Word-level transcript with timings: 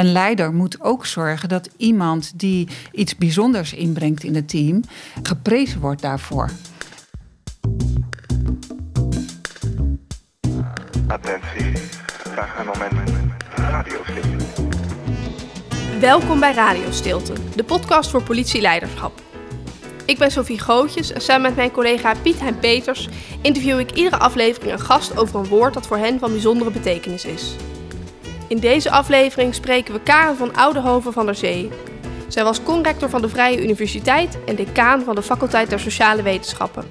een 0.00 0.12
leider 0.12 0.52
moet 0.52 0.80
ook 0.80 1.06
zorgen 1.06 1.48
dat 1.48 1.68
iemand 1.76 2.38
die 2.38 2.68
iets 2.92 3.16
bijzonders 3.16 3.72
inbrengt 3.72 4.22
in 4.22 4.34
het 4.34 4.48
team 4.48 4.82
geprezen 5.22 5.80
wordt 5.80 6.02
daarvoor. 6.02 6.50
Attentie, 11.06 11.72
graag 12.32 12.58
een 12.58 12.66
moment. 12.66 13.10
Radiostilte. 13.54 14.44
Welkom 16.00 16.40
bij 16.40 16.52
Radiostilte, 16.52 17.32
de 17.56 17.64
podcast 17.64 18.10
voor 18.10 18.22
politieleiderschap. 18.22 19.22
Ik 20.04 20.18
ben 20.18 20.30
Sophie 20.30 20.58
Gootjes 20.58 21.12
en 21.12 21.20
samen 21.20 21.42
met 21.42 21.56
mijn 21.56 21.70
collega 21.70 22.14
Piet 22.22 22.40
Hein 22.40 22.58
Peters 22.58 23.08
interview 23.42 23.78
ik 23.78 23.90
iedere 23.90 24.18
aflevering 24.18 24.72
een 24.72 24.80
gast 24.80 25.16
over 25.16 25.40
een 25.40 25.46
woord 25.46 25.74
dat 25.74 25.86
voor 25.86 25.98
hen 25.98 26.18
van 26.18 26.30
bijzondere 26.30 26.70
betekenis 26.70 27.24
is. 27.24 27.54
In 28.50 28.58
deze 28.58 28.90
aflevering 28.90 29.54
spreken 29.54 29.94
we 29.94 30.00
Karen 30.00 30.36
van 30.36 30.56
Oudehoven 30.56 31.12
van 31.12 31.26
der 31.26 31.34
Zee. 31.34 31.70
Zij 32.28 32.44
was 32.44 32.62
conrector 32.62 33.10
van 33.10 33.22
de 33.22 33.28
Vrije 33.28 33.62
Universiteit 33.62 34.38
en 34.46 34.56
decaan 34.56 35.02
van 35.02 35.14
de 35.14 35.22
faculteit 35.22 35.70
der 35.70 35.80
Sociale 35.80 36.22
Wetenschappen. 36.22 36.84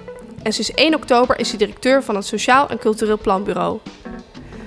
En 0.43 0.53
sinds 0.53 0.71
1 0.71 0.95
oktober 0.95 1.39
is 1.39 1.49
ze 1.49 1.57
directeur 1.57 2.03
van 2.03 2.15
het 2.15 2.25
Sociaal 2.25 2.69
en 2.69 2.79
Cultureel 2.79 3.17
Planbureau. 3.17 3.79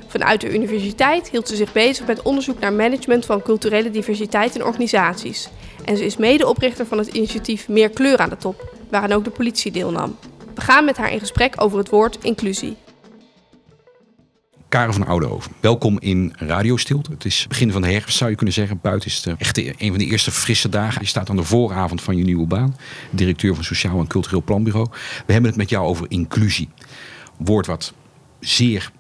Vanuit 0.07 0.41
de 0.41 0.55
universiteit 0.55 1.31
hield 1.31 1.49
ze 1.49 1.57
zich 1.57 1.73
bezig 1.73 2.07
met 2.07 2.23
onderzoek 2.23 2.59
naar 2.59 2.73
management 2.73 3.27
van 3.27 3.43
culturele 3.43 3.91
diversiteit 3.91 4.55
in 4.55 4.65
organisaties. 4.65 5.49
En 5.85 5.97
ze 5.97 6.05
is 6.05 6.17
medeoprichter 6.17 6.87
van 6.87 6.99
het 6.99 7.09
initiatief 7.09 7.69
Meer 7.69 7.91
Kleur 7.91 8.19
aan 8.19 8.29
de 8.29 8.37
Top, 8.37 8.75
waaraan 8.91 9.13
ook 9.13 9.25
de 9.25 9.31
politie 9.31 9.73
deelnam. 9.73 10.17
We 10.55 10.61
gaan 10.61 10.85
met 10.85 10.97
haar 10.97 11.13
in 11.13 11.21
gesprek 11.21 11.55
over 11.57 11.79
het 11.79 11.89
woord 11.89 12.19
inclusie. 12.23 12.77
Karen 14.73 14.95
van 14.95 15.07
Oudehoven, 15.07 15.53
welkom 15.61 16.01
in 16.01 16.33
Radio 16.37 16.77
Stilte. 16.77 17.11
Het 17.11 17.25
is 17.25 17.47
begin 17.49 17.73
van 17.73 17.83
de 17.83 17.91
herfst, 17.91 18.17
zou 18.17 18.31
je 18.31 18.37
kunnen 18.37 18.55
zeggen. 18.55 18.79
Buiten 18.83 19.09
is 19.09 19.25
het 19.25 19.39
echt 19.39 19.59
een 19.59 19.89
van 19.89 19.99
de 19.99 20.05
eerste 20.05 20.31
frisse 20.31 20.69
dagen. 20.69 21.01
Je 21.01 21.07
staat 21.07 21.31
aan 21.31 21.37
de 21.37 21.43
vooravond 21.43 22.03
van 22.03 22.17
je 22.17 22.25
nieuwe 22.25 22.47
baan. 22.47 22.77
Directeur 23.11 23.55
van 23.55 23.65
Sociaal 23.65 23.99
en 23.99 24.07
Cultureel 24.07 24.43
Planbureau. 24.43 24.87
We 25.27 25.33
hebben 25.33 25.51
het 25.51 25.59
met 25.59 25.71
jou 25.71 25.87
over 25.87 26.07
inclusie. 26.09 26.69
Woord 27.39 27.67
wat 27.67 27.93
zeer 28.41 28.93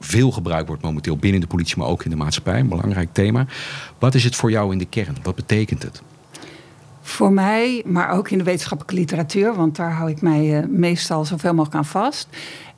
veel 0.00 0.30
gebruikt 0.30 0.68
wordt 0.68 0.82
momenteel 0.82 1.16
binnen 1.16 1.40
de 1.40 1.46
politie, 1.46 1.78
maar 1.78 1.88
ook 1.88 2.04
in 2.04 2.10
de 2.10 2.16
maatschappij. 2.16 2.58
Een 2.60 2.68
belangrijk 2.68 3.12
thema. 3.12 3.46
Wat 3.98 4.14
is 4.14 4.24
het 4.24 4.36
voor 4.36 4.50
jou 4.50 4.72
in 4.72 4.78
de 4.78 4.84
kern? 4.84 5.16
Wat 5.22 5.34
betekent 5.34 5.82
het? 5.82 6.02
Voor 7.02 7.32
mij, 7.32 7.82
maar 7.86 8.10
ook 8.10 8.30
in 8.30 8.38
de 8.38 8.44
wetenschappelijke 8.44 9.00
literatuur, 9.00 9.54
want 9.54 9.76
daar 9.76 9.92
hou 9.92 10.10
ik 10.10 10.20
mij 10.20 10.58
eh, 10.58 10.68
meestal 10.68 11.24
zoveel 11.24 11.54
mogelijk 11.54 11.76
aan 11.76 11.84
vast, 11.84 12.28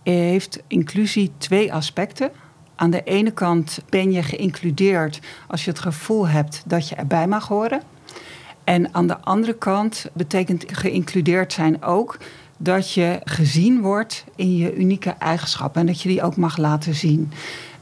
heeft 0.02 0.62
inclusie 0.66 1.32
twee 1.38 1.72
aspecten. 1.72 2.30
Aan 2.74 2.90
de 2.90 3.02
ene 3.02 3.30
kant 3.30 3.78
ben 3.88 4.12
je 4.12 4.22
geïncludeerd 4.22 5.20
als 5.48 5.64
je 5.64 5.70
het 5.70 5.80
gevoel 5.80 6.28
hebt 6.28 6.62
dat 6.66 6.88
je 6.88 6.94
erbij 6.94 7.26
mag 7.26 7.48
horen. 7.48 7.82
En 8.64 8.94
aan 8.94 9.06
de 9.06 9.20
andere 9.20 9.54
kant 9.54 10.06
betekent 10.12 10.64
geïncludeerd 10.66 11.52
zijn 11.52 11.82
ook 11.82 12.18
dat 12.56 12.92
je 12.92 13.20
gezien 13.24 13.80
wordt 13.80 14.24
in 14.36 14.56
je 14.56 14.76
unieke 14.76 15.10
eigenschappen 15.10 15.80
en 15.80 15.86
dat 15.86 16.02
je 16.02 16.08
die 16.08 16.22
ook 16.22 16.36
mag 16.36 16.56
laten 16.56 16.94
zien. 16.94 17.32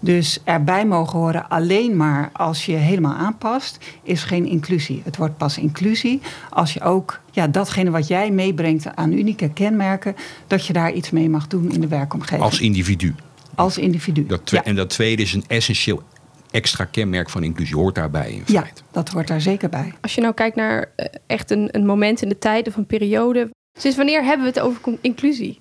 Dus 0.00 0.40
erbij 0.44 0.86
mogen 0.86 1.18
horen 1.18 1.48
alleen 1.48 1.96
maar 1.96 2.30
als 2.32 2.66
je 2.66 2.72
helemaal 2.72 3.14
aanpast, 3.14 3.78
is 4.02 4.22
geen 4.22 4.46
inclusie. 4.46 5.02
Het 5.04 5.16
wordt 5.16 5.36
pas 5.36 5.58
inclusie 5.58 6.20
als 6.50 6.72
je 6.72 6.80
ook 6.80 7.19
ja, 7.30 7.46
datgene 7.46 7.90
wat 7.90 8.08
jij 8.08 8.30
meebrengt 8.30 8.96
aan 8.96 9.12
unieke 9.12 9.52
kenmerken, 9.52 10.16
dat 10.46 10.66
je 10.66 10.72
daar 10.72 10.92
iets 10.92 11.10
mee 11.10 11.28
mag 11.28 11.46
doen 11.46 11.72
in 11.72 11.80
de 11.80 11.88
werkomgeving. 11.88 12.42
Als 12.42 12.60
individu. 12.60 13.14
Als 13.54 13.78
individu. 13.78 14.26
Dat 14.26 14.52
En 14.52 14.74
dat 14.74 14.90
tweede 14.90 15.22
is 15.22 15.32
een 15.32 15.44
essentieel 15.46 16.02
extra 16.50 16.84
kenmerk 16.84 17.30
van 17.30 17.42
inclusie 17.42 17.76
hoort 17.76 17.94
daarbij 17.94 18.30
in 18.30 18.42
ja, 18.46 18.60
feite. 18.60 18.82
dat 18.90 19.08
hoort 19.08 19.28
daar 19.28 19.40
zeker 19.40 19.68
bij. 19.68 19.92
Als 20.00 20.14
je 20.14 20.20
nou 20.20 20.34
kijkt 20.34 20.56
naar 20.56 20.92
eh, 20.96 21.06
echt 21.26 21.50
een, 21.50 21.68
een 21.70 21.86
moment 21.86 22.22
in 22.22 22.28
de 22.28 22.38
tijd 22.38 22.68
of 22.68 22.76
een 22.76 22.86
periode, 22.86 23.50
sinds 23.78 23.96
wanneer 23.96 24.24
hebben 24.24 24.46
we 24.46 24.52
het 24.52 24.60
over 24.60 24.98
inclusie? 25.00 25.60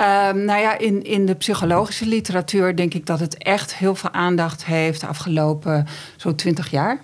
Um, 0.00 0.44
nou 0.44 0.60
ja, 0.60 0.78
in, 0.78 1.04
in 1.04 1.26
de 1.26 1.34
psychologische 1.34 2.06
literatuur 2.06 2.76
denk 2.76 2.94
ik 2.94 3.06
dat 3.06 3.20
het 3.20 3.38
echt 3.38 3.74
heel 3.76 3.94
veel 3.94 4.12
aandacht 4.12 4.64
heeft 4.64 5.00
de 5.00 5.06
afgelopen 5.06 5.86
zo'n 6.16 6.34
twintig 6.34 6.70
jaar. 6.70 7.00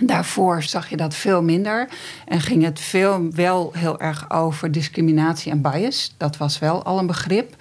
Daarvoor 0.00 0.62
zag 0.62 0.90
je 0.90 0.96
dat 0.96 1.14
veel 1.14 1.42
minder 1.42 1.88
en 2.26 2.40
ging 2.40 2.64
het 2.64 2.80
veel 2.80 3.30
wel 3.30 3.72
heel 3.74 4.00
erg 4.00 4.30
over 4.30 4.72
discriminatie 4.72 5.52
en 5.52 5.60
bias. 5.60 6.14
Dat 6.16 6.36
was 6.36 6.58
wel 6.58 6.82
al 6.82 6.98
een 6.98 7.06
begrip. 7.06 7.56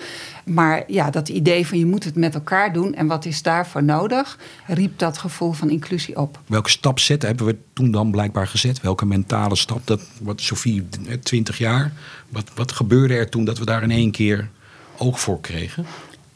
Maar 0.46 0.84
ja, 0.88 1.10
dat 1.10 1.30
idee 1.30 1.68
van 1.68 1.78
je 1.78 1.86
moet 1.86 2.04
het 2.04 2.16
met 2.16 2.34
elkaar 2.34 2.74
doen 2.74 2.94
en 2.94 3.08
wat 3.08 3.26
is 3.26 3.42
daarvoor 3.42 3.84
nodig, 3.84 4.38
riep 4.68 5.00
dat 5.00 5.18
gevoel 5.18 5.52
van 5.52 5.70
inclusie 5.70 6.18
op. 6.18 6.40
Welke 6.46 6.70
stap 6.70 7.00
zetten 7.00 7.28
hebben 7.28 7.46
we 7.46 7.58
toen 7.74 7.92
dan 7.92 8.12
blijkbaar 8.12 8.48
gezet? 8.48 8.82
Welke 8.82 9.06
mentale 9.06 9.56
stap? 9.56 9.88
Dat, 9.88 10.02
wat 10.22 10.42
Sofie, 10.42 10.88
20 11.24 11.58
jaar. 11.58 11.92
Wat, 12.30 12.52
wat 12.56 12.72
gebeurde 12.72 13.14
er 13.14 13.30
toen 13.30 13.46
dat 13.46 13.58
we 13.58 13.66
daar 13.66 13.84
in 13.84 13.92
één 13.92 14.12
keer 14.12 14.50
oog 14.98 15.20
voor 15.20 15.42
kregen? 15.42 15.86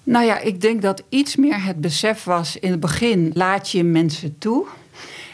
Nou 0.04 0.26
ja, 0.26 0.40
ik 0.40 0.62
denk 0.62 0.82
dat 0.82 1.04
iets 1.10 1.36
meer 1.36 1.64
het 1.64 1.82
besef 1.82 2.24
was 2.24 2.58
in 2.58 2.72
het 2.72 2.80
begin: 2.80 3.32
laat 3.34 3.70
je 3.70 3.84
mensen 3.84 4.38
toe. 4.38 4.66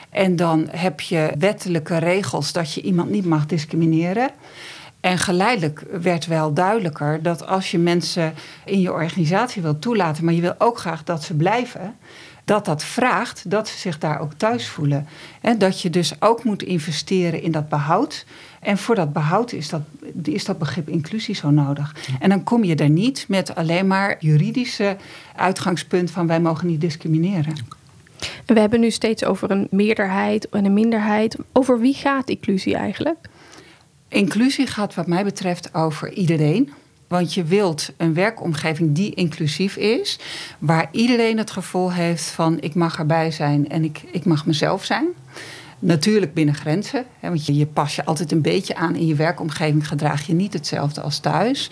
En 0.10 0.36
dan 0.36 0.68
heb 0.72 1.02
je 1.02 1.32
wettelijke 1.40 1.98
regels 1.98 2.52
dat 2.52 2.74
je 2.74 2.82
iemand 2.82 3.10
niet 3.10 3.26
mag 3.26 3.46
discrimineren. 3.46 4.30
En 5.00 5.18
geleidelijk 5.18 5.84
werd 6.02 6.26
wel 6.26 6.54
duidelijker 6.54 7.22
dat 7.22 7.48
als 7.48 7.72
je 7.72 7.78
mensen 7.78 8.34
in 8.66 8.82
je 8.82 8.92
organisatie 8.92 9.62
wil 9.62 9.80
toelaten, 9.80 10.26
maar 10.26 10.34
je 10.34 10.42
wil 10.42 10.56
ook 10.58 10.78
graag 10.78 11.04
dat 11.04 11.24
ze 11.24 11.34
blijven, 11.34 11.96
dat 12.46 12.66
dat 12.66 12.84
vraagt 12.84 13.50
dat 13.50 13.68
ze 13.68 13.78
zich 13.78 13.98
daar 13.98 14.20
ook 14.20 14.34
thuis 14.34 14.68
voelen. 14.68 15.08
En 15.42 15.58
dat 15.58 15.82
je 15.82 15.90
dus 15.90 16.22
ook 16.22 16.44
moet 16.44 16.64
investeren 16.64 17.42
in 17.42 17.52
dat 17.52 17.70
behoud. 17.70 18.26
En 18.60 18.78
voor 18.78 18.96
dat 18.96 19.14
behoud 19.14 19.52
is 19.52 19.70
dat, 19.70 19.82
is 20.24 20.46
dat 20.46 20.58
begrip 20.58 20.90
inclusie 20.90 21.36
zo 21.36 21.50
nodig. 21.50 21.96
En 22.20 22.30
dan 22.30 22.44
kom 22.44 22.64
je 22.64 22.76
er 22.76 22.90
niet 22.90 23.26
met 23.28 23.56
alleen 23.56 23.88
maar 23.88 24.16
juridische 24.20 24.98
uitgangspunt 25.36 26.12
van 26.12 26.28
wij 26.28 26.40
mogen 26.40 26.68
niet 26.68 26.82
discrimineren. 26.82 27.79
We 28.46 28.60
hebben 28.60 28.80
nu 28.80 28.92
steeds 28.92 29.24
over 29.24 29.52
een 29.52 29.68
meerderheid 29.72 30.50
en 30.50 30.66
een 30.66 30.74
minderheid. 30.74 31.36
Over 31.54 31.80
wie 31.80 31.94
gaat 31.94 32.30
inclusie 32.30 32.76
eigenlijk? 32.76 33.30
Inclusie 34.08 34.68
gaat 34.68 34.96
wat 34.96 35.08
mij 35.08 35.24
betreft 35.24 35.74
over 35.74 36.14
iedereen. 36.14 36.72
Want 37.08 37.34
je 37.34 37.44
wilt 37.44 37.92
een 37.98 38.14
werkomgeving 38.14 38.96
die 38.96 39.14
inclusief 39.14 39.76
is, 39.76 40.20
waar 40.60 40.90
iedereen 40.92 41.38
het 41.38 41.52
gevoel 41.52 41.94
heeft 41.94 42.24
van 42.24 42.62
ik 42.62 42.76
mag 42.76 43.00
erbij 43.00 43.32
zijn 43.32 43.70
en 43.70 43.84
ik, 43.84 44.02
ik 44.12 44.26
mag 44.26 44.46
mezelf 44.46 44.86
zijn. 44.86 45.08
Natuurlijk 45.80 46.34
binnen 46.34 46.56
grenzen, 46.56 47.06
hè, 47.20 47.28
want 47.28 47.46
je, 47.46 47.56
je 47.56 47.66
pas 47.66 47.96
je 47.96 48.06
altijd 48.06 48.32
een 48.32 48.42
beetje 48.42 48.76
aan 48.76 48.96
in 48.96 49.08
je 49.08 49.16
werkomgeving, 49.16 49.88
gedraag 49.88 50.28
je 50.28 50.34
niet 50.34 50.54
hetzelfde 50.54 51.02
als 51.02 51.20
thuis. 51.20 51.70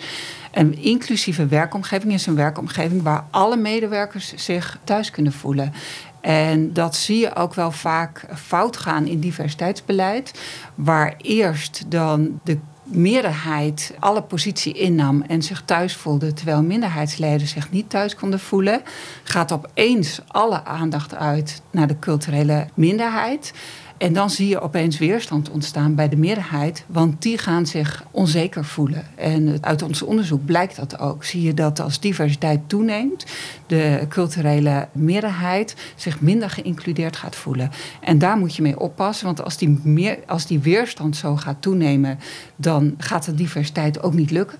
Een 0.52 0.78
inclusieve 0.78 1.46
werkomgeving 1.46 2.12
is 2.12 2.26
een 2.26 2.34
werkomgeving 2.34 3.02
waar 3.02 3.24
alle 3.30 3.56
medewerkers 3.56 4.34
zich 4.34 4.78
thuis 4.84 5.10
kunnen 5.10 5.32
voelen. 5.32 5.72
En 6.20 6.72
dat 6.72 6.96
zie 6.96 7.18
je 7.18 7.34
ook 7.34 7.54
wel 7.54 7.70
vaak 7.70 8.24
fout 8.34 8.76
gaan 8.76 9.06
in 9.06 9.20
diversiteitsbeleid, 9.20 10.40
waar 10.74 11.14
eerst 11.16 11.84
dan 11.90 12.40
de 12.44 12.58
meerderheid 12.90 13.94
alle 13.98 14.22
positie 14.22 14.72
innam 14.72 15.22
en 15.22 15.42
zich 15.42 15.62
thuis 15.64 15.96
voelde, 15.96 16.32
terwijl 16.32 16.62
minderheidsleden 16.62 17.46
zich 17.46 17.70
niet 17.70 17.90
thuis 17.90 18.14
konden 18.14 18.40
voelen, 18.40 18.82
gaat 19.22 19.52
opeens 19.52 20.20
alle 20.26 20.64
aandacht 20.64 21.14
uit 21.14 21.62
naar 21.70 21.86
de 21.86 21.98
culturele 21.98 22.66
minderheid. 22.74 23.52
En 23.98 24.12
dan 24.12 24.30
zie 24.30 24.48
je 24.48 24.60
opeens 24.60 24.98
weerstand 24.98 25.50
ontstaan 25.50 25.94
bij 25.94 26.08
de 26.08 26.16
meerderheid, 26.16 26.84
want 26.86 27.22
die 27.22 27.38
gaan 27.38 27.66
zich 27.66 28.04
onzeker 28.10 28.64
voelen. 28.64 29.06
En 29.14 29.58
uit 29.60 29.82
ons 29.82 30.02
onderzoek 30.02 30.44
blijkt 30.44 30.76
dat 30.76 30.98
ook. 30.98 31.24
Zie 31.24 31.42
je 31.42 31.54
dat 31.54 31.80
als 31.80 32.00
diversiteit 32.00 32.60
toeneemt, 32.66 33.26
de 33.66 34.06
culturele 34.08 34.88
meerderheid 34.92 35.76
zich 35.96 36.20
minder 36.20 36.50
geïncludeerd 36.50 37.16
gaat 37.16 37.36
voelen. 37.36 37.70
En 38.00 38.18
daar 38.18 38.36
moet 38.36 38.56
je 38.56 38.62
mee 38.62 38.80
oppassen, 38.80 39.26
want 39.26 39.44
als 39.44 39.56
die, 39.56 39.80
meer, 39.82 40.18
als 40.26 40.46
die 40.46 40.58
weerstand 40.58 41.16
zo 41.16 41.36
gaat 41.36 41.62
toenemen, 41.62 42.18
dan 42.56 42.94
gaat 42.98 43.24
de 43.24 43.34
diversiteit 43.34 44.02
ook 44.02 44.14
niet 44.14 44.30
lukken. 44.30 44.58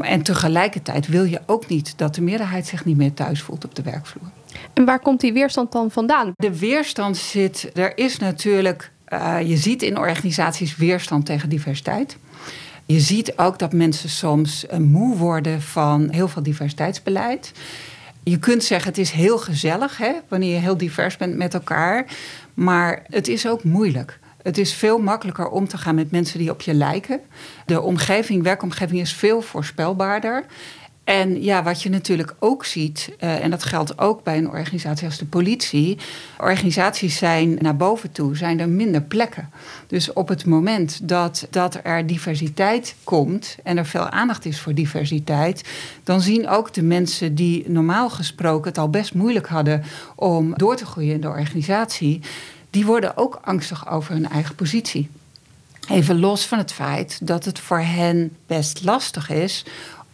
En 0.00 0.22
tegelijkertijd 0.22 1.06
wil 1.06 1.24
je 1.24 1.40
ook 1.46 1.68
niet 1.68 1.92
dat 1.96 2.14
de 2.14 2.22
meerderheid 2.22 2.66
zich 2.66 2.84
niet 2.84 2.96
meer 2.96 3.14
thuis 3.14 3.42
voelt 3.42 3.64
op 3.64 3.74
de 3.74 3.82
werkvloer. 3.82 4.30
En 4.72 4.84
waar 4.84 5.00
komt 5.00 5.20
die 5.20 5.32
weerstand 5.32 5.72
dan 5.72 5.90
vandaan? 5.90 6.32
De 6.36 6.58
weerstand 6.58 7.16
zit, 7.16 7.70
er 7.74 7.98
is 7.98 8.18
natuurlijk, 8.18 8.90
uh, 9.08 9.36
je 9.48 9.56
ziet 9.56 9.82
in 9.82 9.98
organisaties 9.98 10.76
weerstand 10.76 11.26
tegen 11.26 11.48
diversiteit. 11.48 12.16
Je 12.86 13.00
ziet 13.00 13.38
ook 13.38 13.58
dat 13.58 13.72
mensen 13.72 14.08
soms 14.08 14.64
uh, 14.64 14.78
moe 14.78 15.16
worden 15.16 15.62
van 15.62 16.08
heel 16.10 16.28
veel 16.28 16.42
diversiteitsbeleid. 16.42 17.52
Je 18.22 18.38
kunt 18.38 18.64
zeggen, 18.64 18.88
het 18.88 18.98
is 18.98 19.10
heel 19.10 19.38
gezellig 19.38 19.96
hè, 19.96 20.12
wanneer 20.28 20.54
je 20.54 20.60
heel 20.60 20.76
divers 20.76 21.16
bent 21.16 21.36
met 21.36 21.54
elkaar. 21.54 22.06
Maar 22.54 23.02
het 23.06 23.28
is 23.28 23.46
ook 23.46 23.64
moeilijk. 23.64 24.18
Het 24.42 24.58
is 24.58 24.74
veel 24.74 24.98
makkelijker 24.98 25.48
om 25.48 25.68
te 25.68 25.78
gaan 25.78 25.94
met 25.94 26.10
mensen 26.10 26.38
die 26.38 26.50
op 26.50 26.60
je 26.60 26.74
lijken. 26.74 27.20
De 27.66 27.80
omgeving, 27.80 28.42
werkomgeving 28.42 29.00
is 29.00 29.12
veel 29.12 29.40
voorspelbaarder. 29.40 30.44
En 31.08 31.42
ja, 31.42 31.62
wat 31.62 31.82
je 31.82 31.90
natuurlijk 31.90 32.34
ook 32.38 32.64
ziet, 32.64 33.12
uh, 33.20 33.44
en 33.44 33.50
dat 33.50 33.64
geldt 33.64 33.98
ook 33.98 34.22
bij 34.22 34.38
een 34.38 34.50
organisatie 34.50 35.06
als 35.06 35.18
de 35.18 35.24
politie. 35.24 35.98
Organisaties 36.38 37.16
zijn 37.16 37.58
naar 37.60 37.76
boven 37.76 38.12
toe, 38.12 38.36
zijn 38.36 38.60
er 38.60 38.68
minder 38.68 39.02
plekken. 39.02 39.50
Dus 39.86 40.12
op 40.12 40.28
het 40.28 40.46
moment 40.46 41.08
dat, 41.08 41.46
dat 41.50 41.80
er 41.82 42.06
diversiteit 42.06 42.94
komt 43.04 43.56
en 43.62 43.76
er 43.76 43.86
veel 43.86 44.08
aandacht 44.08 44.44
is 44.44 44.60
voor 44.60 44.74
diversiteit, 44.74 45.68
dan 46.04 46.20
zien 46.20 46.48
ook 46.48 46.74
de 46.74 46.82
mensen 46.82 47.34
die 47.34 47.70
normaal 47.70 48.10
gesproken 48.10 48.68
het 48.68 48.78
al 48.78 48.90
best 48.90 49.14
moeilijk 49.14 49.46
hadden 49.46 49.84
om 50.14 50.52
door 50.56 50.76
te 50.76 50.86
groeien 50.86 51.14
in 51.14 51.20
de 51.20 51.28
organisatie, 51.28 52.20
die 52.70 52.86
worden 52.86 53.16
ook 53.16 53.38
angstig 53.42 53.90
over 53.90 54.12
hun 54.12 54.28
eigen 54.28 54.54
positie. 54.54 55.08
Even 55.90 56.18
los 56.18 56.46
van 56.46 56.58
het 56.58 56.72
feit 56.72 57.26
dat 57.26 57.44
het 57.44 57.58
voor 57.58 57.80
hen 57.80 58.36
best 58.46 58.84
lastig 58.84 59.30
is 59.30 59.64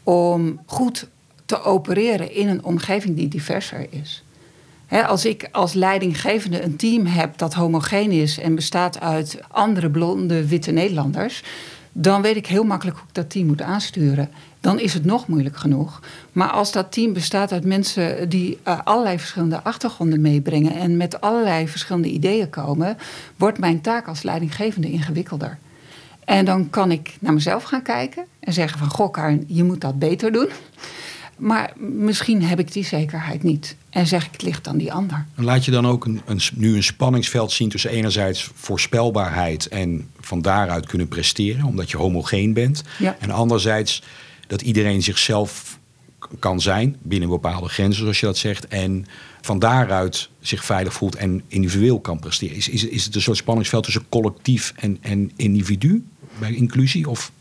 om 0.04 0.60
goed 0.66 1.08
te 1.46 1.62
opereren 1.62 2.34
in 2.34 2.48
een 2.48 2.64
omgeving 2.64 3.16
die 3.16 3.28
diverser 3.28 3.86
is. 3.90 4.24
als 5.06 5.24
ik 5.24 5.48
als 5.52 5.72
leidinggevende 5.72 6.62
een 6.62 6.76
team 6.76 7.06
heb 7.06 7.38
dat 7.38 7.54
homogeen 7.54 8.10
is 8.10 8.38
en 8.38 8.54
bestaat 8.54 9.00
uit 9.00 9.38
andere 9.48 9.90
blonde 9.90 10.46
witte 10.46 10.70
Nederlanders, 10.70 11.42
dan 11.92 12.22
weet 12.22 12.36
ik 12.36 12.46
heel 12.46 12.64
makkelijk 12.64 12.96
hoe 12.96 13.08
ik 13.08 13.14
dat 13.14 13.30
team 13.30 13.46
moet 13.46 13.62
aansturen. 13.62 14.30
Dan 14.60 14.80
is 14.80 14.94
het 14.94 15.04
nog 15.04 15.26
moeilijk 15.26 15.56
genoeg. 15.56 16.00
Maar 16.32 16.48
als 16.48 16.72
dat 16.72 16.92
team 16.92 17.12
bestaat 17.12 17.52
uit 17.52 17.64
mensen 17.64 18.28
die 18.28 18.58
uh, 18.68 18.78
allerlei 18.84 19.18
verschillende 19.18 19.62
achtergronden 19.62 20.20
meebrengen 20.20 20.74
en 20.74 20.96
met 20.96 21.20
allerlei 21.20 21.68
verschillende 21.68 22.08
ideeën 22.08 22.50
komen, 22.50 22.96
wordt 23.36 23.58
mijn 23.58 23.80
taak 23.80 24.08
als 24.08 24.22
leidinggevende 24.22 24.90
ingewikkelder. 24.90 25.58
En 26.24 26.44
dan 26.44 26.70
kan 26.70 26.90
ik 26.90 27.16
naar 27.20 27.32
mezelf 27.32 27.62
gaan 27.62 27.82
kijken 27.82 28.26
en 28.40 28.52
zeggen 28.52 28.78
van... 28.78 28.88
goh 28.88 29.12
Karin, 29.12 29.44
je 29.46 29.64
moet 29.64 29.80
dat 29.80 29.98
beter 29.98 30.32
doen. 30.32 30.48
Maar 31.36 31.72
misschien 31.76 32.42
heb 32.42 32.58
ik 32.58 32.72
die 32.72 32.84
zekerheid 32.84 33.42
niet. 33.42 33.76
En 33.90 34.06
zeg 34.06 34.26
ik, 34.26 34.32
het 34.32 34.42
ligt 34.42 34.68
aan 34.68 34.78
die 34.78 34.92
ander. 34.92 35.26
En 35.34 35.44
laat 35.44 35.64
je 35.64 35.70
dan 35.70 35.86
ook 35.86 36.04
een, 36.04 36.20
een, 36.24 36.40
nu 36.54 36.76
een 36.76 36.82
spanningsveld 36.82 37.52
zien 37.52 37.68
tussen 37.68 37.90
enerzijds 37.90 38.50
voorspelbaarheid... 38.54 39.68
en 39.68 40.10
van 40.20 40.42
daaruit 40.42 40.86
kunnen 40.86 41.08
presteren, 41.08 41.64
omdat 41.64 41.90
je 41.90 41.96
homogeen 41.96 42.52
bent. 42.52 42.82
Ja. 42.98 43.16
En 43.20 43.30
anderzijds 43.30 44.02
dat 44.46 44.62
iedereen 44.62 45.02
zichzelf 45.02 45.78
kan 46.38 46.60
zijn 46.60 46.96
binnen 47.02 47.28
bepaalde 47.28 47.68
grenzen, 47.68 48.02
zoals 48.02 48.20
je 48.20 48.26
dat 48.26 48.36
zegt. 48.36 48.68
En 48.68 49.06
van 49.40 49.58
daaruit 49.58 50.28
zich 50.40 50.64
veilig 50.64 50.92
voelt 50.92 51.14
en 51.14 51.42
individueel 51.48 52.00
kan 52.00 52.18
presteren. 52.18 52.56
Is, 52.56 52.68
is, 52.68 52.84
is 52.84 53.04
het 53.04 53.14
een 53.14 53.22
soort 53.22 53.36
spanningsveld 53.36 53.84
tussen 53.84 54.08
collectief 54.08 54.72
en, 54.76 54.98
en 55.00 55.30
individu? 55.36 56.04
Bij 56.38 56.54
inclusie? 56.54 57.08
Of? 57.08 57.32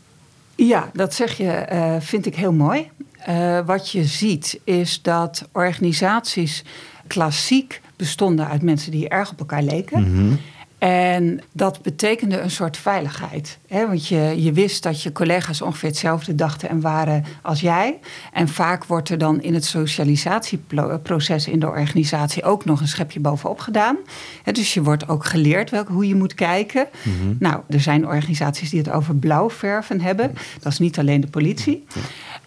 Ja, 0.54 0.90
dat 0.92 1.14
zeg 1.14 1.36
je, 1.36 1.66
uh, 1.72 1.96
vind 2.00 2.26
ik 2.26 2.34
heel 2.34 2.52
mooi. 2.52 2.90
Uh, 3.28 3.66
wat 3.66 3.90
je 3.90 4.04
ziet 4.04 4.60
is 4.64 5.02
dat 5.02 5.48
organisaties 5.52 6.64
klassiek 7.06 7.80
bestonden 7.96 8.48
uit 8.48 8.62
mensen 8.62 8.90
die 8.90 9.08
erg 9.08 9.30
op 9.30 9.38
elkaar 9.38 9.62
leken. 9.62 10.00
Mm 10.00 10.16
-hmm. 10.16 10.38
En 10.84 11.40
dat 11.52 11.82
betekende 11.82 12.40
een 12.40 12.50
soort 12.50 12.76
veiligheid. 12.76 13.58
Hè? 13.68 13.86
Want 13.86 14.08
je, 14.08 14.34
je 14.36 14.52
wist 14.52 14.82
dat 14.82 15.02
je 15.02 15.12
collega's 15.12 15.62
ongeveer 15.62 15.88
hetzelfde 15.88 16.34
dachten 16.34 16.68
en 16.68 16.80
waren 16.80 17.24
als 17.42 17.60
jij. 17.60 17.98
En 18.32 18.48
vaak 18.48 18.84
wordt 18.84 19.08
er 19.08 19.18
dan 19.18 19.42
in 19.42 19.54
het 19.54 19.64
socialisatieproces 19.64 21.48
in 21.48 21.58
de 21.58 21.66
organisatie 21.66 22.42
ook 22.42 22.64
nog 22.64 22.80
een 22.80 22.88
schepje 22.88 23.20
bovenop 23.20 23.60
gedaan. 23.60 23.96
Hè? 24.42 24.52
Dus 24.52 24.74
je 24.74 24.82
wordt 24.82 25.08
ook 25.08 25.24
geleerd 25.24 25.70
welke, 25.70 25.92
hoe 25.92 26.08
je 26.08 26.14
moet 26.14 26.34
kijken. 26.34 26.86
Mm 27.02 27.12
-hmm. 27.20 27.36
Nou, 27.38 27.60
er 27.68 27.80
zijn 27.80 28.06
organisaties 28.06 28.70
die 28.70 28.78
het 28.78 28.90
over 28.90 29.14
blauw 29.14 29.50
verven 29.50 30.00
hebben. 30.00 30.34
Dat 30.60 30.72
is 30.72 30.78
niet 30.78 30.98
alleen 30.98 31.20
de 31.20 31.26
politie. 31.26 31.86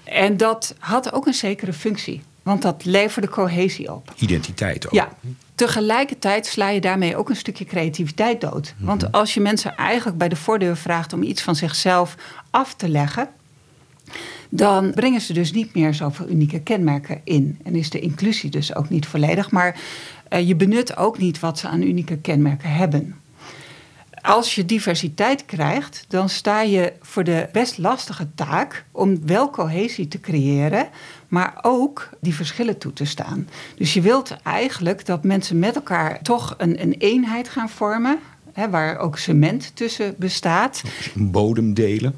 En 0.03 0.37
dat 0.37 0.75
had 0.79 1.13
ook 1.13 1.25
een 1.25 1.33
zekere 1.33 1.73
functie. 1.73 2.21
Want 2.43 2.61
dat 2.61 2.85
leverde 2.85 3.29
cohesie 3.29 3.93
op. 3.93 4.13
Identiteit 4.17 4.85
ook. 4.85 4.93
Ja. 4.93 5.09
Tegelijkertijd 5.57 6.45
sla 6.45 6.69
je 6.69 6.81
daarmee 6.81 7.15
ook 7.15 7.29
een 7.29 7.35
stukje 7.35 7.65
creativiteit 7.65 8.41
dood. 8.41 8.73
Want 8.79 9.11
als 9.11 9.33
je 9.33 9.39
mensen 9.39 9.75
eigenlijk 9.75 10.17
bij 10.17 10.29
de 10.29 10.35
voordeur 10.35 10.77
vraagt 10.77 11.13
om 11.13 11.23
iets 11.23 11.41
van 11.41 11.55
zichzelf 11.55 12.15
af 12.49 12.73
te 12.73 12.89
leggen, 12.89 13.29
dan 14.49 14.93
brengen 14.93 15.21
ze 15.21 15.33
dus 15.33 15.51
niet 15.51 15.73
meer 15.73 15.93
zoveel 15.93 16.29
unieke 16.29 16.61
kenmerken 16.61 17.21
in. 17.23 17.59
En 17.63 17.75
is 17.75 17.89
de 17.89 17.99
inclusie 17.99 18.49
dus 18.49 18.75
ook 18.75 18.89
niet 18.89 19.05
volledig. 19.05 19.51
Maar 19.51 19.79
uh, 20.29 20.47
je 20.47 20.55
benut 20.55 20.97
ook 20.97 21.17
niet 21.17 21.39
wat 21.39 21.59
ze 21.59 21.67
aan 21.67 21.81
unieke 21.81 22.17
kenmerken 22.17 22.73
hebben. 22.73 23.15
Als 24.21 24.55
je 24.55 24.65
diversiteit 24.65 25.45
krijgt, 25.45 26.05
dan 26.07 26.29
sta 26.29 26.61
je 26.61 26.93
voor 27.01 27.23
de 27.23 27.49
best 27.51 27.77
lastige 27.77 28.27
taak 28.35 28.85
om 28.91 29.25
wel 29.25 29.49
cohesie 29.49 30.07
te 30.07 30.19
creëren, 30.19 30.87
maar 31.27 31.59
ook 31.61 32.09
die 32.21 32.35
verschillen 32.35 32.77
toe 32.77 32.93
te 32.93 33.05
staan. 33.05 33.47
Dus 33.75 33.93
je 33.93 34.01
wilt 34.01 34.35
eigenlijk 34.43 35.05
dat 35.05 35.23
mensen 35.23 35.59
met 35.59 35.75
elkaar 35.75 36.21
toch 36.21 36.55
een, 36.57 36.81
een 36.81 36.93
eenheid 36.93 37.49
gaan 37.49 37.69
vormen, 37.69 38.19
hè, 38.53 38.69
waar 38.69 38.97
ook 38.97 39.17
cement 39.17 39.71
tussen 39.75 40.15
bestaat. 40.17 40.81
Bodem 41.13 41.73
delen. 41.73 42.15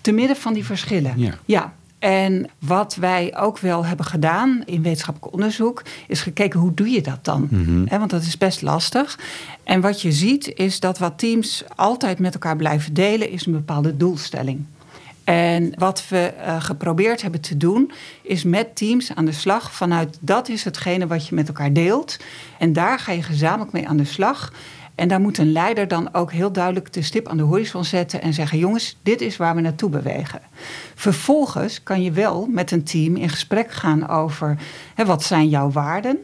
Te 0.00 0.12
midden 0.12 0.36
van 0.36 0.52
die 0.52 0.64
verschillen. 0.64 1.12
Ja. 1.16 1.34
ja. 1.44 1.72
En 1.98 2.50
wat 2.58 2.94
wij 2.94 3.36
ook 3.36 3.58
wel 3.58 3.84
hebben 3.84 4.06
gedaan 4.06 4.62
in 4.66 4.82
wetenschappelijk 4.82 5.32
onderzoek, 5.32 5.82
is 6.06 6.20
gekeken 6.20 6.60
hoe 6.60 6.74
doe 6.74 6.88
je 6.88 7.00
dat 7.00 7.24
dan? 7.24 7.48
Mm 7.50 7.64
-hmm. 7.64 7.84
He, 7.88 7.98
want 7.98 8.10
dat 8.10 8.22
is 8.22 8.38
best 8.38 8.62
lastig. 8.62 9.18
En 9.64 9.80
wat 9.80 10.02
je 10.02 10.12
ziet 10.12 10.52
is 10.54 10.80
dat 10.80 10.98
wat 10.98 11.18
teams 11.18 11.64
altijd 11.76 12.18
met 12.18 12.34
elkaar 12.34 12.56
blijven 12.56 12.94
delen, 12.94 13.30
is 13.30 13.46
een 13.46 13.52
bepaalde 13.52 13.96
doelstelling. 13.96 14.64
En 15.28 15.72
wat 15.78 16.08
we 16.08 16.34
uh, 16.36 16.62
geprobeerd 16.62 17.22
hebben 17.22 17.40
te 17.40 17.56
doen, 17.56 17.92
is 18.22 18.44
met 18.44 18.76
teams 18.76 19.14
aan 19.14 19.24
de 19.24 19.32
slag 19.32 19.72
vanuit 19.74 20.18
dat 20.20 20.48
is 20.48 20.64
hetgene 20.64 21.06
wat 21.06 21.26
je 21.26 21.34
met 21.34 21.48
elkaar 21.48 21.72
deelt. 21.72 22.16
En 22.58 22.72
daar 22.72 22.98
ga 22.98 23.12
je 23.12 23.22
gezamenlijk 23.22 23.72
mee 23.72 23.88
aan 23.88 23.96
de 23.96 24.04
slag. 24.04 24.52
En 24.94 25.08
daar 25.08 25.20
moet 25.20 25.38
een 25.38 25.52
leider 25.52 25.88
dan 25.88 26.14
ook 26.14 26.32
heel 26.32 26.52
duidelijk 26.52 26.92
de 26.92 27.02
stip 27.02 27.28
aan 27.28 27.36
de 27.36 27.42
horizon 27.42 27.84
zetten 27.84 28.22
en 28.22 28.34
zeggen: 28.34 28.58
jongens, 28.58 28.98
dit 29.02 29.20
is 29.20 29.36
waar 29.36 29.54
we 29.54 29.60
naartoe 29.60 29.90
bewegen. 29.90 30.40
Vervolgens 30.94 31.82
kan 31.82 32.02
je 32.02 32.12
wel 32.12 32.46
met 32.46 32.70
een 32.70 32.84
team 32.84 33.16
in 33.16 33.28
gesprek 33.28 33.72
gaan 33.72 34.08
over 34.08 34.58
hè, 34.94 35.04
wat 35.04 35.22
zijn 35.22 35.48
jouw 35.48 35.70
waarden 35.70 36.18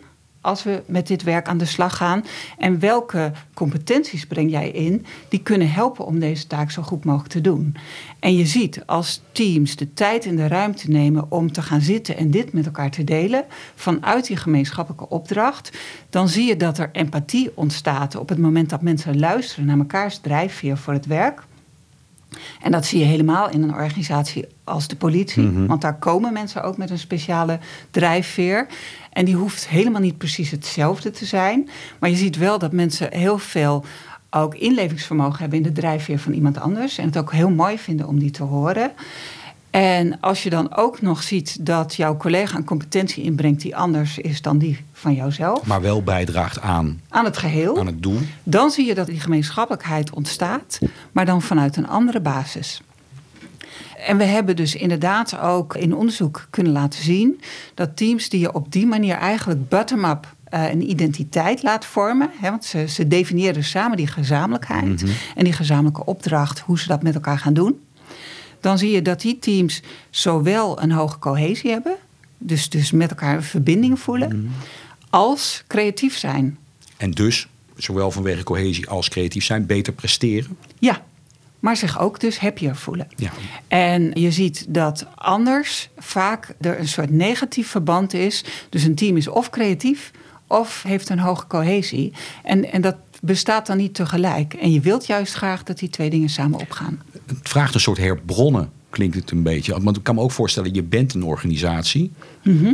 als 0.45 0.63
we 0.63 0.83
met 0.87 1.07
dit 1.07 1.23
werk 1.23 1.49
aan 1.49 1.59
de 1.59 1.65
slag 1.65 1.97
gaan 1.97 2.25
en 2.59 2.79
welke 2.79 3.33
competenties 3.55 4.27
breng 4.27 4.51
jij 4.51 4.71
in 4.71 5.07
die 5.29 5.43
kunnen 5.43 5.71
helpen 5.71 6.07
om 6.07 6.19
deze 6.19 6.47
taak 6.47 6.71
zo 6.71 6.83
goed 6.83 7.05
mogelijk 7.05 7.33
te 7.33 7.41
doen. 7.41 7.77
En 8.19 8.37
je 8.37 8.47
ziet 8.47 8.83
als 8.87 9.23
teams 9.33 9.77
de 9.77 9.93
tijd 9.93 10.27
en 10.27 10.37
de 10.37 10.49
ruimte 10.49 10.91
nemen 10.91 11.31
om 11.31 11.53
te 11.53 11.63
gaan 11.63 11.81
zitten 11.81 12.17
en 12.17 12.31
dit 12.31 12.53
met 12.53 12.67
elkaar 12.67 12.91
te 12.91 13.05
delen 13.05 13.45
vanuit 13.75 14.27
die 14.27 14.37
gemeenschappelijke 14.37 15.09
opdracht, 15.09 15.79
dan 16.11 16.29
zie 16.29 16.47
je 16.47 16.57
dat 16.57 16.79
er 16.79 16.91
empathie 16.93 17.51
ontstaat 17.55 18.17
op 18.17 18.29
het 18.29 18.39
moment 18.39 18.71
dat 18.71 18.83
mensen 18.83 19.19
luisteren 19.19 19.67
naar 19.67 19.77
mekaars 19.77 20.19
drijfveer 20.19 20.77
voor 20.77 20.93
het 20.93 21.07
werk. 21.07 21.43
En 22.63 22.73
dat 22.73 22.87
zie 22.87 22.99
je 22.99 23.05
helemaal 23.05 23.51
in 23.51 23.63
een 23.63 23.75
organisatie 23.75 24.45
als 24.65 24.89
de 24.89 24.97
politie. 24.97 25.43
Mhm. 25.43 25.67
Want 25.67 25.81
daar 25.81 25.99
komen 25.99 26.33
mensen 26.33 26.63
ook 26.63 26.77
met 26.77 26.91
een 26.91 26.99
speciale 26.99 27.59
drijfveer. 27.91 28.67
En 29.13 29.25
die 29.25 29.35
hoeft 29.35 29.69
helemaal 29.69 30.01
niet 30.01 30.19
precies 30.19 30.51
hetzelfde 30.51 31.11
te 31.11 31.25
zijn. 31.25 31.69
Maar 31.99 32.11
je 32.11 32.17
ziet 32.17 32.37
wel 32.37 32.59
dat 32.59 32.73
mensen 32.73 33.09
heel 33.13 33.39
veel 33.39 33.85
ook 34.31 34.55
inlevingsvermogen 34.55 35.41
hebben 35.41 35.59
in 35.59 35.65
de 35.65 35.73
drijfveer 35.73 36.19
van 36.19 36.33
iemand 36.33 36.61
anders. 36.61 36.99
En 36.99 37.05
het 37.05 37.19
ook 37.19 37.33
heel 37.33 37.51
mooi 37.51 37.79
vinden 37.79 38.09
om 38.09 38.19
die 38.19 38.31
te 38.31 38.43
horen. 38.43 38.93
En 39.81 40.21
als 40.21 40.43
je 40.43 40.51
dan 40.51 40.75
ook 40.77 41.01
nog 41.01 41.23
ziet 41.23 41.67
dat 41.67 41.95
jouw 41.95 42.17
collega 42.17 42.57
een 42.57 42.65
competentie 42.65 43.23
inbrengt 43.25 43.61
die 43.61 43.77
anders 43.77 44.19
is 44.19 44.43
dan 44.43 44.59
die 44.59 44.85
van 44.93 45.15
jouzelf. 45.15 45.67
Maar 45.67 45.81
wel 45.81 46.03
bijdraagt 46.03 46.61
aan, 46.61 47.01
aan 47.09 47.25
het 47.25 47.37
geheel. 47.37 47.79
aan 47.79 47.87
het 47.87 48.03
doel. 48.03 48.19
Dan 48.43 48.71
zie 48.71 48.87
je 48.87 48.95
dat 48.95 49.07
die 49.07 49.21
gemeenschappelijkheid 49.21 50.11
ontstaat, 50.15 50.79
maar 51.13 51.25
dan 51.27 51.43
vanuit 51.43 51.77
een 51.77 51.89
andere 51.89 52.21
basis. 52.21 52.81
En 54.07 54.17
we 54.17 54.25
hebben 54.25 54.57
dus 54.57 54.75
inderdaad 54.75 55.39
ook 55.39 55.77
in 55.77 55.95
onderzoek 55.95 56.47
kunnen 56.51 56.73
laten 56.73 57.03
zien 57.03 57.41
dat 57.75 57.97
teams 57.97 58.29
die 58.29 58.41
je 58.41 58.53
op 58.55 58.73
die 58.73 58.87
manier 58.87 59.15
eigenlijk 59.17 59.69
bottom-up 59.69 60.35
uh, 60.55 60.71
een 60.71 60.91
identiteit 60.91 61.63
laat 61.63 61.85
vormen. 61.85 62.31
Hè, 62.41 62.51
want 62.51 62.65
ze, 62.65 62.89
ze 62.89 63.09
definiëren 63.09 63.65
samen 63.65 63.97
die 63.97 64.07
gezamenlijkheid 64.07 65.03
Mhm. 65.03 65.13
en 65.37 65.45
die 65.45 65.53
gezamenlijke 65.53 66.05
opdracht, 66.05 66.59
hoe 66.59 66.79
ze 66.79 66.87
dat 66.87 67.03
met 67.03 67.15
elkaar 67.15 67.39
gaan 67.39 67.55
doen. 67.55 67.79
Dan 68.65 68.79
zie 68.79 68.91
je 68.91 69.03
dat 69.03 69.21
die 69.21 69.39
teams 69.39 69.83
zowel 70.11 70.83
een 70.83 70.91
hoge 70.91 71.19
cohesie 71.19 71.71
hebben, 71.71 71.97
dus, 72.39 72.69
dus 72.69 72.91
met 72.91 73.11
elkaar 73.11 73.43
verbinding 73.43 73.99
voelen, 73.99 74.53
als 75.11 75.65
creatief 75.67 76.17
zijn. 76.17 76.59
En 76.97 77.11
dus, 77.11 77.49
zowel 77.77 78.11
vanwege 78.11 78.43
cohesie 78.43 78.89
als 78.89 79.09
creatief 79.09 79.45
zijn, 79.45 79.67
beter 79.67 79.93
presteren. 79.93 80.57
Ja, 80.79 81.03
maar 81.59 81.77
zich 81.77 81.99
ook 81.99 82.21
dus 82.21 82.39
happier 82.39 82.77
voelen. 82.77 83.09
Ja. 83.17 83.31
En 83.69 84.11
je 84.15 84.31
ziet 84.31 84.65
dat 84.69 85.07
anders 85.15 85.89
vaak 85.97 86.55
er 86.61 86.79
een 86.79 86.89
soort 86.89 87.11
negatief 87.11 87.69
verband 87.69 88.15
is. 88.15 88.45
Dus 88.69 88.83
een 88.83 88.95
team 88.95 89.17
is 89.17 89.29
of 89.29 89.51
creatief 89.51 90.11
of 90.47 90.83
heeft 90.83 91.09
een 91.09 91.19
hoge 91.19 91.47
cohesie. 91.47 92.13
En, 92.43 92.73
en 92.73 92.81
dat 92.81 92.97
bestaat 93.21 93.67
dan 93.67 93.77
niet 93.77 93.95
tegelijk. 93.95 94.55
En 94.55 94.73
je 94.73 94.81
wilt 94.81 95.07
juist 95.07 95.35
graag 95.35 95.63
dat 95.63 95.79
die 95.79 95.89
twee 95.89 96.11
dingen 96.11 96.29
samen 96.29 96.61
opgaan. 96.61 97.03
Het 97.27 97.49
vraagt 97.49 97.75
een 97.75 97.81
soort 97.81 97.99
herbronnen, 97.99 98.71
klinkt 98.91 99.15
het 99.15 99.31
een 99.31 99.43
beetje. 99.43 99.83
Want 99.83 99.97
ik 99.97 100.03
kan 100.03 100.15
me 100.15 100.21
ook 100.21 100.31
voorstellen, 100.31 100.75
je 100.75 100.83
bent 100.83 101.15
een 101.15 101.25
organisatie. 101.25 102.11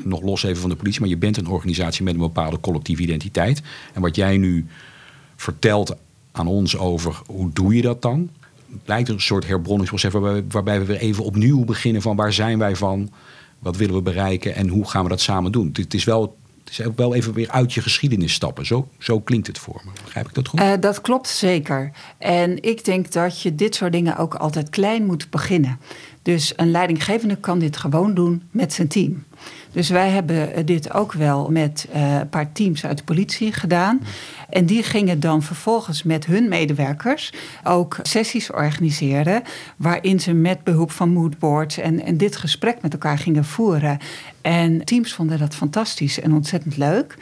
Nog 0.04 0.22
los 0.22 0.42
even 0.42 0.60
van 0.60 0.70
de 0.70 0.76
politie, 0.76 1.00
maar 1.00 1.08
je 1.08 1.16
bent 1.16 1.36
een 1.36 1.46
organisatie 1.46 2.04
met 2.04 2.14
een 2.14 2.20
bepaalde 2.20 2.60
collectieve 2.60 3.02
identiteit. 3.02 3.62
En 3.92 4.00
wat 4.00 4.16
jij 4.16 4.36
nu 4.36 4.66
vertelt 5.36 5.96
aan 6.32 6.46
ons 6.46 6.76
over 6.76 7.20
hoe 7.26 7.50
doe 7.52 7.74
je 7.74 7.82
dat 7.82 8.02
dan? 8.02 8.30
Lijkt 8.84 9.08
een 9.08 9.20
soort 9.20 9.46
herbronningsproces 9.46 10.12
waarbij, 10.12 10.44
waarbij 10.48 10.78
we 10.78 10.84
weer 10.84 10.96
even 10.96 11.24
opnieuw 11.24 11.64
beginnen 11.64 12.02
van 12.02 12.16
waar 12.16 12.32
zijn 12.32 12.58
wij 12.58 12.76
van? 12.76 13.10
Wat 13.58 13.76
willen 13.76 13.94
we 13.94 14.02
bereiken 14.02 14.54
en 14.54 14.68
hoe 14.68 14.88
gaan 14.88 15.02
we 15.02 15.08
dat 15.08 15.20
samen 15.20 15.52
doen? 15.52 15.70
Het 15.72 15.94
is 15.94 16.04
wel, 16.04 16.36
het 16.64 16.78
is 16.78 16.86
ook 16.86 16.96
wel 16.96 17.14
even 17.14 17.32
weer 17.32 17.50
uit 17.50 17.72
je 17.72 17.82
geschiedenis 17.82 18.32
stappen. 18.32 18.66
Zo, 18.66 18.88
zo 18.98 19.20
klinkt 19.20 19.46
het 19.46 19.58
voor 19.58 19.80
me. 19.84 19.90
Begrijp 20.04 20.28
ik 20.28 20.34
dat 20.34 20.48
goed? 20.48 20.60
Eh, 20.60 20.72
dat 20.80 21.00
klopt 21.00 21.28
zeker. 21.28 21.90
En 22.18 22.62
ik 22.62 22.84
denk 22.84 23.12
dat 23.12 23.42
je 23.42 23.54
dit 23.54 23.74
soort 23.74 23.92
dingen 23.92 24.16
ook 24.16 24.34
altijd 24.34 24.70
klein 24.70 25.06
moet 25.06 25.30
beginnen. 25.30 25.78
Dus 26.22 26.52
een 26.56 26.70
leidinggevende 26.70 27.36
kan 27.36 27.58
dit 27.58 27.76
gewoon 27.76 28.14
doen 28.14 28.42
met 28.50 28.72
zijn 28.72 28.88
team. 28.88 29.24
Dus 29.72 29.88
wij 29.88 30.08
hebben 30.08 30.66
dit 30.66 30.92
ook 30.92 31.12
wel 31.12 31.50
met 31.50 31.86
eh, 31.92 32.14
een 32.14 32.28
paar 32.28 32.52
teams 32.52 32.86
uit 32.86 32.98
de 32.98 33.04
politie 33.04 33.52
gedaan. 33.52 34.00
En 34.48 34.66
die 34.66 34.82
gingen 34.82 35.20
dan 35.20 35.42
vervolgens 35.42 36.02
met 36.02 36.26
hun 36.26 36.48
medewerkers 36.48 37.32
ook 37.64 37.98
sessies 38.02 38.50
organiseren. 38.50 39.42
waarin 39.76 40.20
ze 40.20 40.32
met 40.32 40.64
behulp 40.64 40.90
van 40.90 41.08
moodboards 41.08 41.78
en, 41.78 42.04
en 42.04 42.16
dit 42.16 42.36
gesprek 42.36 42.82
met 42.82 42.92
elkaar 42.92 43.18
gingen 43.18 43.44
voeren. 43.44 43.98
En 44.40 44.84
teams 44.84 45.12
vonden 45.12 45.38
dat 45.38 45.54
fantastisch 45.54 46.20
en 46.20 46.32
ontzettend 46.32 46.76
leuk. 46.76 47.16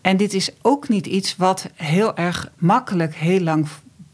En 0.00 0.16
dit 0.16 0.34
is 0.34 0.50
ook 0.62 0.88
niet 0.88 1.06
iets 1.06 1.36
wat 1.36 1.70
heel 1.74 2.16
erg 2.16 2.50
makkelijk 2.58 3.14
heel 3.14 3.40
lang 3.40 3.66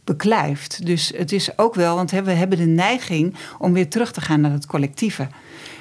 beklijft. 0.05 0.87
Dus 0.87 1.13
het 1.17 1.33
is 1.33 1.59
ook 1.59 1.75
wel, 1.75 1.97
want 1.97 2.11
we 2.11 2.31
hebben 2.31 2.59
de 2.59 2.67
neiging 2.67 3.35
om 3.59 3.73
weer 3.73 3.89
terug 3.89 4.13
te 4.13 4.21
gaan 4.21 4.41
naar 4.41 4.53
het 4.53 4.67
collectieve. 4.67 5.29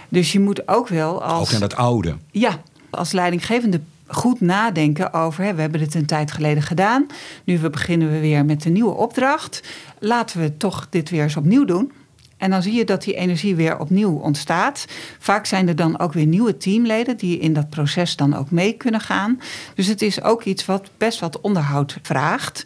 Dus 0.10 0.32
je 0.32 0.40
moet 0.40 0.68
ook 0.68 0.88
wel 0.88 1.24
als. 1.24 1.42
Ook 1.42 1.52
naar 1.52 1.70
dat 1.70 1.76
oude. 1.76 2.16
Ja, 2.32 2.62
als 2.90 3.12
leidinggevende 3.12 3.82
goed 4.08 4.42
nadenken 4.42 5.14
over. 5.14 5.44
Hè, 5.44 5.54
we 5.54 5.62
hebben 5.62 5.80
dit 5.80 5.96
een 5.96 6.06
tijd 6.06 6.32
geleden 6.32 6.64
gedaan. 6.64 7.06
Nu 7.44 7.60
we 7.60 7.70
beginnen 7.70 8.12
we 8.12 8.20
weer 8.20 8.46
met 8.46 8.66
een 8.66 8.74
nieuwe 8.74 8.96
opdracht. 8.96 9.64
Laten 10.00 10.40
we 10.40 10.58
toch 10.58 10.88
dit 10.90 11.10
weer 11.10 11.24
eens 11.24 11.38
opnieuw 11.38 11.66
doen. 11.66 11.92
En 12.38 12.50
dan 12.50 12.62
zie 12.62 12.74
je 12.74 12.86
dat 12.86 13.04
die 13.04 13.16
energie 13.16 13.56
weer 13.56 13.80
opnieuw 13.80 14.18
ontstaat. 14.18 14.86
Vaak 15.20 15.46
zijn 15.46 15.68
er 15.68 15.76
dan 15.76 16.00
ook 16.00 16.14
weer 16.14 16.26
nieuwe 16.26 16.58
teamleden 16.58 17.18
die 17.18 17.40
in 17.40 17.54
dat 17.54 17.70
proces 17.70 18.16
dan 18.16 18.36
ook 18.36 18.52
mee 18.52 18.74
kunnen 18.74 19.02
gaan. 19.02 19.40
Dus 19.76 19.88
het 19.88 20.02
is 20.02 20.24
ook 20.24 20.44
iets 20.44 20.66
wat 20.66 20.90
best 20.98 21.20
wat 21.20 21.42
onderhoud 21.42 21.98
vraagt. 22.02 22.66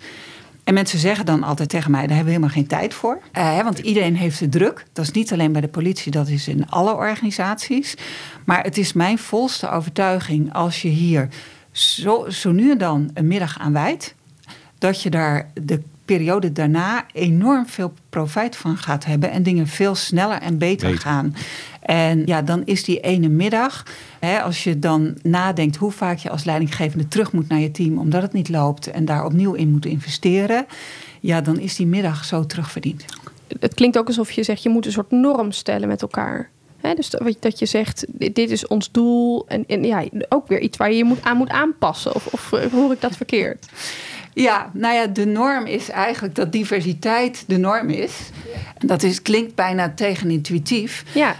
En 0.64 0.74
mensen 0.74 1.00
zeggen 1.00 1.26
dan 1.26 1.44
altijd 1.44 1.70
tegen 1.70 1.92
mij: 1.92 2.00
daar 2.00 2.16
hebben 2.16 2.26
we 2.26 2.32
helemaal 2.32 2.56
geen 2.56 2.68
tijd 2.68 2.94
voor. 2.94 3.22
Uh, 3.38 3.64
want 3.64 3.80
iedereen 3.80 4.16
heeft 4.16 4.40
de 4.40 4.50
druk. 4.50 4.86
Dat 4.94 5.06
is 5.06 5.12
niet 5.12 5.32
alleen 5.32 5.52
bij 5.52 5.62
de 5.62 5.68
politie, 5.68 6.12
dat 6.12 6.28
is 6.28 6.48
in 6.48 6.70
alle 6.70 6.96
organisaties. 6.96 7.96
Maar 8.46 8.64
het 8.64 8.78
is 8.78 8.94
mijn 8.94 9.18
volste 9.18 9.70
overtuiging 9.70 10.54
als 10.54 10.82
je 10.82 10.88
hier 10.88 11.30
zo, 11.72 12.30
zo 12.30 12.52
nu 12.52 12.72
en 12.72 12.78
dan 12.78 13.12
een 13.14 13.28
middag 13.28 13.60
aan 13.60 13.74
wijdt, 13.74 14.16
dat 14.78 15.02
je 15.02 15.10
daar 15.10 15.50
de 15.54 15.82
periode 16.18 16.52
daarna 16.52 17.06
enorm 17.14 17.68
veel 17.68 17.94
profijt 18.10 18.56
van 18.56 18.78
gaat 18.78 19.06
hebben 19.06 19.32
en 19.32 19.44
dingen 19.44 19.68
veel 19.68 19.96
sneller 19.96 20.38
en 20.38 20.58
beter, 20.58 20.88
beter. 20.88 21.02
gaan. 21.02 21.36
En 21.82 22.26
ja, 22.26 22.42
dan 22.42 22.62
is 22.66 22.84
die 22.84 23.00
ene 23.00 23.28
middag, 23.28 23.86
hè, 24.20 24.42
als 24.42 24.64
je 24.64 24.80
dan 24.80 25.18
nadenkt 25.22 25.76
hoe 25.76 25.92
vaak 25.92 26.18
je 26.18 26.30
als 26.30 26.44
leidinggevende 26.44 27.08
terug 27.08 27.32
moet 27.32 27.48
naar 27.48 27.60
je 27.60 27.72
team 27.72 27.98
omdat 27.98 28.22
het 28.22 28.34
niet 28.34 28.50
loopt 28.50 28.92
en 28.92 29.06
daar 29.06 29.26
opnieuw 29.26 29.54
in 29.54 29.72
moet 29.72 29.86
investeren, 29.86 30.66
ja, 31.20 31.42
dan 31.42 31.60
is 31.60 31.76
die 31.76 31.88
middag 31.88 32.26
zo 32.26 32.46
terugverdiend. 32.46 33.06
Het 33.60 33.74
klinkt 33.74 33.98
ook 33.98 34.08
alsof 34.08 34.32
je 34.32 34.44
zegt, 34.44 34.64
je 34.64 34.70
moet 34.70 34.86
een 34.86 34.92
soort 34.92 35.12
norm 35.12 35.52
stellen 35.52 35.88
met 35.88 36.02
elkaar. 36.02 36.50
He, 36.82 36.94
dus 36.94 37.10
dat 37.40 37.60
je 37.60 37.66
zegt, 37.66 38.06
dit 38.08 38.52
is 38.52 38.68
ons 38.68 38.92
doel. 38.92 39.48
En, 39.48 39.64
en, 39.68 39.84
ja, 39.84 40.04
ook 40.30 40.48
weer 40.48 40.60
iets 40.60 40.78
waar 40.78 40.92
je 40.92 40.98
je 40.98 41.04
moet 41.04 41.22
aan 41.22 41.38
moet 41.38 41.50
aanpassen. 41.50 42.16
Of, 42.16 42.28
of 42.34 42.72
hoor 42.72 42.92
ik 42.92 43.02
dat 43.02 43.16
verkeerd? 43.16 43.66
Ja, 44.34 44.70
nou 44.74 44.96
ja, 44.96 45.08
de 45.08 45.26
norm 45.26 45.66
is 45.66 45.90
eigenlijk 45.90 46.36
dat 46.36 46.52
diversiteit 46.52 47.44
de 47.48 47.58
norm 47.58 47.90
is. 47.90 48.30
En 48.78 48.88
dat 48.88 49.04
is, 49.04 49.22
klinkt 49.22 49.56
bijna 49.56 49.90
tegenintuïtief. 49.96 51.04
Ja. 51.14 51.30
Uh, 51.32 51.36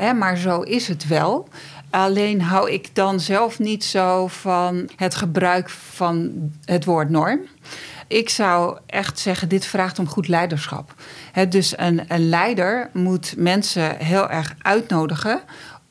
hè, 0.00 0.12
maar 0.12 0.36
zo 0.36 0.60
is 0.60 0.88
het 0.88 1.06
wel. 1.06 1.48
Alleen 1.90 2.40
hou 2.40 2.70
ik 2.70 2.94
dan 2.94 3.20
zelf 3.20 3.58
niet 3.58 3.84
zo 3.84 4.26
van 4.26 4.88
het 4.96 5.14
gebruik 5.14 5.70
van 5.70 6.32
het 6.64 6.84
woord 6.84 7.10
norm. 7.10 7.40
Ik 8.06 8.28
zou 8.28 8.78
echt 8.86 9.18
zeggen, 9.18 9.48
dit 9.48 9.66
vraagt 9.66 9.98
om 9.98 10.08
goed 10.08 10.28
leiderschap. 10.28 10.94
He, 11.32 11.48
dus 11.48 11.78
een, 11.78 12.04
een 12.08 12.28
leider 12.28 12.90
moet 12.92 13.34
mensen 13.36 13.96
heel 13.96 14.30
erg 14.30 14.54
uitnodigen 14.58 15.40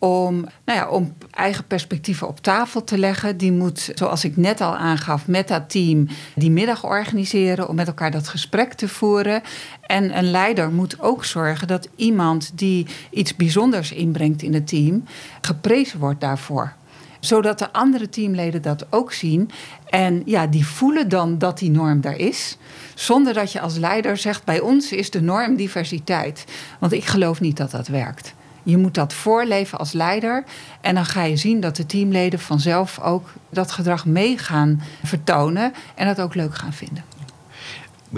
om, 0.02 0.46
nou 0.66 0.80
ja, 0.80 0.90
om 0.90 1.14
eigen 1.32 1.68
perspectieven 1.68 2.28
op 2.28 2.40
tafel 2.40 2.84
te 2.84 2.98
leggen. 2.98 3.38
Die 3.38 3.52
moet, 3.52 3.92
zoals 3.96 4.26
ik 4.26 4.38
net 4.38 4.62
al 4.62 4.76
aangaf, 4.76 5.28
met 5.28 5.48
dat 5.48 5.70
team 5.70 6.08
die 6.36 6.52
middag 6.52 6.86
organiseren 6.86 7.70
om 7.70 7.76
met 7.76 7.88
elkaar 7.88 8.12
dat 8.12 8.28
gesprek 8.28 8.74
te 8.74 8.88
voeren. 8.88 9.42
En 9.82 10.18
een 10.18 10.32
leider 10.32 10.72
moet 10.72 11.00
ook 11.00 11.26
zorgen 11.26 11.68
dat 11.68 11.88
iemand 11.96 12.52
die 12.56 12.88
iets 13.12 13.36
bijzonders 13.36 13.92
inbrengt 13.92 14.42
in 14.42 14.54
het 14.54 14.68
team 14.68 15.04
geprezen 15.42 16.00
wordt 16.00 16.22
daarvoor 16.22 16.74
zodat 17.20 17.60
de 17.60 17.74
andere 17.74 18.10
teamleden 18.10 18.62
dat 18.62 18.86
ook 18.90 19.14
zien. 19.14 19.50
En 19.90 20.22
ja, 20.26 20.48
die 20.48 20.66
voelen 20.68 21.10
dan 21.10 21.38
dat 21.38 21.58
die 21.58 21.70
norm 21.70 22.02
daar 22.02 22.18
is. 22.18 22.58
Zonder 22.96 23.34
dat 23.34 23.52
je 23.52 23.60
als 23.60 23.78
leider 23.78 24.18
zegt: 24.18 24.44
bij 24.44 24.60
ons 24.60 24.92
is 24.92 25.10
de 25.10 25.22
norm 25.22 25.56
diversiteit. 25.56 26.46
Want 26.80 26.92
ik 26.92 27.06
geloof 27.06 27.40
niet 27.40 27.58
dat 27.58 27.72
dat 27.72 27.88
werkt. 27.88 28.34
Je 28.64 28.78
moet 28.78 28.94
dat 28.94 29.14
voorleven 29.14 29.78
als 29.78 29.92
leider. 29.92 30.44
En 30.82 30.96
dan 30.96 31.06
ga 31.06 31.24
je 31.24 31.36
zien 31.36 31.60
dat 31.60 31.76
de 31.76 31.86
teamleden 31.86 32.40
vanzelf 32.40 33.00
ook 33.00 33.34
dat 33.50 33.72
gedrag 33.72 34.06
mee 34.06 34.38
gaan 34.38 34.82
vertonen. 35.04 35.74
En 35.96 36.08
dat 36.08 36.22
ook 36.22 36.36
leuk 36.36 36.56
gaan 36.56 36.74
vinden. 36.74 37.04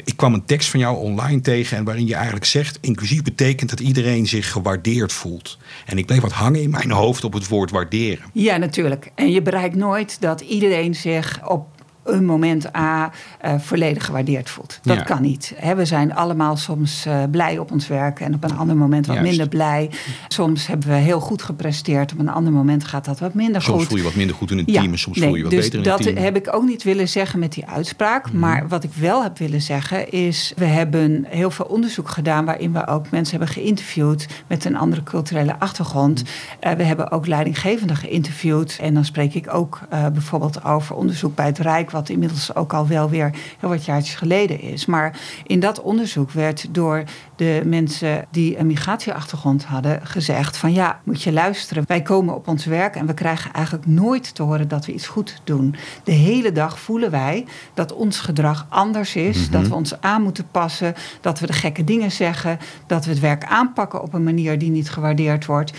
Ik 0.04 0.18
kwam 0.18 0.34
een 0.34 0.46
tekst 0.46 0.70
van 0.70 0.80
jou 0.80 0.98
online 0.98 1.42
tegen 1.42 1.78
en 1.78 1.84
waarin 1.84 2.08
je 2.08 2.16
eigenlijk 2.16 2.46
zegt: 2.46 2.78
inclusief 2.82 3.22
betekent 3.22 3.70
dat 3.70 3.80
iedereen 3.80 4.28
zich 4.28 4.52
gewaardeerd 4.52 5.14
voelt. 5.14 5.58
En 5.86 5.98
ik 5.98 6.06
bleef 6.06 6.22
wat 6.22 6.32
hangen 6.32 6.62
in 6.62 6.70
mijn 6.70 6.92
hoofd 6.92 7.24
op 7.24 7.34
het 7.34 7.48
woord 7.48 7.72
waarderen. 7.72 8.26
Ja, 8.34 8.58
natuurlijk. 8.58 9.12
En 9.16 9.32
je 9.32 9.42
bereikt 9.42 9.76
nooit 9.76 10.22
dat 10.22 10.42
iedereen 10.42 10.96
zich 10.96 11.50
op 11.50 11.73
een 12.04 12.26
moment 12.26 12.76
A 12.76 13.12
uh, 13.46 13.60
volledig 13.60 14.06
gewaardeerd 14.06 14.50
voelt. 14.50 14.80
Dat 14.82 14.98
ja. 14.98 15.04
kan 15.04 15.22
niet. 15.22 15.54
He, 15.56 15.76
we 15.76 15.86
zijn 15.86 16.16
allemaal 16.16 16.58
soms 16.58 17.06
uh, 17.08 17.24
blij 17.32 17.58
op 17.58 17.72
ons 17.72 17.88
werk 17.88 18.20
en 18.20 18.34
op 18.34 18.44
een 18.44 18.58
ander 18.58 18.76
moment 18.76 19.06
wat 19.06 19.16
Juist. 19.16 19.30
minder 19.30 19.48
blij. 19.48 19.90
Soms 20.28 20.68
hebben 20.68 20.88
we 20.88 20.94
heel 20.94 21.20
goed 21.20 21.42
gepresteerd, 21.44 22.12
op 22.14 22.20
een 22.20 22.30
ander 22.30 22.54
moment 22.54 22.84
gaat 22.84 23.06
dat 23.06 23.20
wat 23.20 23.34
minder 23.34 23.62
soms 23.62 23.66
goed. 23.66 23.76
Soms 23.76 23.88
voel 23.88 23.98
je 23.98 24.04
wat 24.04 24.16
minder 24.16 24.36
goed 24.36 24.52
in 24.52 24.58
een 24.58 24.66
team 24.66 24.92
en 24.92 25.00
soms 25.00 25.18
nee, 25.18 25.28
voel 25.28 25.38
je 25.38 25.44
wat 25.44 25.52
dus 25.52 25.64
beter 25.64 25.78
in 25.78 25.84
dat 25.84 26.00
een 26.00 26.06
team. 26.06 26.26
heb 26.26 26.36
ik 26.36 26.56
ook 26.56 26.64
niet 26.64 26.84
willen 26.84 27.10
zeggen 27.10 27.40
met 27.40 27.54
die 27.54 27.68
uitspraak. 27.68 28.32
Mm. 28.32 28.40
Maar 28.40 28.68
wat 28.68 28.84
ik 28.84 28.94
wel 28.94 29.24
heb 29.24 29.38
willen 29.38 29.62
zeggen 29.62 30.12
is, 30.12 30.54
we 30.56 30.66
hebben 30.66 31.26
heel 31.28 31.52
veel 31.52 31.66
onderzoek 31.66 32.10
gedaan 32.10 32.46
waarin 32.46 32.74
we 32.74 32.88
ook 32.88 33.10
mensen 33.10 33.38
hebben 33.38 33.56
geïnterviewd 33.56 34.28
met 34.48 34.66
een 34.66 34.78
andere 34.78 35.04
culturele 35.04 35.60
achtergrond. 35.60 36.24
Mm. 36.24 36.72
Uh, 36.72 36.78
we 36.78 36.84
hebben 36.84 37.12
ook 37.12 37.28
leidinggevenden 37.28 37.96
geïnterviewd 37.96 38.78
en 38.82 38.94
dan 38.94 39.06
spreek 39.06 39.34
ik 39.34 39.54
ook 39.54 39.80
bijvoorbeeld 39.90 40.64
over 40.64 40.96
onderzoek 40.96 41.36
bij 41.36 41.46
het 41.46 41.60
Rijk 41.60 41.92
wat 41.94 42.10
inmiddels 42.10 42.56
ook 42.56 42.74
al 42.74 42.88
wel 42.88 43.10
weer 43.10 43.36
heel 43.60 43.70
wat 43.70 43.86
jaartjes 43.86 44.16
geleden 44.16 44.62
is. 44.62 44.86
Maar 44.86 45.20
in 45.44 45.60
dat 45.60 45.82
onderzoek 45.82 46.32
werd 46.32 46.74
door 46.74 47.04
de 47.36 47.62
mensen 47.66 48.26
die 48.32 48.58
een 48.58 48.68
migratieachtergrond 48.68 49.66
hadden 49.66 50.06
gezegd 50.06 50.58
van 50.58 50.74
ja, 50.74 51.00
moet 51.04 51.22
je 51.22 51.32
luisteren. 51.32 51.84
Wij 51.88 52.02
komen 52.02 52.36
op 52.36 52.48
ons 52.48 52.66
werk 52.66 52.96
en 52.96 53.06
we 53.06 53.14
krijgen 53.14 53.54
eigenlijk 53.54 53.86
nooit 53.86 54.36
te 54.36 54.44
horen 54.44 54.68
dat 54.68 54.86
we 54.86 54.94
iets 54.94 55.08
goed 55.08 55.42
doen. 55.44 55.76
De 56.04 56.12
hele 56.12 56.52
dag 56.52 56.80
voelen 56.80 57.12
wij 57.12 57.46
dat 57.74 57.94
ons 57.94 58.20
gedrag 58.20 58.66
anders 58.70 59.16
is, 59.16 59.38
mm-hmm. 59.38 59.52
dat 59.52 59.68
we 59.68 59.76
ons 59.76 60.02
aan 60.02 60.22
moeten 60.22 60.48
passen, 60.52 60.94
dat 61.22 61.40
we 61.40 61.48
de 61.48 61.54
gekke 61.54 61.84
dingen 61.84 62.12
zeggen, 62.12 62.60
dat 62.88 63.06
we 63.06 63.12
het 63.12 63.20
werk 63.20 63.46
aanpakken 63.46 64.02
op 64.02 64.14
een 64.14 64.24
manier 64.24 64.60
die 64.60 64.70
niet 64.70 64.90
gewaardeerd 64.90 65.46
wordt. 65.46 65.74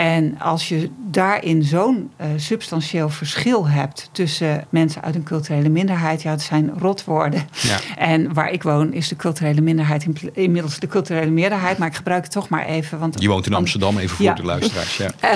En 0.00 0.38
als 0.38 0.68
je 0.68 0.90
daarin 1.10 1.62
zo'n 1.62 2.10
uh, 2.20 2.26
substantieel 2.36 3.08
verschil 3.08 3.68
hebt 3.68 4.08
tussen 4.12 4.64
mensen 4.68 5.02
uit 5.02 5.14
een 5.14 5.22
culturele 5.22 5.68
minderheid, 5.68 6.22
ja, 6.22 6.30
het 6.30 6.42
zijn 6.42 6.70
rotwoorden. 6.78 7.48
Ja. 7.62 7.78
En 7.96 8.32
waar 8.34 8.50
ik 8.50 8.62
woon 8.62 8.92
is 8.92 9.08
de 9.08 9.16
culturele 9.16 9.60
minderheid 9.60 10.06
inmiddels 10.32 10.78
de 10.78 10.86
culturele 10.86 11.30
meerderheid, 11.30 11.78
maar 11.78 11.88
ik 11.88 11.94
gebruik 11.94 12.22
het 12.22 12.32
toch 12.32 12.48
maar 12.48 12.66
even. 12.66 12.98
Want, 12.98 13.20
je 13.20 13.28
woont 13.28 13.46
in 13.46 13.54
Amsterdam, 13.54 13.98
even 13.98 14.16
voor 14.16 14.24
ja. 14.24 14.34
de 14.34 14.44
luisteraars. 14.44 14.96
Ja. 14.96 15.10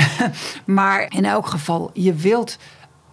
maar 0.65 1.07
in 1.09 1.25
elk 1.25 1.47
geval, 1.47 1.91
je 1.95 2.15
wilt 2.15 2.59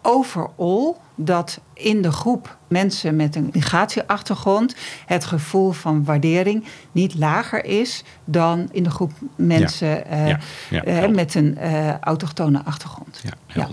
overal 0.01 1.01
dat 1.15 1.60
in 1.74 2.01
de 2.01 2.12
groep 2.12 2.58
mensen 2.67 3.15
met 3.15 3.36
een 3.36 3.50
migratieachtergrond 3.53 4.75
het 5.05 5.25
gevoel 5.25 5.72
van 5.72 6.03
waardering 6.03 6.63
niet 6.91 7.15
lager 7.15 7.65
is 7.65 8.03
dan 8.25 8.70
in 8.72 8.84
de 8.84 8.89
groep 8.89 9.12
mensen 9.36 9.88
ja. 10.10 10.25
Ja. 10.25 10.39
Ja. 10.70 11.08
Uh, 11.08 11.15
met 11.15 11.36
een 11.36 11.58
uh, 11.62 12.00
autochtone 12.00 12.62
achtergrond. 12.63 13.22
Ja, 13.24 13.67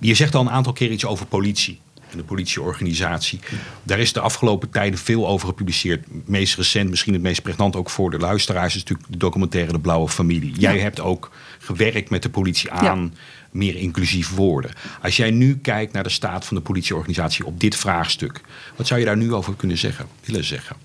Je 0.00 0.14
zegt 0.14 0.34
al 0.34 0.40
een 0.40 0.50
aantal 0.50 0.72
keer 0.72 0.90
iets 0.90 1.06
over 1.06 1.26
politie. 1.26 1.80
En 2.10 2.16
de 2.16 2.24
politieorganisatie. 2.24 3.40
Daar 3.82 3.98
is 3.98 4.12
de 4.12 4.20
afgelopen 4.20 4.70
tijden 4.70 4.98
veel 4.98 5.28
over 5.28 5.48
gepubliceerd. 5.48 6.06
Meest 6.28 6.56
recent, 6.56 6.90
misschien 6.90 7.12
het 7.12 7.22
meest 7.22 7.42
pregnant 7.42 7.76
ook 7.76 7.90
voor 7.90 8.10
de 8.10 8.18
luisteraars, 8.18 8.74
is 8.74 8.80
natuurlijk 8.80 9.10
de 9.10 9.18
documentaire 9.18 9.72
De 9.72 9.80
Blauwe 9.80 10.08
Familie. 10.08 10.52
Jij 10.52 10.78
hebt 10.78 11.00
ook 11.00 11.30
gewerkt 11.58 12.10
met 12.10 12.22
de 12.22 12.30
politie 12.30 12.70
aan 12.70 13.14
meer 13.50 13.76
inclusief 13.76 14.34
worden. 14.34 14.70
Als 15.02 15.16
jij 15.16 15.30
nu 15.30 15.58
kijkt 15.58 15.92
naar 15.92 16.02
de 16.02 16.08
staat 16.08 16.44
van 16.44 16.56
de 16.56 16.62
politieorganisatie 16.62 17.46
op 17.46 17.60
dit 17.60 17.76
vraagstuk, 17.76 18.40
wat 18.76 18.86
zou 18.86 19.00
je 19.00 19.06
daar 19.06 19.16
nu 19.16 19.34
over 19.34 19.54
kunnen 19.54 19.78
zeggen, 19.78 20.06
willen 20.24 20.44
zeggen? 20.44 20.76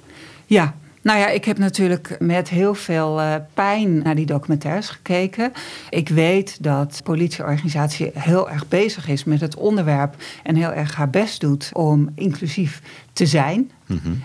Ja, 0.45 0.75
nou 1.03 1.19
ja, 1.19 1.27
ik 1.27 1.45
heb 1.45 1.57
natuurlijk 1.57 2.15
met 2.19 2.49
heel 2.49 2.73
veel 2.73 3.19
uh, 3.19 3.35
pijn 3.53 3.97
naar 3.97 4.15
die 4.15 4.25
documentaires 4.25 4.89
gekeken. 4.89 5.51
Ik 5.89 6.09
weet 6.09 6.63
dat 6.63 6.93
de 6.97 7.03
politieorganisatie 7.03 8.11
heel 8.13 8.49
erg 8.49 8.67
bezig 8.67 9.07
is 9.07 9.23
met 9.23 9.41
het 9.41 9.55
onderwerp 9.55 10.15
en 10.43 10.55
heel 10.55 10.73
erg 10.73 10.95
haar 10.95 11.09
best 11.09 11.41
doet 11.41 11.69
om 11.73 12.09
inclusief 12.15 12.81
te 13.13 13.25
zijn. 13.25 13.71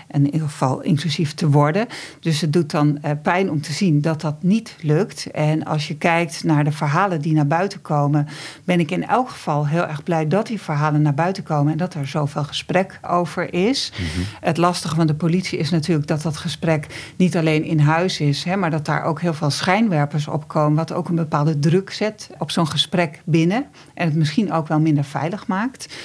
En 0.08 0.24
in 0.24 0.32
ieder 0.32 0.48
geval 0.48 0.82
inclusief 0.82 1.34
te 1.34 1.50
worden. 1.50 1.86
Dus 2.20 2.40
het 2.40 2.52
doet 2.52 2.70
dan 2.70 2.98
uh, 3.04 3.10
pijn 3.22 3.50
om 3.50 3.60
te 3.60 3.72
zien 3.72 4.00
dat 4.00 4.20
dat 4.20 4.42
niet 4.42 4.76
lukt. 4.80 5.30
En 5.30 5.64
als 5.64 5.88
je 5.88 5.96
kijkt 5.96 6.44
naar 6.44 6.64
de 6.64 6.72
verhalen 6.72 7.20
die 7.20 7.34
naar 7.34 7.46
buiten 7.46 7.80
komen, 7.80 8.26
ben 8.64 8.80
ik 8.80 8.90
in 8.90 9.06
elk 9.06 9.28
geval 9.28 9.66
heel 9.66 9.86
erg 9.86 10.02
blij 10.02 10.28
dat 10.28 10.46
die 10.46 10.60
verhalen 10.60 11.02
naar 11.02 11.14
buiten 11.14 11.42
komen 11.42 11.72
en 11.72 11.78
dat 11.78 11.94
er 11.94 12.06
zoveel 12.06 12.44
gesprek 12.44 12.98
over 13.02 13.54
is. 13.54 13.92
Mm-hmm. 13.92 14.24
Het 14.40 14.56
lastige 14.56 14.94
van 14.94 15.06
de 15.06 15.14
politie 15.14 15.58
is 15.58 15.70
natuurlijk 15.70 16.06
dat 16.06 16.22
dat 16.22 16.36
gesprek 16.36 17.12
niet 17.16 17.36
alleen 17.36 17.64
in 17.64 17.78
huis 17.78 18.20
is, 18.20 18.44
hè, 18.44 18.56
maar 18.56 18.70
dat 18.70 18.84
daar 18.84 19.02
ook 19.02 19.20
heel 19.20 19.34
veel 19.34 19.50
schijnwerpers 19.50 20.28
op 20.28 20.48
komen, 20.48 20.76
wat 20.76 20.92
ook 20.92 21.08
een 21.08 21.14
bepaalde 21.14 21.58
druk 21.58 21.90
zet 21.90 22.30
op 22.38 22.50
zo'n 22.50 22.68
gesprek 22.68 23.22
binnen 23.24 23.66
en 23.94 24.06
het 24.06 24.16
misschien 24.16 24.52
ook 24.52 24.68
wel 24.68 24.80
minder 24.80 25.04
veilig 25.04 25.46
maakt. 25.46 25.96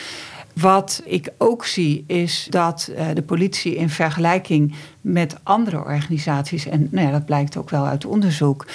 Wat 0.54 1.02
ik 1.06 1.30
ook 1.38 1.66
zie 1.66 2.04
is 2.08 2.48
dat 2.50 2.92
uh, 2.92 3.06
de 3.14 3.22
politie 3.22 3.76
in 3.76 3.90
vergelijking 3.90 4.74
met 5.02 5.36
andere 5.44 5.78
organisaties, 5.78 6.66
en 6.66 6.88
nou 6.92 7.06
ja, 7.08 7.12
dat 7.12 7.26
blijkt 7.26 7.58
ook 7.58 7.70
wel 7.70 7.86
uit 7.86 8.06
onderzoek, 8.06 8.66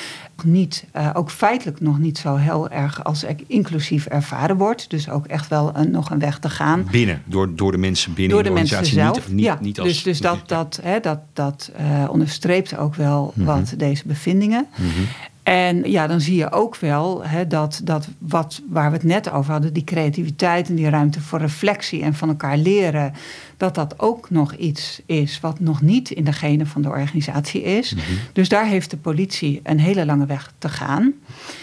niet, 0.44 0.84
uh, 0.96 1.10
ook 1.12 1.30
feitelijk 1.30 1.80
nog 1.80 1.98
niet 1.98 2.18
zo 2.18 2.36
heel 2.36 2.68
erg 2.68 3.04
als 3.04 3.24
inclusief 3.46 4.06
ervaren 4.06 4.56
wordt. 4.56 4.90
Dus 4.90 5.10
ook 5.10 5.26
echt 5.26 5.48
wel 5.48 5.70
een, 5.74 5.90
nog 5.90 6.10
een 6.10 6.18
weg 6.18 6.38
te 6.38 6.50
gaan. 6.50 6.86
Binnen, 6.90 7.22
door, 7.24 7.56
door 7.56 7.72
de 7.72 7.78
mensen 7.78 8.14
binnen 8.14 8.34
door 8.34 8.42
de, 8.42 8.48
de 8.48 8.54
organisatie. 8.54 8.96
Mensen 8.96 9.14
zelf. 9.14 9.28
Niet, 9.28 9.36
niet, 9.36 9.44
ja, 9.44 9.58
niet 9.60 9.80
als, 9.80 9.88
dus 9.88 10.02
dus 10.02 10.20
dat, 10.20 10.38
dat, 10.46 10.80
hè, 10.82 11.00
dat, 11.00 11.18
dat 11.32 11.70
uh, 11.80 12.08
onderstreept 12.10 12.76
ook 12.76 12.94
wel 12.94 13.32
mm 13.34 13.44
-hmm. 13.46 13.54
wat 13.54 13.74
deze 13.76 14.02
bevindingen. 14.06 14.66
Mm 14.76 14.84
-hmm. 14.84 15.06
En 15.48 15.90
ja, 15.90 16.06
dan 16.06 16.20
zie 16.20 16.36
je 16.36 16.52
ook 16.52 16.76
wel 16.76 17.24
hè, 17.24 17.46
dat, 17.46 17.80
dat 17.84 18.08
wat, 18.18 18.62
waar 18.68 18.90
we 18.90 18.96
het 18.96 19.06
net 19.06 19.30
over 19.30 19.52
hadden, 19.52 19.72
die 19.72 19.84
creativiteit 19.84 20.68
en 20.68 20.74
die 20.74 20.88
ruimte 20.88 21.20
voor 21.20 21.38
reflectie 21.38 22.02
en 22.02 22.14
van 22.14 22.28
elkaar 22.28 22.56
leren, 22.56 23.14
dat 23.56 23.74
dat 23.74 23.94
ook 23.98 24.30
nog 24.30 24.54
iets 24.54 25.00
is 25.06 25.40
wat 25.40 25.60
nog 25.60 25.80
niet 25.80 26.10
in 26.10 26.24
de 26.24 26.32
genen 26.32 26.66
van 26.66 26.82
de 26.82 26.88
organisatie 26.88 27.62
is. 27.62 27.94
Mm 27.94 28.00
-hmm. 28.00 28.18
Dus 28.32 28.48
daar 28.48 28.66
heeft 28.66 28.90
de 28.90 28.96
politie 28.96 29.60
een 29.62 29.80
hele 29.80 30.06
lange 30.06 30.26
weg 30.26 30.52
te 30.58 30.68
gaan. 30.68 31.12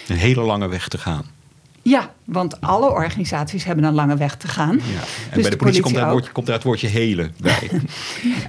Een 0.07 0.17
hele 0.17 0.41
lange 0.41 0.67
weg 0.67 0.87
te 0.87 0.97
gaan. 0.97 1.25
Ja, 1.81 2.13
want 2.25 2.62
alle 2.62 2.89
organisaties 2.89 3.63
hebben 3.63 3.84
een 3.86 3.94
lange 3.94 4.17
weg 4.17 4.36
te 4.36 4.48
gaan. 4.48 4.75
Ja. 4.75 4.82
En 4.82 4.84
dus 4.84 5.41
bij 5.41 5.44
de, 5.44 5.50
de 5.50 5.55
politie, 5.55 5.58
politie 5.58 5.82
komt, 5.82 5.96
daar 5.96 6.12
woordje, 6.12 6.32
komt 6.32 6.46
daar 6.46 6.55
het 6.55 6.63
woordje 6.63 6.88
hele 6.88 7.29
bij. 7.41 7.70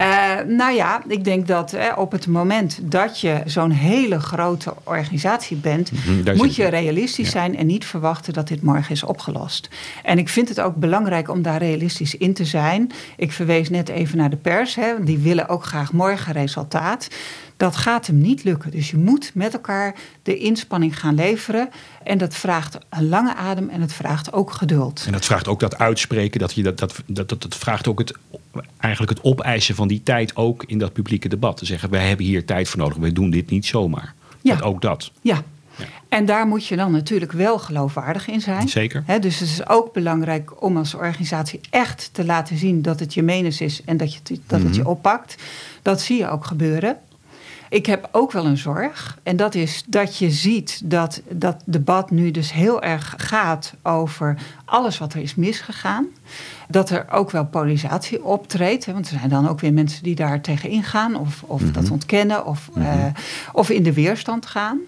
uh, 0.00 0.56
nou 0.56 0.74
ja, 0.74 1.02
ik 1.08 1.24
denk 1.24 1.46
dat 1.46 1.72
eh, 1.72 1.92
op 1.96 2.12
het 2.12 2.26
moment 2.26 2.78
dat 2.82 3.20
je 3.20 3.42
zo'n 3.44 3.70
hele 3.70 4.20
grote 4.20 4.74
organisatie 4.84 5.56
bent, 5.56 5.92
mm 5.92 5.98
-hmm, 6.24 6.36
moet 6.36 6.54
je 6.54 6.66
realistisch 6.66 7.26
ja. 7.26 7.32
zijn 7.32 7.56
en 7.56 7.66
niet 7.66 7.84
verwachten 7.84 8.32
dat 8.32 8.48
dit 8.48 8.62
morgen 8.62 8.90
is 8.90 9.02
opgelost. 9.02 9.68
En 10.02 10.18
ik 10.18 10.28
vind 10.28 10.48
het 10.48 10.60
ook 10.60 10.74
belangrijk 10.76 11.30
om 11.30 11.42
daar 11.42 11.58
realistisch 11.58 12.14
in 12.14 12.34
te 12.34 12.44
zijn. 12.44 12.90
Ik 13.16 13.32
verwees 13.32 13.70
net 13.70 13.88
even 13.88 14.18
naar 14.18 14.30
de 14.30 14.36
pers, 14.36 14.74
hè, 14.74 15.04
die 15.04 15.18
willen 15.18 15.48
ook 15.48 15.64
graag 15.64 15.92
morgen 15.92 16.32
resultaat. 16.32 17.08
Dat 17.56 17.76
gaat 17.76 18.06
hem 18.06 18.18
niet 18.18 18.44
lukken. 18.44 18.70
Dus 18.70 18.90
je 18.90 18.96
moet 18.96 19.30
met 19.34 19.52
elkaar 19.52 19.94
de 20.22 20.36
inspanning 20.36 20.98
gaan 20.98 21.14
leveren. 21.14 21.68
En 22.02 22.18
dat 22.18 22.34
vraagt 22.34 22.78
een 22.90 23.08
lange 23.08 23.34
adem 23.34 23.65
en 23.70 23.80
het 23.80 23.92
vraagt 23.92 24.32
ook 24.32 24.52
geduld. 24.52 25.02
En 25.06 25.12
dat 25.12 25.24
vraagt 25.24 25.48
ook 25.48 25.60
dat 25.60 25.78
uitspreken. 25.78 26.40
Dat, 26.40 26.52
je 26.52 26.62
dat, 26.62 26.78
dat, 26.78 27.02
dat, 27.06 27.28
dat, 27.28 27.42
dat 27.42 27.56
vraagt 27.56 27.88
ook 27.88 27.98
het, 27.98 28.14
eigenlijk 28.78 29.12
het 29.18 29.24
opeisen 29.24 29.74
van 29.74 29.88
die 29.88 30.02
tijd 30.02 30.36
ook 30.36 30.64
in 30.66 30.78
dat 30.78 30.92
publieke 30.92 31.28
debat. 31.28 31.56
Te 31.56 31.66
zeggen, 31.66 31.90
wij 31.90 32.08
hebben 32.08 32.26
hier 32.26 32.44
tijd 32.44 32.68
voor 32.68 32.78
nodig. 32.78 32.96
Wij 32.96 33.12
doen 33.12 33.30
dit 33.30 33.50
niet 33.50 33.66
zomaar. 33.66 34.14
Ja. 34.40 34.54
Dat 34.54 34.62
ook 34.62 34.82
dat. 34.82 35.10
Ja, 35.20 35.42
ja. 35.76 35.84
En 36.08 36.24
daar 36.24 36.46
moet 36.46 36.66
je 36.66 36.76
dan 36.76 36.92
natuurlijk 36.92 37.32
wel 37.32 37.58
geloofwaardig 37.58 38.28
in 38.28 38.40
zijn. 38.40 38.68
Zeker. 38.68 39.02
He, 39.06 39.18
dus 39.18 39.38
het 39.38 39.48
is 39.48 39.68
ook 39.68 39.92
belangrijk 39.92 40.62
om 40.62 40.76
als 40.76 40.94
organisatie 40.94 41.60
echt 41.70 42.08
te 42.12 42.24
laten 42.24 42.56
zien 42.56 42.82
dat 42.82 43.00
het 43.00 43.14
je 43.14 43.22
menens 43.22 43.60
is 43.60 43.82
en 43.84 43.96
dat, 43.96 44.14
je, 44.14 44.20
dat 44.46 44.62
het 44.62 44.74
je 44.74 44.88
oppakt. 44.88 45.36
Dat 45.82 46.00
zie 46.00 46.18
je 46.18 46.28
ook 46.28 46.44
gebeuren. 46.44 46.96
Ik 47.68 47.86
heb 47.86 48.08
ook 48.12 48.32
wel 48.32 48.46
een 48.46 48.56
zorg. 48.56 49.18
En 49.22 49.36
dat 49.36 49.54
is 49.54 49.84
dat 49.86 50.16
je 50.16 50.30
ziet 50.30 50.80
dat 50.84 51.22
dat 51.28 51.62
debat 51.64 52.10
nu 52.10 52.30
dus 52.30 52.52
heel 52.52 52.82
erg 52.82 53.14
gaat 53.16 53.74
over 53.82 54.38
alles 54.64 54.98
wat 54.98 55.12
er 55.12 55.20
is 55.20 55.34
misgegaan. 55.34 56.06
Dat 56.68 56.90
er 56.90 57.06
ook 57.10 57.30
wel 57.30 57.46
polarisatie 57.46 58.24
optreedt. 58.24 58.84
Hè, 58.84 58.92
want 58.92 59.10
er 59.10 59.18
zijn 59.18 59.30
dan 59.30 59.48
ook 59.48 59.60
weer 59.60 59.72
mensen 59.72 60.02
die 60.02 60.14
daar 60.14 60.40
tegen 60.40 60.70
ingaan. 60.70 61.16
Of, 61.16 61.42
of 61.42 61.60
mm-hmm. 61.60 61.74
dat 61.74 61.90
ontkennen. 61.90 62.46
Of, 62.46 62.70
mm-hmm. 62.74 62.98
uh, 62.98 63.06
of 63.52 63.70
in 63.70 63.82
de 63.82 63.92
weerstand 63.92 64.46
gaan. 64.46 64.80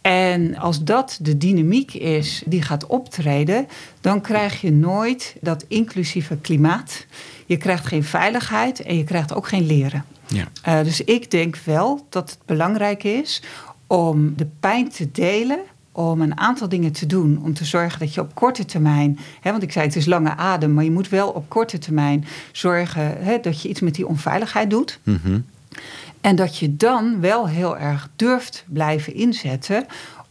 En 0.00 0.56
als 0.56 0.84
dat 0.84 1.18
de 1.20 1.36
dynamiek 1.36 1.94
is 1.94 2.42
die 2.46 2.62
gaat 2.62 2.86
optreden, 2.86 3.68
dan 4.00 4.20
krijg 4.20 4.60
je 4.60 4.72
nooit 4.72 5.36
dat 5.40 5.64
inclusieve 5.68 6.36
klimaat. 6.36 7.06
Je 7.50 7.56
krijgt 7.56 7.86
geen 7.86 8.04
veiligheid 8.04 8.80
en 8.80 8.96
je 8.96 9.04
krijgt 9.04 9.34
ook 9.34 9.48
geen 9.48 9.66
leren. 9.66 10.04
Ja. 10.26 10.48
Uh, 10.68 10.84
dus 10.84 11.00
ik 11.04 11.30
denk 11.30 11.56
wel 11.56 12.06
dat 12.08 12.30
het 12.30 12.38
belangrijk 12.44 13.04
is 13.04 13.42
om 13.86 14.36
de 14.36 14.46
pijn 14.60 14.88
te 14.88 15.10
delen. 15.12 15.58
Om 15.92 16.20
een 16.20 16.38
aantal 16.38 16.68
dingen 16.68 16.92
te 16.92 17.06
doen. 17.06 17.40
Om 17.42 17.54
te 17.54 17.64
zorgen 17.64 17.98
dat 17.98 18.14
je 18.14 18.20
op 18.20 18.34
korte 18.34 18.64
termijn. 18.64 19.18
Hè, 19.40 19.50
want 19.50 19.62
ik 19.62 19.72
zei 19.72 19.86
het 19.86 19.96
is 19.96 20.06
lange 20.06 20.36
adem. 20.36 20.74
Maar 20.74 20.84
je 20.84 20.90
moet 20.90 21.08
wel 21.08 21.28
op 21.28 21.48
korte 21.48 21.78
termijn 21.78 22.24
zorgen 22.52 23.16
hè, 23.22 23.40
dat 23.40 23.62
je 23.62 23.68
iets 23.68 23.80
met 23.80 23.94
die 23.94 24.06
onveiligheid 24.06 24.70
doet. 24.70 24.98
Mm-hmm. 25.02 25.44
En 26.20 26.36
dat 26.36 26.58
je 26.58 26.76
dan 26.76 27.20
wel 27.20 27.48
heel 27.48 27.78
erg 27.78 28.08
durft 28.16 28.64
blijven 28.68 29.14
inzetten 29.14 29.86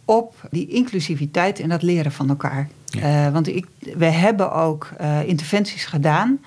op 0.05 0.35
die 0.51 0.67
inclusiviteit 0.67 1.59
en 1.59 1.69
dat 1.69 1.81
leren 1.81 2.11
van 2.11 2.29
elkaar. 2.29 2.67
Ja. 2.85 3.25
Uh, 3.25 3.33
want 3.33 3.47
ik, 3.47 3.65
we 3.97 4.05
hebben 4.05 4.51
ook 4.51 4.89
uh, 5.01 5.27
interventies 5.27 5.85
gedaan. 5.85 6.39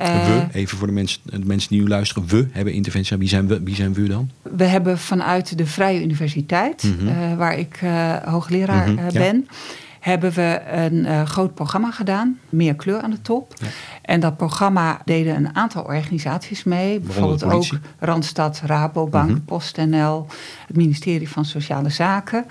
We, 0.00 0.46
even 0.52 0.78
voor 0.78 0.86
de 0.86 0.92
mensen, 0.92 1.20
de 1.24 1.38
mensen 1.44 1.68
die 1.68 1.80
nu 1.80 1.88
luisteren, 1.88 2.28
we 2.28 2.48
hebben 2.50 2.72
interventies. 2.72 3.16
Wie 3.18 3.28
zijn 3.28 3.46
we, 3.46 3.62
wie 3.62 3.74
zijn 3.74 3.92
we 3.92 4.08
dan? 4.08 4.30
We 4.42 4.64
hebben 4.64 4.98
vanuit 4.98 5.58
de 5.58 5.66
Vrije 5.66 6.02
Universiteit, 6.02 6.82
mm-hmm. 6.82 7.36
waar 7.36 7.58
ik 7.58 7.80
hoogleraar 8.24 8.88
mm-hmm, 8.88 9.12
ben, 9.12 9.36
ja. 9.36 9.54
hebben 10.00 10.32
we 10.32 10.60
een 10.66 11.26
groot 11.26 11.54
programma 11.54 11.90
gedaan, 11.90 12.38
Meer 12.48 12.74
Kleur 12.74 13.00
aan 13.00 13.10
de 13.10 13.22
Top. 13.22 13.54
Ja. 13.60 13.66
En 14.02 14.20
dat 14.20 14.36
programma 14.36 15.00
deden 15.04 15.36
een 15.36 15.54
aantal 15.54 15.82
organisaties 15.82 16.64
mee. 16.64 17.00
Bijvoorbeeld 17.00 17.44
ook 17.44 17.78
Randstad, 17.98 18.62
Rabobank, 18.64 19.30
Mhm. 19.30 19.40
PostNL, 19.40 20.26
het 20.66 20.76
ministerie 20.76 21.28
van 21.28 21.44
Sociale 21.44 21.90
Zaken. 21.90 22.44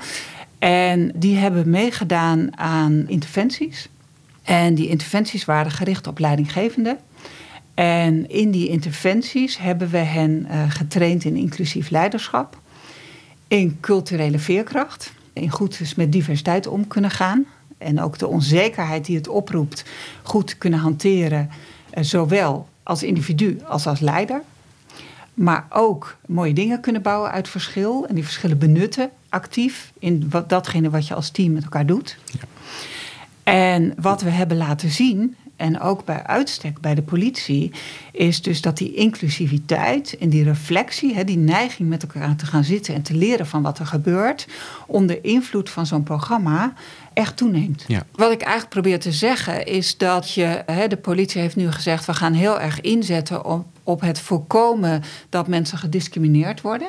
En 0.60 1.12
die 1.16 1.38
hebben 1.38 1.70
meegedaan 1.70 2.58
aan 2.58 3.04
interventies. 3.08 3.90
En 4.44 4.76
die 4.76 4.88
interventies 4.88 5.46
waren 5.46 5.72
gericht 5.72 6.08
op 6.08 6.20
leidinggevenden. 6.20 6.98
En 7.80 8.30
in 8.30 8.52
die 8.52 8.68
interventies 8.68 9.58
hebben 9.58 9.90
we 9.90 9.98
hen 9.98 10.48
uh, 10.52 10.72
getraind 10.72 11.24
in 11.24 11.36
inclusief 11.36 11.90
leiderschap, 11.90 12.58
in 13.48 13.78
culturele 13.80 14.40
veerkracht, 14.40 15.14
in 15.34 15.50
goed 15.50 15.78
dus 15.78 15.96
met 15.96 16.12
diversiteit 16.12 16.68
om 16.68 16.88
kunnen 16.88 17.12
gaan. 17.12 17.46
En 17.78 18.02
ook 18.02 18.18
de 18.18 18.28
onzekerheid 18.28 19.06
die 19.06 19.16
het 19.16 19.28
oproept, 19.28 19.84
goed 20.24 20.58
kunnen 20.58 20.80
hanteren, 20.80 21.50
uh, 21.98 22.04
zowel 22.04 22.68
als 22.84 23.04
individu 23.04 23.60
als 23.68 23.88
als 23.88 24.00
leider. 24.00 24.42
Maar 25.34 25.66
ook 25.70 26.18
mooie 26.28 26.54
dingen 26.54 26.80
kunnen 26.80 27.02
bouwen 27.02 27.32
uit 27.32 27.50
verschil 27.50 28.06
en 28.08 28.16
die 28.16 28.24
verschillen 28.24 28.58
benutten 28.58 29.10
actief 29.30 29.92
in 30.00 30.28
wat, 30.30 30.50
datgene 30.50 30.90
wat 30.90 31.08
je 31.08 31.14
als 31.14 31.30
team 31.30 31.52
met 31.52 31.64
elkaar 31.64 31.86
doet. 31.86 32.18
Ja. 32.26 32.48
En 33.44 33.94
wat 34.02 34.22
we 34.22 34.30
hebben 34.30 34.58
laten 34.58 34.90
zien, 34.90 35.36
en 35.60 35.80
ook 35.80 36.06
bij 36.06 36.24
uitstek 36.24 36.80
bij 36.80 36.96
de 36.96 37.02
politie, 37.02 37.72
is 38.12 38.42
dus 38.42 38.62
dat 38.62 38.78
die 38.78 38.94
inclusiviteit 38.94 40.18
en 40.18 40.30
die 40.30 40.44
reflectie, 40.44 41.14
hè, 41.14 41.24
die 41.24 41.38
neiging 41.38 41.90
met 41.90 42.04
elkaar 42.04 42.36
te 42.36 42.46
gaan 42.46 42.64
zitten 42.64 42.94
en 42.94 43.02
te 43.02 43.16
leren 43.16 43.48
van 43.48 43.62
wat 43.62 43.80
er 43.80 43.86
gebeurt, 43.86 44.48
onder 44.88 45.24
invloed 45.24 45.70
van 45.70 45.86
zo'n 45.86 46.04
programma 46.04 46.74
echt 47.14 47.38
toeneemt. 47.38 47.84
Ja. 47.88 48.04
Wat 48.12 48.32
ik 48.32 48.42
eigenlijk 48.42 48.74
probeer 48.74 49.00
te 49.00 49.12
zeggen 49.12 49.66
is 49.66 49.98
dat 49.98 50.34
je, 50.34 50.64
hè, 50.66 50.88
de 50.88 50.98
politie 50.98 51.42
heeft 51.42 51.56
nu 51.56 51.72
gezegd, 51.72 52.06
we 52.06 52.14
gaan 52.14 52.34
heel 52.34 52.60
erg 52.60 52.82
inzetten 52.82 53.46
op, 53.46 53.66
op 53.84 54.02
het 54.02 54.20
voorkomen 54.20 55.04
dat 55.30 55.48
mensen 55.48 55.78
gediscrimineerd 55.78 56.62
worden. 56.62 56.88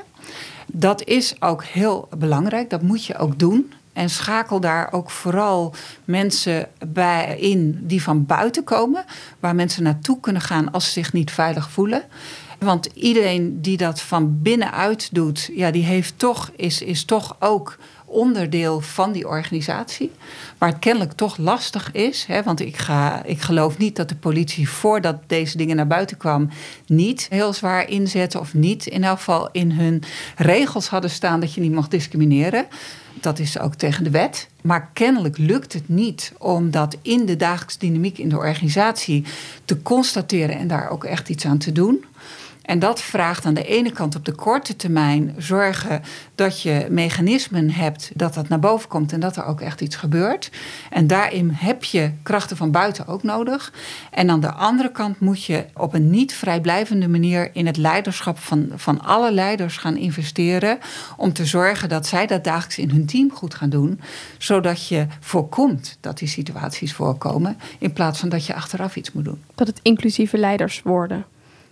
Dat 0.67 1.05
is 1.05 1.43
ook 1.43 1.65
heel 1.65 2.09
belangrijk, 2.19 2.71
dat 2.71 2.83
moet 2.83 3.05
je 3.05 3.19
ook 3.19 3.39
doen. 3.39 3.73
En 3.93 4.11
schakel 4.11 4.61
daar 4.61 4.93
ook 4.93 5.11
vooral 5.11 5.75
mensen 6.05 6.69
bij 6.87 7.39
in 7.39 7.79
die 7.83 8.03
van 8.03 8.27
buiten 8.27 8.65
komen, 8.65 9.05
waar 9.41 9.55
mensen 9.55 9.83
naartoe 9.83 10.21
kunnen 10.21 10.43
gaan 10.43 10.73
als 10.73 10.85
ze 10.85 10.91
zich 10.91 11.13
niet 11.13 11.31
veilig 11.31 11.71
voelen. 11.71 12.03
Want 12.59 12.87
iedereen 12.95 13.61
die 13.61 13.77
dat 13.77 14.01
van 14.01 14.43
binnenuit 14.43 15.09
doet, 15.13 15.51
ja, 15.55 15.71
die 15.71 15.85
heeft 15.85 16.15
toch, 16.17 16.51
is, 16.57 16.83
is 16.83 17.05
toch 17.05 17.37
ook 17.39 17.79
onderdeel 18.11 18.81
van 18.81 19.13
die 19.13 19.29
organisatie. 19.29 20.11
Waar 20.59 20.69
het 20.69 20.79
kennelijk 20.79 21.13
toch 21.13 21.37
lastig 21.37 21.93
is. 21.93 22.25
Hè, 22.27 22.43
want 22.43 22.61
ik, 22.61 22.77
ga, 22.77 23.23
ik 23.25 23.41
geloof 23.41 23.79
niet 23.79 23.97
dat 23.97 24.09
de 24.09 24.15
politie 24.15 24.69
voordat 24.69 25.17
deze 25.27 25.57
dingen 25.57 25.77
naar 25.77 25.87
buiten 25.87 26.17
kwam... 26.17 26.49
niet 26.87 27.27
heel 27.31 27.53
zwaar 27.53 27.89
inzette 27.89 28.41
of 28.41 28.55
niet 28.55 28.87
in 28.87 29.05
elk 29.05 29.17
geval 29.17 29.49
in 29.53 29.71
hun 29.71 30.03
regels 30.37 30.89
hadden 30.89 31.11
staan... 31.11 31.41
dat 31.41 31.55
je 31.55 31.61
niet 31.61 31.73
mag 31.73 31.89
discrimineren. 31.89 32.67
Dat 33.15 33.39
is 33.39 33.59
ook 33.59 33.75
tegen 33.75 34.05
de 34.05 34.11
wet. 34.11 34.49
Maar 34.63 34.91
kennelijk 34.93 35.39
lukt 35.39 35.73
het 35.73 35.89
niet 35.89 36.33
om 36.39 36.71
dat 36.71 36.97
in 37.03 37.27
de 37.27 37.37
dagelijkse 37.37 37.79
dynamiek 37.79 38.19
in 38.19 38.29
de 38.29 38.37
organisatie 38.37 39.25
te 39.65 39.83
constateren 39.83 40.59
en 40.59 40.69
daar 40.69 40.91
ook 40.91 41.05
echt 41.05 41.29
iets 41.29 41.47
aan 41.47 41.59
te 41.59 41.73
doen. 41.73 42.05
En 42.71 42.79
dat 42.79 43.01
vraagt 43.03 43.45
aan 43.45 43.55
de 43.55 43.65
ene 43.65 43.93
kant 43.93 44.17
op 44.17 44.25
de 44.25 44.33
korte 44.33 44.77
termijn 44.77 45.35
zorgen 45.39 46.03
dat 46.35 46.63
je 46.63 46.87
mechanismen 46.91 47.71
hebt 47.71 48.11
dat 48.15 48.35
dat 48.35 48.49
naar 48.49 48.59
boven 48.59 48.89
komt 48.89 49.13
en 49.13 49.21
dat 49.21 49.37
er 49.37 49.45
ook 49.45 49.61
echt 49.61 49.81
iets 49.81 49.97
gebeurt. 49.97 50.51
En 50.91 51.07
daarin 51.07 51.51
heb 51.51 51.85
je 51.85 52.13
krachten 52.23 52.57
van 52.57 52.71
buiten 52.71 53.07
ook 53.07 53.23
nodig. 53.23 53.73
En 54.11 54.31
aan 54.31 54.41
de 54.41 54.53
andere 54.53 54.93
kant 54.93 55.21
moet 55.21 55.45
je 55.45 55.65
op 55.75 55.95
een 55.95 56.11
niet 56.11 56.35
vrijblijvende 56.35 57.09
manier 57.09 57.51
in 57.53 57.67
het 57.67 57.77
leiderschap 57.77 58.39
van, 58.39 58.69
van 58.75 59.01
alle 59.01 59.33
leiders 59.33 59.77
gaan 59.77 59.97
investeren. 59.97 60.79
Om 61.17 61.33
te 61.33 61.45
zorgen 61.45 61.89
dat 61.89 62.07
zij 62.07 62.27
dat 62.27 62.45
dagelijks 62.45 62.79
in 62.79 62.91
hun 62.91 63.07
team 63.07 63.33
goed 63.33 63.55
gaan 63.55 63.71
doen. 63.71 64.01
Zodat 64.39 64.89
je 64.89 65.07
voorkomt 65.21 65.97
dat 66.01 66.19
die 66.19 66.29
situaties 66.29 66.93
voorkomen. 66.93 67.59
In 67.79 67.93
plaats 67.93 68.21
van 68.21 68.29
dat 68.29 68.47
je 68.47 68.55
achteraf 68.55 68.97
iets 68.97 69.13
moet 69.13 69.25
doen. 69.25 69.43
Dat 69.55 69.67
het 69.67 69.81
inclusieve 69.83 70.39
leiders 70.39 70.83
worden 70.83 71.25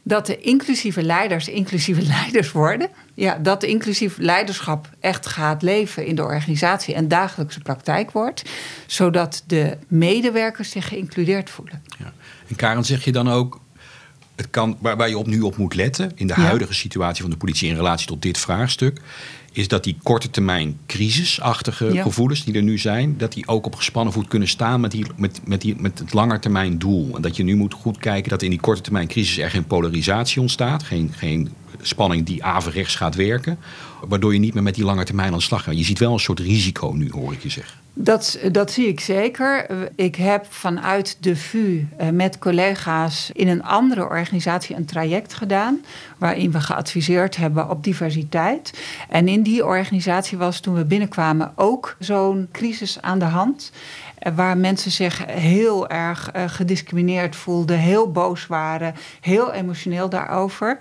dat 0.08 0.26
de 0.26 0.38
inclusieve 0.38 1.02
leiders 1.02 1.48
inclusieve 1.48 2.02
leiders 2.16 2.52
worden. 2.52 2.88
Ja, 3.14 3.38
dat 3.38 3.62
inclusief 3.62 4.16
leiderschap 4.18 4.90
echt 5.00 5.26
gaat 5.26 5.62
leven 5.62 6.06
in 6.06 6.14
de 6.14 6.22
organisatie 6.22 6.94
en 6.94 7.08
dagelijkse 7.08 7.60
praktijk 7.60 8.10
wordt. 8.10 8.42
Zodat 8.86 9.42
de 9.46 9.78
medewerkers 9.88 10.70
zich 10.70 10.88
geïncludeerd 10.88 11.50
voelen. 11.50 11.82
Ja. 11.98 12.12
En 12.48 12.56
Karen, 12.56 12.84
zeg 12.84 13.04
je 13.04 13.12
dan 13.12 13.30
ook, 13.30 13.60
het 14.38 14.50
kan, 14.50 14.76
waar, 14.80 14.96
waar 14.96 15.08
je 15.08 15.18
op 15.18 15.26
nu 15.26 15.40
op 15.40 15.56
moet 15.56 15.74
letten 15.74 16.12
in 16.14 16.26
de 16.26 16.32
huidige 16.32 16.74
situatie 16.74 17.22
van 17.22 17.30
de 17.30 17.36
politie 17.36 17.68
in 17.68 17.74
relatie 17.74 18.06
tot 18.06 18.22
dit 18.22 18.38
vraagstuk, 18.38 19.00
is 19.52 19.68
dat 19.68 19.84
die 19.84 19.96
korte 20.02 20.30
termijn 20.30 20.78
crisisachtige 20.86 22.02
gevoelens 22.02 22.44
die 22.44 22.54
er 22.54 22.62
nu 22.62 22.78
zijn, 22.78 23.18
dat 23.18 23.32
die 23.32 23.48
ook 23.48 23.66
op 23.66 23.74
gespannen 23.74 24.12
voet 24.12 24.28
kunnen 24.28 24.48
staan 24.48 24.80
met, 24.80 24.90
die, 24.90 25.06
met, 25.16 25.40
met, 25.44 25.60
die, 25.60 25.76
met 25.78 25.98
het 25.98 26.12
langetermijn 26.12 26.78
doel. 26.78 27.16
En 27.16 27.22
dat 27.22 27.36
je 27.36 27.42
nu 27.42 27.56
moet 27.56 27.74
goed 27.74 27.98
kijken 27.98 28.30
dat 28.30 28.42
in 28.42 28.50
die 28.50 28.60
korte 28.60 28.80
termijn 28.80 29.08
crisis 29.08 29.38
er 29.38 29.50
geen 29.50 29.64
polarisatie 29.64 30.40
ontstaat, 30.40 30.82
geen, 30.82 31.12
geen 31.12 31.50
spanning 31.80 32.26
die 32.26 32.44
averechts 32.44 32.94
gaat 32.94 33.14
werken, 33.14 33.58
waardoor 34.08 34.32
je 34.32 34.38
niet 34.38 34.54
meer 34.54 34.62
met 34.62 34.74
die 34.74 34.84
lange 34.84 35.04
termijn 35.04 35.32
aan 35.32 35.38
de 35.38 35.44
slag 35.44 35.62
gaat. 35.62 35.76
Je 35.76 35.84
ziet 35.84 35.98
wel 35.98 36.12
een 36.12 36.18
soort 36.18 36.40
risico 36.40 36.90
nu, 36.90 37.10
hoor 37.10 37.32
ik 37.32 37.42
je 37.42 37.48
zeggen. 37.48 37.78
Dat, 38.00 38.38
dat 38.52 38.70
zie 38.70 38.88
ik 38.88 39.00
zeker. 39.00 39.66
Ik 39.94 40.16
heb 40.16 40.46
vanuit 40.48 41.16
de 41.20 41.36
VU 41.36 41.86
eh, 41.96 42.08
met 42.08 42.38
collega's 42.38 43.30
in 43.32 43.48
een 43.48 43.62
andere 43.62 44.04
organisatie 44.04 44.76
een 44.76 44.84
traject 44.84 45.34
gedaan. 45.34 45.84
Waarin 46.18 46.50
we 46.50 46.60
geadviseerd 46.60 47.36
hebben 47.36 47.70
op 47.70 47.84
diversiteit. 47.84 48.80
En 49.08 49.28
in 49.28 49.42
die 49.42 49.64
organisatie 49.64 50.38
was 50.38 50.60
toen 50.60 50.74
we 50.74 50.84
binnenkwamen 50.84 51.52
ook 51.54 51.96
zo'n 51.98 52.48
crisis 52.52 53.00
aan 53.00 53.18
de 53.18 53.24
hand. 53.24 53.72
Eh, 54.18 54.32
waar 54.34 54.56
mensen 54.56 54.90
zich 54.90 55.26
heel 55.26 55.88
erg 55.88 56.30
eh, 56.30 56.44
gediscrimineerd 56.46 57.36
voelden, 57.36 57.78
heel 57.78 58.10
boos 58.10 58.46
waren, 58.46 58.94
heel 59.20 59.52
emotioneel 59.52 60.08
daarover. 60.08 60.78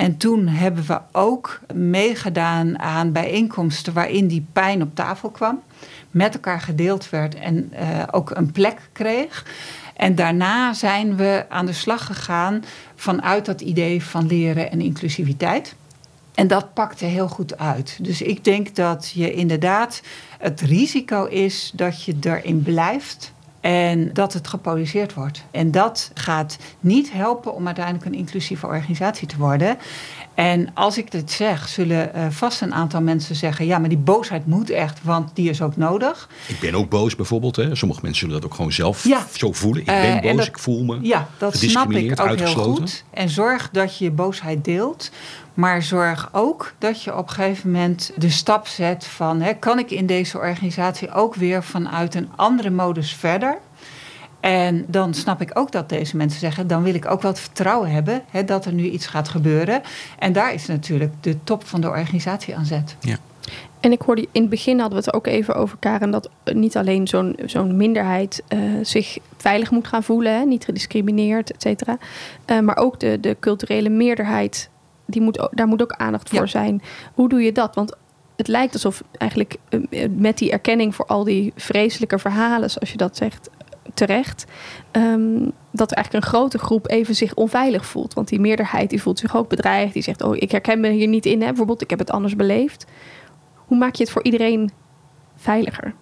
En 0.00 0.16
toen 0.16 0.46
hebben 0.46 0.86
we 0.86 1.00
ook 1.12 1.60
meegedaan 1.74 2.78
aan 2.78 3.12
bijeenkomsten 3.12 3.92
waarin 3.92 4.26
die 4.26 4.46
pijn 4.52 4.82
op 4.82 4.94
tafel 4.94 5.30
kwam 5.30 5.62
met 6.10 6.34
elkaar 6.34 6.60
gedeeld 6.60 7.10
werd 7.10 7.34
en 7.34 7.72
uh, 7.72 8.02
ook 8.10 8.30
een 8.30 8.52
plek 8.52 8.88
kreeg. 8.92 9.46
En 9.96 10.14
daarna 10.14 10.72
zijn 10.72 11.16
we 11.16 11.44
aan 11.48 11.66
de 11.66 11.72
slag 11.72 12.06
gegaan 12.06 12.64
vanuit 12.94 13.44
dat 13.44 13.60
idee 13.60 14.02
van 14.04 14.26
leren 14.26 14.70
en 14.70 14.80
inclusiviteit. 14.80 15.74
En 16.34 16.46
dat 16.46 16.74
pakte 16.74 17.04
heel 17.04 17.28
goed 17.28 17.58
uit. 17.58 17.98
Dus 18.02 18.22
ik 18.22 18.44
denk 18.44 18.74
dat 18.74 19.10
je 19.14 19.32
inderdaad 19.32 20.02
het 20.38 20.60
risico 20.60 21.24
is 21.24 21.72
dat 21.74 22.04
je 22.04 22.16
erin 22.20 22.62
blijft 22.62 23.32
en 23.60 24.12
dat 24.12 24.32
het 24.32 24.48
gepolariseerd 24.48 25.14
wordt. 25.14 25.44
En 25.50 25.70
dat 25.70 26.10
gaat 26.14 26.58
niet 26.80 27.12
helpen 27.12 27.54
om 27.54 27.66
uiteindelijk 27.66 28.04
een 28.04 28.14
inclusieve 28.14 28.66
organisatie 28.66 29.26
te 29.26 29.36
worden. 29.36 29.78
En 30.40 30.70
als 30.74 30.98
ik 30.98 31.10
dit 31.10 31.30
zeg, 31.30 31.68
zullen 31.68 32.10
uh, 32.16 32.26
vast 32.30 32.60
een 32.60 32.74
aantal 32.74 33.00
mensen 33.00 33.36
zeggen: 33.36 33.66
ja, 33.66 33.78
maar 33.78 33.88
die 33.88 33.98
boosheid 33.98 34.46
moet 34.46 34.70
echt, 34.70 34.98
want 35.02 35.30
die 35.34 35.50
is 35.50 35.62
ook 35.62 35.76
nodig. 35.76 36.28
Ik 36.46 36.60
ben 36.60 36.74
ook 36.74 36.88
boos 36.88 37.16
bijvoorbeeld. 37.16 37.56
Hè. 37.56 37.74
Sommige 37.74 38.00
mensen 38.02 38.20
zullen 38.20 38.40
dat 38.40 38.50
ook 38.50 38.56
gewoon 38.56 38.72
zelf 38.72 39.04
ja. 39.04 39.26
zo 39.32 39.52
voelen. 39.52 39.80
Ik 39.80 39.86
ben 39.86 40.24
uh, 40.24 40.36
boos, 40.36 40.46
ik 40.46 40.58
voel 40.58 40.84
me. 40.84 40.98
Ja, 41.02 41.28
dat 41.38 41.56
snap 41.56 41.90
ik 41.90 42.20
ook 42.20 42.38
heel 42.38 42.46
goed. 42.46 43.04
En 43.10 43.28
zorg 43.28 43.68
dat 43.72 43.98
je 43.98 44.04
je 44.04 44.10
boosheid 44.10 44.64
deelt. 44.64 45.10
Maar 45.54 45.82
zorg 45.82 46.28
ook 46.32 46.72
dat 46.78 47.02
je 47.02 47.16
op 47.16 47.28
een 47.28 47.34
gegeven 47.34 47.70
moment 47.70 48.12
de 48.16 48.30
stap 48.30 48.66
zet 48.66 49.04
van: 49.04 49.40
hè, 49.40 49.54
kan 49.54 49.78
ik 49.78 49.90
in 49.90 50.06
deze 50.06 50.38
organisatie 50.38 51.12
ook 51.12 51.34
weer 51.34 51.64
vanuit 51.64 52.14
een 52.14 52.28
andere 52.36 52.70
modus 52.70 53.12
verder? 53.12 53.58
En 54.40 54.84
dan 54.86 55.14
snap 55.14 55.40
ik 55.40 55.58
ook 55.58 55.72
dat 55.72 55.88
deze 55.88 56.16
mensen 56.16 56.40
zeggen: 56.40 56.66
dan 56.66 56.82
wil 56.82 56.94
ik 56.94 57.10
ook 57.10 57.22
wel 57.22 57.30
het 57.30 57.40
vertrouwen 57.40 57.90
hebben 57.90 58.22
hè, 58.30 58.44
dat 58.44 58.64
er 58.64 58.72
nu 58.72 58.88
iets 58.88 59.06
gaat 59.06 59.28
gebeuren. 59.28 59.82
En 60.18 60.32
daar 60.32 60.54
is 60.54 60.66
natuurlijk 60.66 61.12
de 61.20 61.36
top 61.44 61.66
van 61.66 61.80
de 61.80 61.88
organisatie 61.88 62.56
aan 62.56 62.64
zet. 62.64 62.96
Ja. 63.00 63.16
En 63.80 63.92
ik 63.92 64.02
hoorde 64.02 64.28
in 64.32 64.40
het 64.40 64.50
begin 64.50 64.78
hadden 64.78 64.98
we 64.98 65.04
het 65.04 65.14
ook 65.14 65.26
even 65.26 65.54
over 65.54 65.76
Karen 65.78 66.10
dat 66.10 66.30
niet 66.44 66.76
alleen 66.76 67.08
zo'n 67.08 67.36
zo'n 67.44 67.76
minderheid 67.76 68.42
uh, 68.48 68.60
zich 68.82 69.18
veilig 69.36 69.70
moet 69.70 69.86
gaan 69.86 70.02
voelen, 70.02 70.34
hè, 70.34 70.44
niet 70.44 70.64
gediscrimineerd, 70.64 71.52
et 71.52 71.62
cetera. 71.62 71.98
Uh, 72.46 72.60
maar 72.60 72.76
ook 72.76 73.00
de, 73.00 73.20
de 73.20 73.36
culturele 73.40 73.88
meerderheid, 73.88 74.68
die 75.06 75.20
moet, 75.20 75.48
daar 75.50 75.66
moet 75.66 75.82
ook 75.82 75.92
aandacht 75.92 76.28
voor 76.28 76.48
zijn. 76.48 76.82
Hoe 77.14 77.28
doe 77.28 77.42
je 77.42 77.52
dat? 77.52 77.74
Want 77.74 77.96
het 78.36 78.48
lijkt 78.48 78.72
alsof 78.72 79.02
eigenlijk 79.18 79.56
uh, 79.70 80.06
met 80.16 80.38
die 80.38 80.50
erkenning 80.50 80.94
voor 80.94 81.06
al 81.06 81.24
die 81.24 81.52
vreselijke 81.56 82.18
verhalen, 82.18 82.70
zoals 82.70 82.90
je 82.90 82.96
dat 82.96 83.16
zegt, 83.16 83.50
terecht. 83.94 84.44
Um, 84.92 85.52
dat 85.70 85.92
eigenlijk 85.92 86.24
een 86.24 86.30
grote 86.30 86.58
groep 86.58 86.90
even 86.90 87.14
zich 87.14 87.34
onveilig 87.34 87.86
voelt. 87.86 88.14
Want 88.14 88.28
die 88.28 88.40
meerderheid 88.40 88.90
die 88.90 89.02
voelt 89.02 89.18
zich 89.18 89.36
ook 89.36 89.48
bedreigd. 89.48 89.92
Die 89.92 90.02
zegt, 90.02 90.22
oh, 90.22 90.36
ik 90.36 90.50
herken 90.50 90.80
me 90.80 90.88
hier 90.88 91.08
niet 91.08 91.26
in. 91.26 91.40
Hè? 91.40 91.46
Bijvoorbeeld, 91.46 91.82
ik 91.82 91.90
heb 91.90 91.98
het 91.98 92.10
anders 92.10 92.36
beleefd. 92.36 92.86
Hoe 93.54 93.78
maak 93.78 93.94
je 93.94 94.02
het 94.02 94.12
voor 94.12 94.24
iedereen 94.24 94.70
veiliger? 95.36 95.94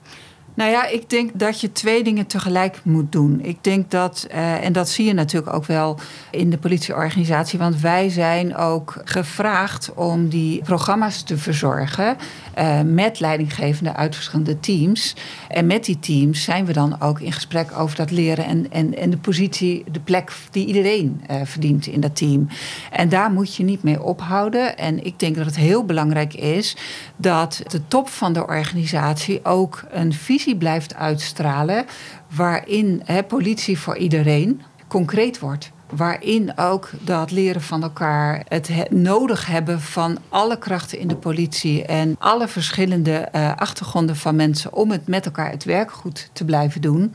Nou 0.59 0.71
ja, 0.71 0.87
ik 0.87 1.11
denk 1.11 1.31
dat 1.35 1.61
je 1.61 1.73
twee 1.73 2.05
dingen 2.05 2.27
tegelijk 2.27 2.81
moet 2.83 3.13
doen. 3.13 3.41
Ik 3.43 3.65
denk 3.65 3.91
dat, 3.91 4.27
uh, 4.31 4.65
en 4.65 4.73
dat 4.73 4.89
zie 4.89 5.07
je 5.07 5.13
natuurlijk 5.13 5.55
ook 5.55 5.65
wel 5.65 5.99
in 6.31 6.51
de 6.51 6.59
politieorganisatie, 6.59 7.59
want 7.59 7.81
wij 7.81 8.09
zijn 8.09 8.57
ook 8.57 9.01
gevraagd 9.05 9.95
om 9.95 10.29
die 10.29 10.63
programma's 10.63 11.23
te 11.23 11.37
verzorgen 11.37 12.17
uh, 12.59 12.81
met 12.81 13.21
leidinggevenden 13.21 13.97
uit 13.97 14.15
verschillende 14.15 14.61
teams. 14.61 15.15
En 15.49 15.67
met 15.67 15.85
die 15.85 15.99
teams 15.99 16.43
zijn 16.43 16.65
we 16.65 16.73
dan 16.73 17.01
ook 17.01 17.21
in 17.21 17.33
gesprek 17.33 17.79
over 17.79 17.97
dat 17.97 18.11
leren 18.11 18.45
en, 18.45 18.71
en, 18.71 18.97
en 18.97 19.11
de 19.11 19.19
positie, 19.19 19.85
de 19.91 20.01
plek 20.01 20.33
die 20.51 20.67
iedereen 20.67 21.23
uh, 21.31 21.37
verdient 21.45 21.87
in 21.87 22.01
dat 22.01 22.17
team. 22.17 22.49
En 22.91 23.09
daar 23.09 23.31
moet 23.31 23.55
je 23.55 23.65
niet 23.65 23.83
mee 23.83 24.03
ophouden. 24.03 24.79
En 24.79 25.05
ik 25.05 25.19
denk 25.19 25.37
dat 25.37 25.47
het 25.47 25.57
heel 25.57 25.85
belangrijk 25.85 26.35
is 26.35 26.77
dat 27.17 27.63
de 27.67 27.81
top 27.89 28.09
van 28.09 28.33
de 28.33 28.47
organisatie 28.47 29.45
ook 29.45 29.85
een 29.91 30.13
visie 30.13 30.47
blijft 30.57 30.95
uitstralen. 30.95 31.87
waarin 32.35 33.03
hè, 33.05 33.23
politie 33.23 33.79
voor 33.79 33.97
iedereen 33.97 34.63
concreet 34.89 35.39
wordt. 35.39 35.71
Waarin 35.91 36.59
ook 36.59 36.91
dat 37.01 37.31
leren 37.31 37.63
van 37.63 37.83
elkaar, 37.83 38.45
het 38.49 38.91
nodig 38.91 39.47
hebben 39.47 39.81
van 39.81 40.19
alle 40.29 40.59
krachten 40.59 40.99
in 40.99 41.09
de 41.09 41.17
politie 41.17 41.85
en 41.85 42.17
alle 42.19 42.49
verschillende 42.49 43.29
uh, 43.35 43.57
achtergronden 43.57 44.17
van 44.17 44.37
mensen 44.37 44.73
om 44.73 44.91
het 44.91 45.07
met 45.07 45.27
elkaar 45.27 45.51
het 45.51 45.65
werk 45.65 45.91
goed 45.91 46.31
te 46.33 46.45
blijven 46.45 46.81
doen 46.81 47.15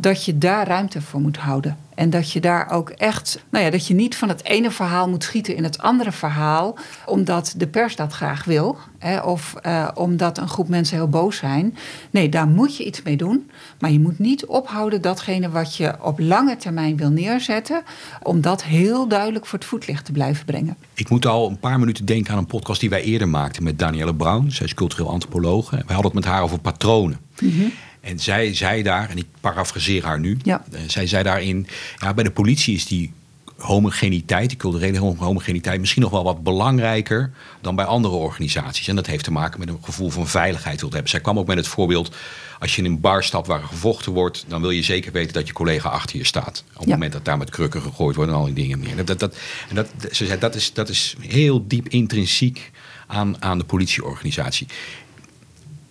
dat 0.00 0.24
je 0.24 0.38
daar 0.38 0.66
ruimte 0.66 1.02
voor 1.02 1.20
moet 1.20 1.36
houden. 1.36 1.76
En 1.94 2.10
dat 2.10 2.32
je 2.32 2.40
daar 2.40 2.70
ook 2.70 2.90
echt, 2.90 3.44
nou 3.50 3.64
ja, 3.64 3.70
dat 3.70 3.86
je 3.86 3.94
niet 3.94 4.16
van 4.16 4.28
het 4.28 4.44
ene 4.44 4.70
verhaal 4.70 5.08
moet 5.08 5.24
schieten 5.24 5.56
in 5.56 5.64
het 5.64 5.78
andere 5.78 6.12
verhaal, 6.12 6.76
omdat 7.06 7.54
de 7.56 7.66
pers 7.66 7.96
dat 7.96 8.12
graag 8.12 8.44
wil. 8.44 8.78
Hè, 8.98 9.20
of 9.20 9.54
uh, 9.66 9.88
omdat 9.94 10.38
een 10.38 10.48
groep 10.48 10.68
mensen 10.68 10.96
heel 10.96 11.08
boos 11.08 11.36
zijn. 11.36 11.76
Nee, 12.10 12.28
daar 12.28 12.46
moet 12.46 12.76
je 12.76 12.84
iets 12.84 13.02
mee 13.02 13.16
doen. 13.16 13.50
Maar 13.78 13.90
je 13.90 14.00
moet 14.00 14.18
niet 14.18 14.46
ophouden 14.46 15.02
datgene 15.02 15.50
wat 15.50 15.76
je 15.76 15.94
op 16.02 16.18
lange 16.18 16.56
termijn 16.56 16.96
wil 16.96 17.10
neerzetten, 17.10 17.82
om 18.22 18.40
dat 18.40 18.64
heel 18.64 19.08
duidelijk 19.08 19.46
voor 19.46 19.58
het 19.58 19.68
voetlicht 19.68 20.04
te 20.04 20.12
blijven 20.12 20.44
brengen. 20.44 20.76
Ik 20.94 21.10
moet 21.10 21.26
al 21.26 21.48
een 21.48 21.58
paar 21.58 21.78
minuten 21.78 22.04
denken 22.04 22.32
aan 22.32 22.38
een 22.38 22.46
podcast 22.46 22.80
die 22.80 22.90
wij 22.90 23.02
eerder 23.02 23.28
maakten 23.28 23.62
met 23.62 23.78
Danielle 23.78 24.14
Brown. 24.14 24.48
Zij 24.50 24.66
is 24.66 24.74
cultureel 24.74 25.10
antropologe. 25.10 25.70
Wij 25.70 25.94
hadden 25.94 26.04
het 26.04 26.14
met 26.14 26.24
haar 26.24 26.42
over 26.42 26.58
patronen. 26.58 27.18
Mm 27.40 27.50
-hmm. 27.50 27.72
En 28.08 28.18
zij 28.18 28.54
zei 28.54 28.82
daar, 28.82 29.10
en 29.10 29.18
ik 29.18 29.26
parafraseer 29.40 30.04
haar 30.04 30.20
nu, 30.20 30.38
ja. 30.42 30.64
uh, 30.72 30.80
zij 30.86 31.06
zei 31.06 31.22
daarin, 31.22 31.66
ja, 31.98 32.14
bij 32.14 32.24
de 32.24 32.30
politie 32.30 32.74
is 32.74 32.86
die 32.86 33.12
homogeniteit, 33.56 34.48
die 34.48 34.58
culturele 34.58 34.98
homogeniteit, 34.98 35.80
misschien 35.80 36.02
nog 36.02 36.10
wel 36.10 36.24
wat 36.24 36.42
belangrijker 36.42 37.30
dan 37.60 37.74
bij 37.74 37.84
andere 37.84 38.14
organisaties. 38.14 38.88
En 38.88 38.96
dat 38.96 39.06
heeft 39.06 39.24
te 39.24 39.30
maken 39.30 39.60
met 39.60 39.68
een 39.68 39.78
gevoel 39.82 40.10
van 40.10 40.26
veiligheid 40.28 40.80
wilt 40.80 40.92
hebben. 40.92 41.10
Zij 41.10 41.20
kwam 41.20 41.38
ook 41.38 41.46
met 41.46 41.56
het 41.56 41.68
voorbeeld, 41.68 42.14
als 42.58 42.76
je 42.76 42.82
in 42.82 42.90
een 42.90 43.00
bar 43.00 43.24
stapt 43.24 43.46
waar 43.46 43.62
gevochten 43.62 44.12
wordt, 44.12 44.44
dan 44.48 44.60
wil 44.60 44.70
je 44.70 44.82
zeker 44.82 45.12
weten 45.12 45.32
dat 45.32 45.46
je 45.46 45.52
collega 45.52 45.88
achter 45.88 46.16
je 46.16 46.24
staat. 46.24 46.64
Op 46.72 46.78
het 46.78 46.84
Ja. 46.88 46.92
moment 46.92 47.12
dat 47.12 47.24
daar 47.24 47.38
met 47.38 47.50
krukken 47.50 47.82
gegooid 47.82 48.16
wordt 48.16 48.30
en 48.30 48.36
al 48.36 48.44
die 48.44 48.54
dingen 48.54 48.78
meer. 48.78 48.96
Dat, 48.96 49.06
dat, 49.06 49.18
dat, 49.20 49.36
en 49.68 49.74
dat, 49.74 49.86
ze 50.12 50.26
zei, 50.26 50.38
dat, 50.38 50.54
is, 50.54 50.72
dat 50.72 50.88
is 50.88 51.16
heel 51.20 51.66
diep 51.66 51.88
intrinsiek 51.88 52.70
aan, 53.06 53.42
aan 53.42 53.58
de 53.58 53.64
politieorganisatie. 53.64 54.66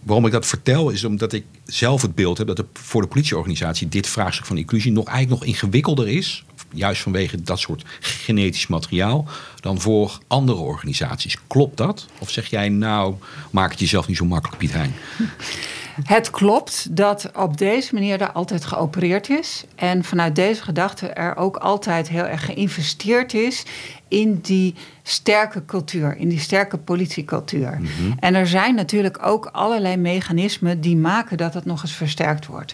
Waarom 0.08 0.26
ik 0.26 0.32
dat 0.32 0.46
vertel 0.46 0.89
is 0.89 1.04
omdat 1.04 1.34
ik 1.34 1.46
zelf 1.65 2.02
het 2.02 2.15
beeld 2.15 2.38
heb 2.38 2.48
dat 2.48 2.63
voor 2.74 3.02
de 3.02 3.08
politieorganisatie 3.08 3.88
dit 3.88 4.08
vraagstuk 4.08 4.46
van 4.46 4.58
inclusie 4.58 4.91
nog 4.91 5.08
eigenlijk 5.08 5.39
nog 5.39 5.50
ingewikkelder 5.50 6.08
is. 6.08 6.46
Juist 6.72 7.02
vanwege 7.02 7.41
dat 7.41 7.60
soort 7.60 7.84
genetisch 8.00 8.67
materiaal. 8.67 9.28
Dan 9.60 9.82
voor 9.82 10.17
andere 10.28 10.60
organisaties. 10.60 11.38
Klopt 11.48 11.78
dat? 11.78 12.06
Of 12.20 12.30
zeg 12.30 12.46
jij 12.46 12.70
nou, 12.70 13.15
maak 13.52 13.72
het 13.72 13.80
jezelf 13.80 14.08
niet 14.08 14.17
zo 14.17 14.26
makkelijk, 14.26 14.58
Piet 14.58 14.74
Hein? 14.74 14.93
Het 16.04 16.30
klopt 16.30 16.96
dat 16.96 17.30
op 17.36 17.58
deze 17.58 17.93
manier 17.93 18.22
er 18.22 18.32
altijd 18.32 18.65
geopereerd 18.65 19.30
is. 19.30 19.63
En 19.76 20.04
vanuit 20.04 20.36
deze 20.36 20.63
gedachte 20.63 21.08
er 21.08 21.36
ook 21.36 21.58
altijd 21.58 22.10
heel 22.10 22.26
erg 22.26 22.46
geïnvesteerd 22.46 23.34
is 23.34 23.63
in 24.08 24.39
die 24.41 24.76
sterke 25.10 25.65
cultuur, 25.65 26.17
in 26.17 26.30
die 26.30 26.39
sterke 26.39 26.78
politiecultuur. 26.78 27.80
En 28.20 28.36
er 28.36 28.48
zijn 28.48 28.76
natuurlijk 28.76 29.26
ook 29.26 29.46
allerlei 29.46 29.98
mechanismen 29.98 30.82
die 30.82 30.98
maken 30.98 31.38
dat 31.38 31.54
het 31.54 31.65
nog 31.65 31.82
eens 31.82 31.93
versterkt 31.96 32.46
wordt. 32.46 32.74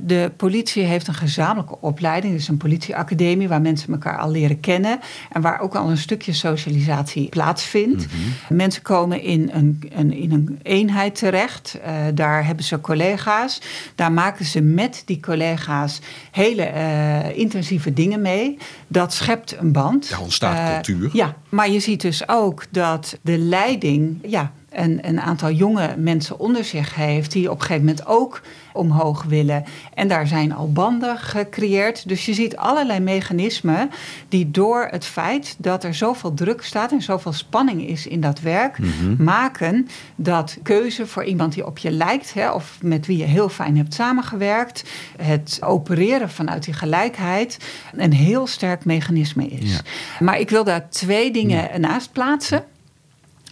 De 0.00 0.32
politie 0.36 0.84
heeft 0.84 1.08
een 1.08 1.14
gezamenlijke 1.14 1.80
opleiding, 1.80 2.34
dus 2.34 2.48
een 2.48 2.56
politieacademie 2.56 3.48
waar 3.48 3.60
mensen 3.60 3.92
elkaar 3.92 4.18
al 4.18 4.30
leren 4.30 4.60
kennen 4.60 5.00
en 5.32 5.40
waar 5.40 5.60
ook 5.60 5.74
al 5.74 5.90
een 5.90 5.98
stukje 5.98 6.32
socialisatie 6.32 7.28
plaatsvindt. 7.28 8.06
Mensen 8.48 8.82
komen 8.82 9.22
in 9.22 9.50
een, 9.52 9.90
een, 9.94 10.12
in 10.12 10.32
een 10.32 10.58
eenheid 10.62 11.14
terecht, 11.14 11.78
uh, 11.86 11.92
daar 12.14 12.46
hebben 12.46 12.64
ze 12.64 12.80
collega's, 12.80 13.60
daar 13.94 14.12
maken 14.12 14.44
ze 14.44 14.60
met 14.60 15.02
die 15.04 15.20
collega's 15.20 16.00
hele 16.30 16.70
uh, 16.74 17.38
intensieve 17.38 17.92
dingen 17.92 18.20
mee. 18.22 18.58
Dat 18.86 19.12
schept 19.12 19.56
een 19.58 19.72
band. 19.72 20.10
Daar 20.10 20.20
ontstaat 20.20 20.68
uh, 20.68 20.74
cultuur. 20.74 21.10
Ja, 21.12 21.36
maar 21.58 21.70
je 21.70 21.80
ziet 21.80 22.00
dus 22.00 22.28
ook 22.28 22.64
dat 22.70 23.18
de 23.22 23.38
leiding 23.38 24.18
ja, 24.22 24.52
een, 24.70 25.08
een 25.08 25.20
aantal 25.20 25.50
jonge 25.50 25.94
mensen 25.96 26.38
onder 26.38 26.64
zich 26.64 26.94
heeft... 26.94 27.32
die 27.32 27.50
op 27.50 27.60
een 27.60 27.66
gegeven 27.66 27.84
moment 27.84 28.06
ook 28.06 28.42
omhoog 28.72 29.22
willen. 29.22 29.64
En 29.94 30.08
daar 30.08 30.26
zijn 30.26 30.54
al 30.54 30.72
banden 30.72 31.18
gecreëerd. 31.18 32.08
Dus 32.08 32.26
je 32.26 32.34
ziet 32.34 32.56
allerlei 32.56 33.00
mechanismen 33.00 33.90
die 34.28 34.50
door 34.50 34.88
het 34.90 35.04
feit... 35.04 35.56
dat 35.58 35.84
er 35.84 35.94
zoveel 35.94 36.34
druk 36.34 36.62
staat 36.62 36.92
en 36.92 37.02
zoveel 37.02 37.32
spanning 37.32 37.88
is 37.88 38.06
in 38.06 38.20
dat 38.20 38.40
werk... 38.40 38.78
Mm-hmm. 38.78 39.16
maken 39.24 39.88
dat 40.16 40.58
keuze 40.62 41.06
voor 41.06 41.24
iemand 41.24 41.54
die 41.54 41.66
op 41.66 41.78
je 41.78 41.90
lijkt... 41.90 42.34
Hè, 42.34 42.50
of 42.50 42.78
met 42.82 43.06
wie 43.06 43.16
je 43.16 43.24
heel 43.24 43.48
fijn 43.48 43.76
hebt 43.76 43.94
samengewerkt... 43.94 44.84
het 45.22 45.58
opereren 45.62 46.30
vanuit 46.30 46.64
die 46.64 46.74
gelijkheid... 46.74 47.58
een 47.92 48.12
heel 48.12 48.46
sterk 48.46 48.84
mechanisme 48.84 49.46
is. 49.46 49.72
Ja. 49.72 49.80
Maar 50.18 50.40
ik 50.40 50.50
wil 50.50 50.64
daar 50.64 50.88
twee 50.88 51.30
dingen 51.30 51.68
ja. 51.72 51.78
naast 51.78 52.12
plaatsen... 52.12 52.64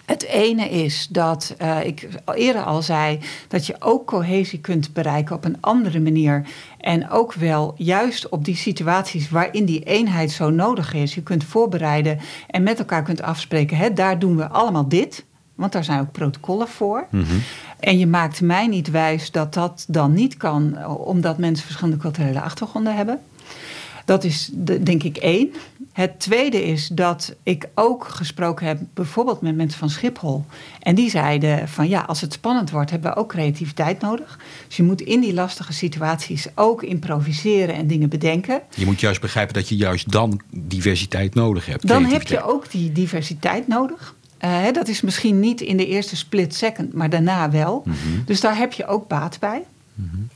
Het 0.07 0.23
ene 0.23 0.69
is 0.69 1.07
dat 1.11 1.55
uh, 1.63 1.85
ik 1.85 2.09
eerder 2.35 2.63
al 2.63 2.83
zei 2.83 3.19
dat 3.49 3.67
je 3.67 3.77
ook 3.79 4.07
cohesie 4.07 4.61
kunt 4.61 4.93
bereiken 4.93 5.37
op 5.37 5.45
een 5.45 5.57
andere 5.61 6.01
manier. 6.01 6.47
En 6.81 7.11
ook 7.11 7.33
wel 7.33 7.75
juist 7.77 8.29
op 8.29 8.45
die 8.45 8.57
situaties 8.57 9.31
waarin 9.31 9.65
die 9.65 9.83
eenheid 9.83 10.31
zo 10.31 10.51
nodig 10.51 10.95
is. 10.95 11.15
Je 11.15 11.23
kunt 11.23 11.45
voorbereiden 11.45 12.19
en 12.47 12.63
met 12.63 12.79
elkaar 12.79 13.03
kunt 13.03 13.23
afspreken. 13.23 13.77
Hè, 13.77 13.93
daar 13.93 14.19
doen 14.19 14.37
we 14.37 14.49
allemaal 14.49 14.89
dit. 14.89 15.25
Want 15.55 15.73
daar 15.73 15.85
zijn 15.85 16.01
ook 16.01 16.13
protocollen 16.13 16.69
voor. 16.69 17.07
Mm-hmm. 17.11 17.43
En 17.81 17.99
je 17.99 18.07
maakt 18.07 18.41
mij 18.41 18.67
niet 18.67 18.91
wijs 18.91 19.31
dat 19.31 19.55
dat 19.55 19.85
dan 19.89 20.13
niet 20.13 20.37
kan, 20.37 20.87
omdat 20.87 21.39
mensen 21.39 21.65
verschillende 21.65 22.01
culturele 22.01 22.41
achtergronden 22.41 22.97
hebben. 22.97 23.21
Dat 24.05 24.25
is 24.25 24.51
de, 24.53 24.83
denk 24.83 25.03
ik 25.03 25.17
één. 25.17 25.53
Het 25.97 26.21
tweede 26.21 26.65
is 26.65 26.89
dat 26.89 27.35
ik 27.43 27.69
ook 27.75 28.09
gesproken 28.09 28.67
heb, 28.67 28.81
bijvoorbeeld 28.95 29.41
met 29.41 29.57
mensen 29.57 29.79
van 29.79 29.91
Schiphol. 29.91 30.45
En 30.81 30.95
die 30.95 31.11
zeiden 31.11 31.69
van 31.69 31.89
ja, 31.89 32.01
als 32.01 32.21
het 32.21 32.33
spannend 32.33 32.71
wordt, 32.71 32.91
hebben 32.91 33.11
we 33.11 33.17
ook 33.17 33.29
creativiteit 33.29 34.01
nodig. 34.01 34.39
Dus 34.67 34.77
je 34.77 34.83
moet 34.83 35.01
in 35.01 35.21
die 35.21 35.35
lastige 35.35 35.73
situaties 35.73 36.47
ook 36.55 36.83
improviseren 36.83 37.75
en 37.75 37.87
dingen 37.87 38.09
bedenken. 38.09 38.61
Je 38.75 38.85
moet 38.85 39.01
juist 39.01 39.21
begrijpen 39.21 39.55
dat 39.55 39.69
je 39.69 39.77
juist 39.77 40.13
dan 40.13 40.41
diversiteit 40.51 41.35
nodig 41.35 41.67
hebt. 41.67 41.87
Dan 41.87 42.05
heb 42.05 42.23
je 42.23 42.43
ook 42.43 42.71
die 42.71 42.93
diversiteit 42.93 43.69
nodig. 43.69 44.15
Uh, 44.45 44.73
dat 44.73 44.89
is 44.89 45.01
misschien 45.01 45.41
niet 45.41 45.61
in 45.61 45.77
de 45.77 45.87
eerste 45.87 46.17
split 46.17 46.55
second, 46.55 46.93
maar 46.93 47.11
daarna 47.11 47.51
wel. 47.51 47.83
Mm-hmm. 47.85 48.23
Dus 48.25 48.41
daar 48.41 48.57
heb 48.57 48.73
je 48.73 48.87
ook 48.87 49.09
baat 49.09 49.39
bij. 49.39 49.63
Mm-hmm. 49.95 50.29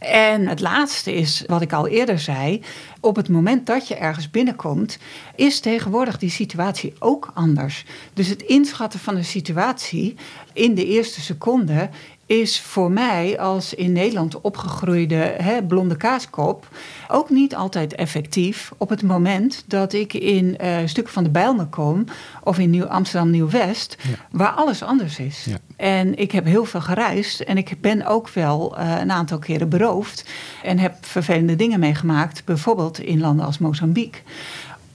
En 0.00 0.46
het 0.46 0.60
laatste 0.60 1.14
is, 1.14 1.44
wat 1.46 1.62
ik 1.62 1.72
al 1.72 1.88
eerder 1.88 2.18
zei, 2.18 2.62
op 3.00 3.16
het 3.16 3.28
moment 3.28 3.66
dat 3.66 3.88
je 3.88 3.94
ergens 3.94 4.30
binnenkomt, 4.30 4.98
is 5.34 5.60
tegenwoordig 5.60 6.18
die 6.18 6.30
situatie 6.30 6.94
ook 6.98 7.30
anders. 7.34 7.84
Dus 8.14 8.28
het 8.28 8.42
inschatten 8.42 9.00
van 9.00 9.14
de 9.14 9.22
situatie 9.22 10.16
in 10.52 10.74
de 10.74 10.86
eerste 10.86 11.20
seconde 11.20 11.90
is 12.30 12.60
voor 12.60 12.90
mij 12.90 13.38
als 13.38 13.74
in 13.74 13.92
Nederland 13.92 14.40
opgegroeide 14.40 15.14
hè, 15.14 15.62
blonde 15.62 15.96
kaaskop 15.96 16.68
ook 17.08 17.30
niet 17.30 17.54
altijd 17.54 17.94
effectief 17.94 18.72
op 18.76 18.88
het 18.88 19.02
moment 19.02 19.64
dat 19.66 19.92
ik 19.92 20.14
in 20.14 20.56
uh, 20.60 20.76
stukken 20.84 21.12
van 21.12 21.24
de 21.24 21.30
Bijlmer 21.30 21.66
kom 21.66 22.04
of 22.42 22.58
in 22.58 22.70
Nieuw 22.70 22.86
Amsterdam 22.86 23.30
Nieuw-West, 23.30 23.96
ja. 24.02 24.14
waar 24.30 24.50
alles 24.50 24.82
anders 24.82 25.18
is. 25.18 25.44
Ja. 25.44 25.56
En 25.76 26.18
ik 26.18 26.32
heb 26.32 26.44
heel 26.44 26.64
veel 26.64 26.80
gereisd 26.80 27.40
en 27.40 27.56
ik 27.56 27.76
ben 27.80 28.06
ook 28.06 28.28
wel 28.28 28.78
uh, 28.78 28.98
een 29.00 29.10
aantal 29.10 29.38
keren 29.38 29.68
beroofd 29.68 30.24
en 30.62 30.78
heb 30.78 30.94
vervelende 31.00 31.56
dingen 31.56 31.80
meegemaakt, 31.80 32.44
bijvoorbeeld 32.44 33.00
in 33.00 33.20
landen 33.20 33.46
als 33.46 33.58
Mozambique 33.58 34.20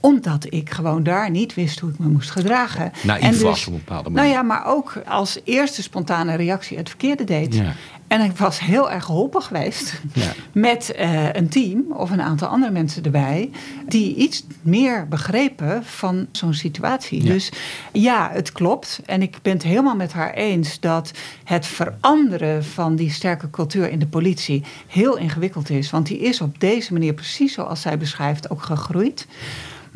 omdat 0.06 0.46
ik 0.48 0.70
gewoon 0.70 1.02
daar 1.02 1.30
niet 1.30 1.54
wist 1.54 1.80
hoe 1.80 1.90
ik 1.90 1.98
me 1.98 2.08
moest 2.08 2.30
gedragen. 2.30 2.92
Naïef 3.02 3.22
en 3.22 3.30
dus, 3.30 3.42
was 3.42 3.66
op 3.66 3.72
een 3.72 3.78
bepaalde 3.84 4.10
manier. 4.10 4.30
Nou 4.30 4.36
ja, 4.36 4.42
maar 4.42 4.66
ook 4.66 5.02
als 5.06 5.38
eerste 5.44 5.82
spontane 5.82 6.34
reactie 6.34 6.76
het 6.76 6.88
verkeerde 6.88 7.24
deed. 7.24 7.54
Ja. 7.54 7.72
En 8.06 8.20
ik 8.20 8.36
was 8.36 8.60
heel 8.60 8.90
erg 8.90 9.04
geholpen 9.04 9.42
geweest 9.42 10.00
ja. 10.12 10.32
met 10.52 10.94
uh, 10.98 11.32
een 11.32 11.48
team 11.48 11.84
of 11.92 12.10
een 12.10 12.20
aantal 12.22 12.48
andere 12.48 12.72
mensen 12.72 13.04
erbij... 13.04 13.50
die 13.86 14.14
iets 14.14 14.44
meer 14.62 15.08
begrepen 15.08 15.84
van 15.84 16.26
zo'n 16.32 16.54
situatie. 16.54 17.24
Ja. 17.24 17.32
Dus 17.32 17.50
ja, 17.92 18.30
het 18.32 18.52
klopt. 18.52 19.00
En 19.06 19.22
ik 19.22 19.38
ben 19.42 19.52
het 19.52 19.62
helemaal 19.62 19.96
met 19.96 20.12
haar 20.12 20.34
eens 20.34 20.80
dat 20.80 21.10
het 21.44 21.66
veranderen 21.66 22.64
van 22.64 22.96
die 22.96 23.10
sterke 23.10 23.50
cultuur 23.50 23.90
in 23.90 23.98
de 23.98 24.06
politie... 24.06 24.64
heel 24.86 25.16
ingewikkeld 25.16 25.70
is. 25.70 25.90
Want 25.90 26.06
die 26.06 26.18
is 26.18 26.40
op 26.40 26.60
deze 26.60 26.92
manier, 26.92 27.14
precies 27.14 27.52
zoals 27.52 27.80
zij 27.80 27.98
beschrijft, 27.98 28.50
ook 28.50 28.62
gegroeid. 28.62 29.26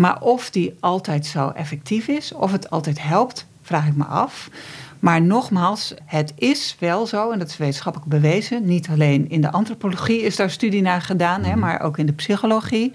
Maar 0.00 0.20
of 0.20 0.50
die 0.50 0.76
altijd 0.80 1.26
zo 1.26 1.48
effectief 1.48 2.08
is, 2.08 2.32
of 2.32 2.52
het 2.52 2.70
altijd 2.70 3.02
helpt, 3.02 3.46
vraag 3.62 3.86
ik 3.86 3.96
me 3.96 4.04
af. 4.04 4.50
Maar 4.98 5.22
nogmaals, 5.22 5.94
het 6.04 6.32
is 6.36 6.76
wel 6.78 7.06
zo, 7.06 7.30
en 7.30 7.38
dat 7.38 7.48
is 7.48 7.56
wetenschappelijk 7.56 8.10
bewezen. 8.10 8.66
Niet 8.66 8.88
alleen 8.88 9.30
in 9.30 9.40
de 9.40 9.50
antropologie 9.50 10.22
is 10.22 10.36
daar 10.36 10.50
studie 10.50 10.82
naar 10.82 11.02
gedaan, 11.02 11.44
hè, 11.44 11.56
maar 11.56 11.80
ook 11.80 11.98
in 11.98 12.06
de 12.06 12.12
psychologie. 12.12 12.92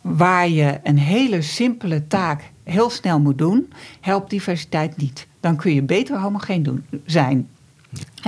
Waar 0.00 0.48
je 0.48 0.80
een 0.82 0.98
hele 0.98 1.42
simpele 1.42 2.06
taak 2.06 2.42
heel 2.64 2.90
snel 2.90 3.20
moet 3.20 3.38
doen, 3.38 3.72
helpt 4.00 4.30
diversiteit 4.30 4.96
niet. 4.96 5.26
Dan 5.40 5.56
kun 5.56 5.74
je 5.74 5.82
beter 5.82 6.18
homogeen 6.18 6.62
doen, 6.62 6.84
zijn. 7.04 7.48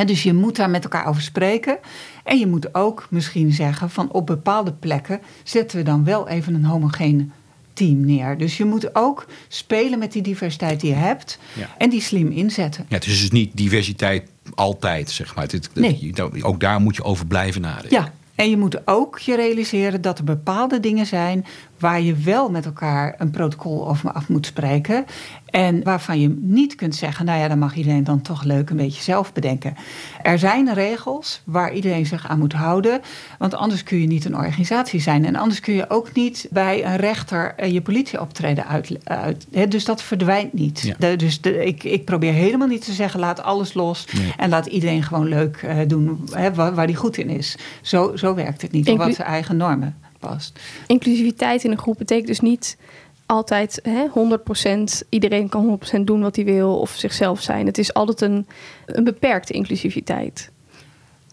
Dus 0.04 0.22
je 0.22 0.34
moet 0.34 0.56
daar 0.56 0.70
met 0.70 0.84
elkaar 0.84 1.06
over 1.06 1.22
spreken. 1.22 1.78
En 2.24 2.38
je 2.38 2.46
moet 2.46 2.74
ook 2.74 3.06
misschien 3.10 3.52
zeggen 3.52 3.90
van 3.90 4.10
op 4.12 4.26
bepaalde 4.26 4.72
plekken 4.72 5.20
zetten 5.42 5.78
we 5.78 5.84
dan 5.84 6.04
wel 6.04 6.28
even 6.28 6.54
een 6.54 6.64
homogeen 6.64 7.32
team 7.80 8.04
neer. 8.04 8.38
Dus 8.38 8.56
je 8.56 8.64
moet 8.64 8.94
ook 8.94 9.26
spelen 9.48 9.98
met 9.98 10.12
die 10.12 10.22
diversiteit 10.22 10.80
die 10.80 10.90
je 10.90 10.96
hebt 10.96 11.38
ja. 11.52 11.74
en 11.78 11.90
die 11.90 12.00
slim 12.00 12.30
inzetten. 12.30 12.86
Ja, 12.88 12.94
het 12.94 13.06
is 13.06 13.20
dus 13.20 13.30
niet 13.30 13.56
diversiteit 13.56 14.30
altijd, 14.54 15.10
zeg 15.10 15.34
maar. 15.34 15.44
Het, 15.44 15.70
nee. 15.74 16.12
Ook 16.40 16.60
daar 16.60 16.80
moet 16.80 16.96
je 16.96 17.04
over 17.04 17.26
blijven 17.26 17.60
nadenken. 17.60 17.90
Ja, 17.90 18.12
En 18.34 18.50
je 18.50 18.56
moet 18.56 18.86
ook 18.86 19.18
je 19.18 19.36
realiseren 19.36 20.00
dat 20.00 20.18
er 20.18 20.24
bepaalde 20.24 20.80
dingen 20.80 21.06
zijn 21.06 21.46
waar 21.80 22.00
je 22.00 22.14
wel 22.14 22.50
met 22.50 22.64
elkaar 22.64 23.14
een 23.18 23.30
protocol 23.30 23.88
over 23.88 24.12
af 24.12 24.28
moet 24.28 24.46
spreken. 24.46 25.04
En 25.46 25.82
waarvan 25.82 26.20
je 26.20 26.36
niet 26.40 26.74
kunt 26.74 26.94
zeggen, 26.94 27.24
nou 27.24 27.38
ja, 27.38 27.48
dan 27.48 27.58
mag 27.58 27.74
iedereen 27.74 28.04
dan 28.04 28.22
toch 28.22 28.42
leuk 28.42 28.70
een 28.70 28.76
beetje 28.76 29.02
zelf 29.02 29.32
bedenken. 29.32 29.76
Er 30.22 30.38
zijn 30.38 30.74
regels 30.74 31.42
waar 31.44 31.72
iedereen 31.72 32.06
zich 32.06 32.28
aan 32.28 32.38
moet 32.38 32.52
houden, 32.52 33.00
want 33.38 33.54
anders 33.54 33.82
kun 33.82 34.00
je 34.00 34.06
niet 34.06 34.24
een 34.24 34.36
organisatie 34.36 35.00
zijn. 35.00 35.24
En 35.24 35.36
anders 35.36 35.60
kun 35.60 35.74
je 35.74 35.90
ook 35.90 36.12
niet 36.12 36.48
bij 36.50 36.84
een 36.84 36.96
rechter 36.96 37.54
eh, 37.56 37.72
je 37.72 37.80
politieoptreden 37.80 38.66
uit. 38.66 38.98
uit 39.04 39.46
dus 39.68 39.84
dat 39.84 40.02
verdwijnt 40.02 40.52
niet. 40.52 40.94
dus 41.16 41.40
de, 41.40 41.64
ik, 41.64 41.84
ik 41.84 42.04
probeer 42.04 42.32
helemaal 42.32 42.68
niet 42.68 42.84
te 42.84 42.92
zeggen, 42.92 43.20
laat 43.20 43.42
alles 43.42 43.74
los 43.74 44.06
en 44.36 44.48
laat 44.48 44.66
iedereen 44.66 45.02
gewoon 45.02 45.28
leuk 45.28 45.62
uh, 45.62 45.76
doen 45.86 46.28
waar, 46.54 46.74
waar 46.74 46.86
die 46.86 46.96
goed 46.96 47.16
in 47.16 47.28
is. 47.28 47.56
Zo, 47.82 48.16
zo 48.16 48.34
werkt 48.34 48.62
het 48.62 48.72
niet, 48.72 48.86
Inclu 48.86 49.04
wat 49.04 49.14
zijn 49.14 49.28
eigen 49.28 49.56
normen 49.56 49.96
past. 50.20 50.59
Inclusiviteit 50.87 51.64
in 51.64 51.70
een 51.70 51.78
groep 51.78 51.98
betekent 51.98 52.26
dus 52.26 52.40
niet 52.40 52.76
altijd 53.26 53.80
hè, 53.83 54.06
100%, 55.02 55.09
iedereen 55.09 55.48
kan 55.48 55.80
100% 55.98 56.00
doen 56.00 56.20
wat 56.20 56.37
hij 56.37 56.44
wil 56.44 56.78
of 56.78 56.90
zichzelf 56.90 57.40
zijn. 57.42 57.66
Het 57.66 57.78
is 57.78 57.94
altijd 57.94 58.20
een, 58.20 58.46
een 58.87 59.04
beperkte 59.04 59.52
inclusiviteit. 59.52 60.50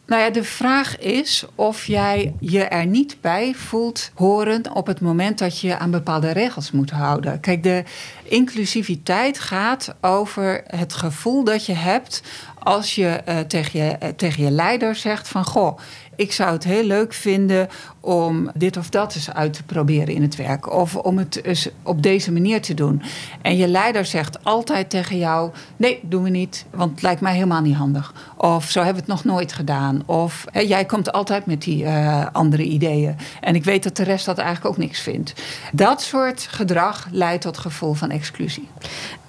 Nou 0.08 0.22
ja, 0.22 0.30
de 0.30 0.44
vraag 0.44 1.00
is 1.00 1.46
of 1.56 1.86
jij 1.86 2.34
je 2.40 2.64
er 2.64 2.86
niet 2.86 3.18
bij 3.22 3.54
voelt 3.56 4.12
horen 4.16 4.76
op 4.76 4.88
het 4.88 5.02
moment 5.02 5.38
dat 5.38 5.60
je 5.60 5.78
aan 5.78 5.92
bepaalde 5.92 6.32
regels 6.32 6.72
moet 6.72 6.90
houden. 6.90 7.40
Kijk, 7.40 7.64
de 7.64 7.84
inclusiviteit 8.24 9.40
gaat 9.40 9.96
over 10.02 10.64
het 10.68 10.94
gevoel 10.94 11.44
dat 11.44 11.66
je 11.66 11.74
hebt 11.74 12.22
als 12.60 12.96
je 12.96 13.22
uh, 13.28 13.40
tegen 13.40 13.80
je, 13.80 13.96
uh, 14.04 14.10
tegen 14.10 14.44
je 14.44 14.52
leider 14.52 14.96
zegt 14.96 15.28
van 15.28 15.46
goh, 15.46 15.78
ik 16.18 16.32
zou 16.32 16.52
het 16.52 16.64
heel 16.64 16.84
leuk 16.84 17.14
vinden 17.14 17.70
om 18.00 18.50
dit 18.54 18.78
of 18.78 18.90
dat 18.90 19.16
eens 19.16 19.34
uit 19.34 19.54
te 19.54 19.64
proberen 19.64 20.14
in 20.14 20.22
het 20.22 20.36
werk. 20.36 20.74
Of 20.74 20.96
om 20.96 21.18
het 21.18 21.44
eens 21.44 21.70
op 21.84 22.04
deze 22.04 22.32
manier 22.32 22.62
te 22.62 22.74
doen. 22.74 23.02
En 23.42 23.58
je 23.58 23.68
leider 23.68 24.06
zegt 24.06 24.44
altijd 24.44 24.90
tegen 24.90 25.18
jou: 25.18 25.52
nee, 25.76 26.00
doen 26.02 26.24
we 26.24 26.30
niet, 26.30 26.66
want 26.70 26.92
het 26.92 27.02
lijkt 27.02 27.22
mij 27.22 27.34
helemaal 27.34 27.62
niet 27.62 27.76
handig. 27.76 28.14
Of 28.38 28.70
zo 28.70 28.84
hebben 28.84 29.04
we 29.04 29.12
het 29.12 29.24
nog 29.24 29.34
nooit 29.34 29.54
gedaan. 29.54 30.04
Of 30.06 30.46
jij 30.52 30.86
komt 30.86 31.12
altijd 31.12 31.46
met 31.46 31.62
die 31.62 31.84
uh, 31.84 32.26
andere 32.32 32.64
ideeën. 32.64 33.16
En 33.42 33.56
ik 33.56 33.64
weet 33.64 33.84
dat 33.84 33.96
de 33.96 34.04
rest 34.04 34.26
dat 34.26 34.38
eigenlijk 34.38 34.68
ook 34.70 34.78
niks 34.78 35.00
vindt. 35.00 35.34
Dat 35.74 36.02
soort 36.02 36.48
gedrag 36.50 37.08
leidt 37.12 37.42
tot 37.42 37.58
gevoel 37.58 37.94
van 37.94 38.10
exclusie. 38.10 38.68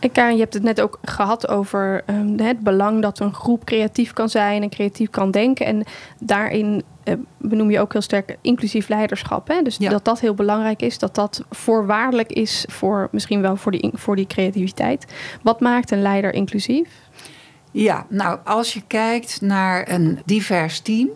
En 0.00 0.32
je 0.32 0.40
hebt 0.40 0.54
het 0.54 0.62
net 0.62 0.80
ook 0.80 0.98
gehad 1.04 1.48
over 1.48 2.02
um, 2.06 2.40
het 2.40 2.60
belang 2.60 3.02
dat 3.02 3.18
een 3.18 3.34
groep 3.34 3.64
creatief 3.64 4.12
kan 4.12 4.28
zijn 4.28 4.62
en 4.62 4.68
creatief 4.68 5.10
kan 5.10 5.30
denken. 5.30 5.66
En 5.66 5.84
daarin 6.18 6.77
uh, 7.04 7.14
benoem 7.38 7.70
je 7.70 7.80
ook 7.80 7.92
heel 7.92 8.02
sterk 8.02 8.36
inclusief 8.40 8.88
leiderschap. 8.88 9.48
Hè? 9.48 9.62
Dus 9.62 9.76
ja. 9.76 9.90
dat 9.90 10.04
dat 10.04 10.20
heel 10.20 10.34
belangrijk 10.34 10.82
is, 10.82 10.98
dat 10.98 11.14
dat 11.14 11.44
voorwaardelijk 11.50 12.32
is 12.32 12.64
voor 12.68 13.08
misschien 13.12 13.40
wel 13.40 13.56
voor 13.56 13.72
die, 13.72 13.90
voor 13.94 14.16
die 14.16 14.26
creativiteit. 14.26 15.06
Wat 15.42 15.60
maakt 15.60 15.90
een 15.90 16.02
leider 16.02 16.34
inclusief? 16.34 16.88
Ja, 17.70 18.06
nou, 18.08 18.38
als 18.44 18.74
je 18.74 18.82
kijkt 18.86 19.40
naar 19.40 19.90
een 19.90 20.18
divers 20.24 20.80
team, 20.80 21.08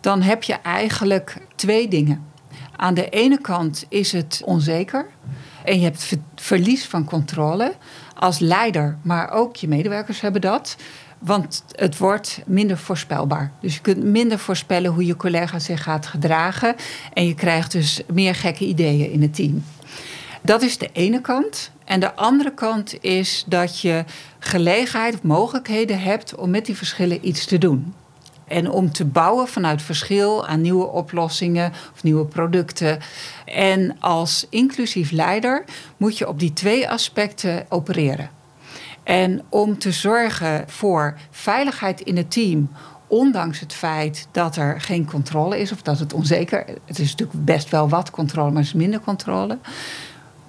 dan 0.00 0.22
heb 0.22 0.42
je 0.42 0.54
eigenlijk 0.54 1.36
twee 1.54 1.88
dingen. 1.88 2.26
Aan 2.76 2.94
de 2.94 3.08
ene 3.08 3.40
kant 3.40 3.86
is 3.88 4.12
het 4.12 4.42
onzeker 4.44 5.06
en 5.64 5.78
je 5.78 5.84
hebt 5.84 6.16
verlies 6.34 6.86
van 6.86 7.04
controle 7.04 7.74
als 8.14 8.38
leider, 8.38 8.98
maar 9.02 9.30
ook 9.30 9.56
je 9.56 9.68
medewerkers 9.68 10.20
hebben 10.20 10.40
dat. 10.40 10.76
Want 11.18 11.64
het 11.72 11.98
wordt 11.98 12.42
minder 12.46 12.78
voorspelbaar. 12.78 13.52
Dus 13.60 13.74
je 13.74 13.80
kunt 13.80 14.04
minder 14.04 14.38
voorspellen 14.38 14.90
hoe 14.90 15.06
je 15.06 15.16
collega 15.16 15.58
zich 15.58 15.82
gaat 15.82 16.06
gedragen. 16.06 16.74
En 17.12 17.26
je 17.26 17.34
krijgt 17.34 17.72
dus 17.72 18.02
meer 18.12 18.34
gekke 18.34 18.64
ideeën 18.64 19.10
in 19.10 19.22
het 19.22 19.34
team. 19.34 19.64
Dat 20.42 20.62
is 20.62 20.78
de 20.78 20.88
ene 20.92 21.20
kant. 21.20 21.70
En 21.84 22.00
de 22.00 22.14
andere 22.14 22.54
kant 22.54 23.02
is 23.04 23.44
dat 23.46 23.80
je 23.80 24.04
gelegenheid 24.38 25.14
of 25.14 25.22
mogelijkheden 25.22 26.00
hebt 26.00 26.34
om 26.34 26.50
met 26.50 26.66
die 26.66 26.76
verschillen 26.76 27.28
iets 27.28 27.46
te 27.46 27.58
doen. 27.58 27.94
En 28.46 28.70
om 28.70 28.92
te 28.92 29.04
bouwen 29.04 29.48
vanuit 29.48 29.82
verschil 29.82 30.46
aan 30.46 30.60
nieuwe 30.60 30.86
oplossingen 30.86 31.72
of 31.94 32.02
nieuwe 32.02 32.24
producten. 32.24 32.98
En 33.44 34.00
als 34.00 34.46
inclusief 34.50 35.10
leider 35.10 35.64
moet 35.96 36.18
je 36.18 36.28
op 36.28 36.38
die 36.38 36.52
twee 36.52 36.88
aspecten 36.88 37.66
opereren. 37.68 38.37
En 39.08 39.42
om 39.48 39.78
te 39.78 39.92
zorgen 39.92 40.64
voor 40.66 41.14
veiligheid 41.30 42.00
in 42.00 42.16
het 42.16 42.30
team, 42.30 42.70
ondanks 43.06 43.60
het 43.60 43.72
feit 43.72 44.28
dat 44.30 44.56
er 44.56 44.80
geen 44.80 45.06
controle 45.06 45.60
is 45.60 45.72
of 45.72 45.82
dat 45.82 45.98
het 45.98 46.12
onzeker 46.12 46.68
is. 46.68 46.74
Het 46.84 46.98
is 46.98 47.10
natuurlijk 47.10 47.44
best 47.44 47.70
wel 47.70 47.88
wat 47.88 48.10
controle, 48.10 48.48
maar 48.50 48.58
het 48.62 48.66
is 48.66 48.72
minder 48.72 49.00
controle. 49.00 49.58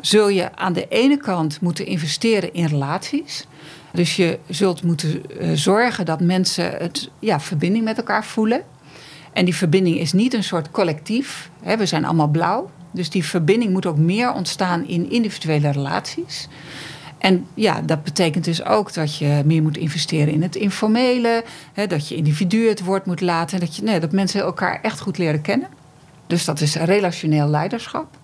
Zul 0.01 0.29
je 0.29 0.55
aan 0.55 0.73
de 0.73 0.87
ene 0.87 1.17
kant 1.17 1.61
moeten 1.61 1.85
investeren 1.85 2.53
in 2.53 2.65
relaties. 2.65 3.47
Dus 3.91 4.15
je 4.15 4.39
zult 4.49 4.83
moeten 4.83 5.39
eh, 5.39 5.49
zorgen 5.53 6.05
dat 6.05 6.21
mensen 6.21 6.71
het, 6.71 7.09
ja, 7.19 7.39
verbinding 7.39 7.83
met 7.83 7.97
elkaar 7.97 8.25
voelen. 8.25 8.63
En 9.33 9.45
die 9.45 9.55
verbinding 9.55 9.99
is 9.99 10.13
niet 10.13 10.33
een 10.33 10.43
soort 10.43 10.71
collectief. 10.71 11.49
Hè, 11.63 11.77
we 11.77 11.85
zijn 11.85 12.05
allemaal 12.05 12.27
blauw. 12.27 12.69
Dus 12.91 13.09
die 13.09 13.25
verbinding 13.25 13.71
moet 13.71 13.85
ook 13.85 13.97
meer 13.97 14.33
ontstaan 14.33 14.87
in 14.87 15.11
individuele 15.11 15.69
relaties. 15.69 16.47
En 17.19 17.47
ja, 17.53 17.81
dat 17.81 18.03
betekent 18.03 18.45
dus 18.45 18.65
ook 18.65 18.93
dat 18.93 19.17
je 19.17 19.41
meer 19.45 19.61
moet 19.61 19.77
investeren 19.77 20.33
in 20.33 20.41
het 20.41 20.55
informele. 20.55 21.43
Hè, 21.73 21.87
dat 21.87 22.07
je 22.07 22.15
individuen 22.15 22.69
het 22.69 22.83
woord 22.83 23.05
moet 23.05 23.21
laten. 23.21 23.59
Dat, 23.59 23.75
je, 23.75 23.83
nee, 23.83 23.99
dat 23.99 24.11
mensen 24.11 24.41
elkaar 24.41 24.79
echt 24.81 24.99
goed 24.99 25.17
leren 25.17 25.41
kennen. 25.41 25.67
Dus 26.27 26.45
dat 26.45 26.61
is 26.61 26.75
relationeel 26.75 27.47
leiderschap. 27.47 28.17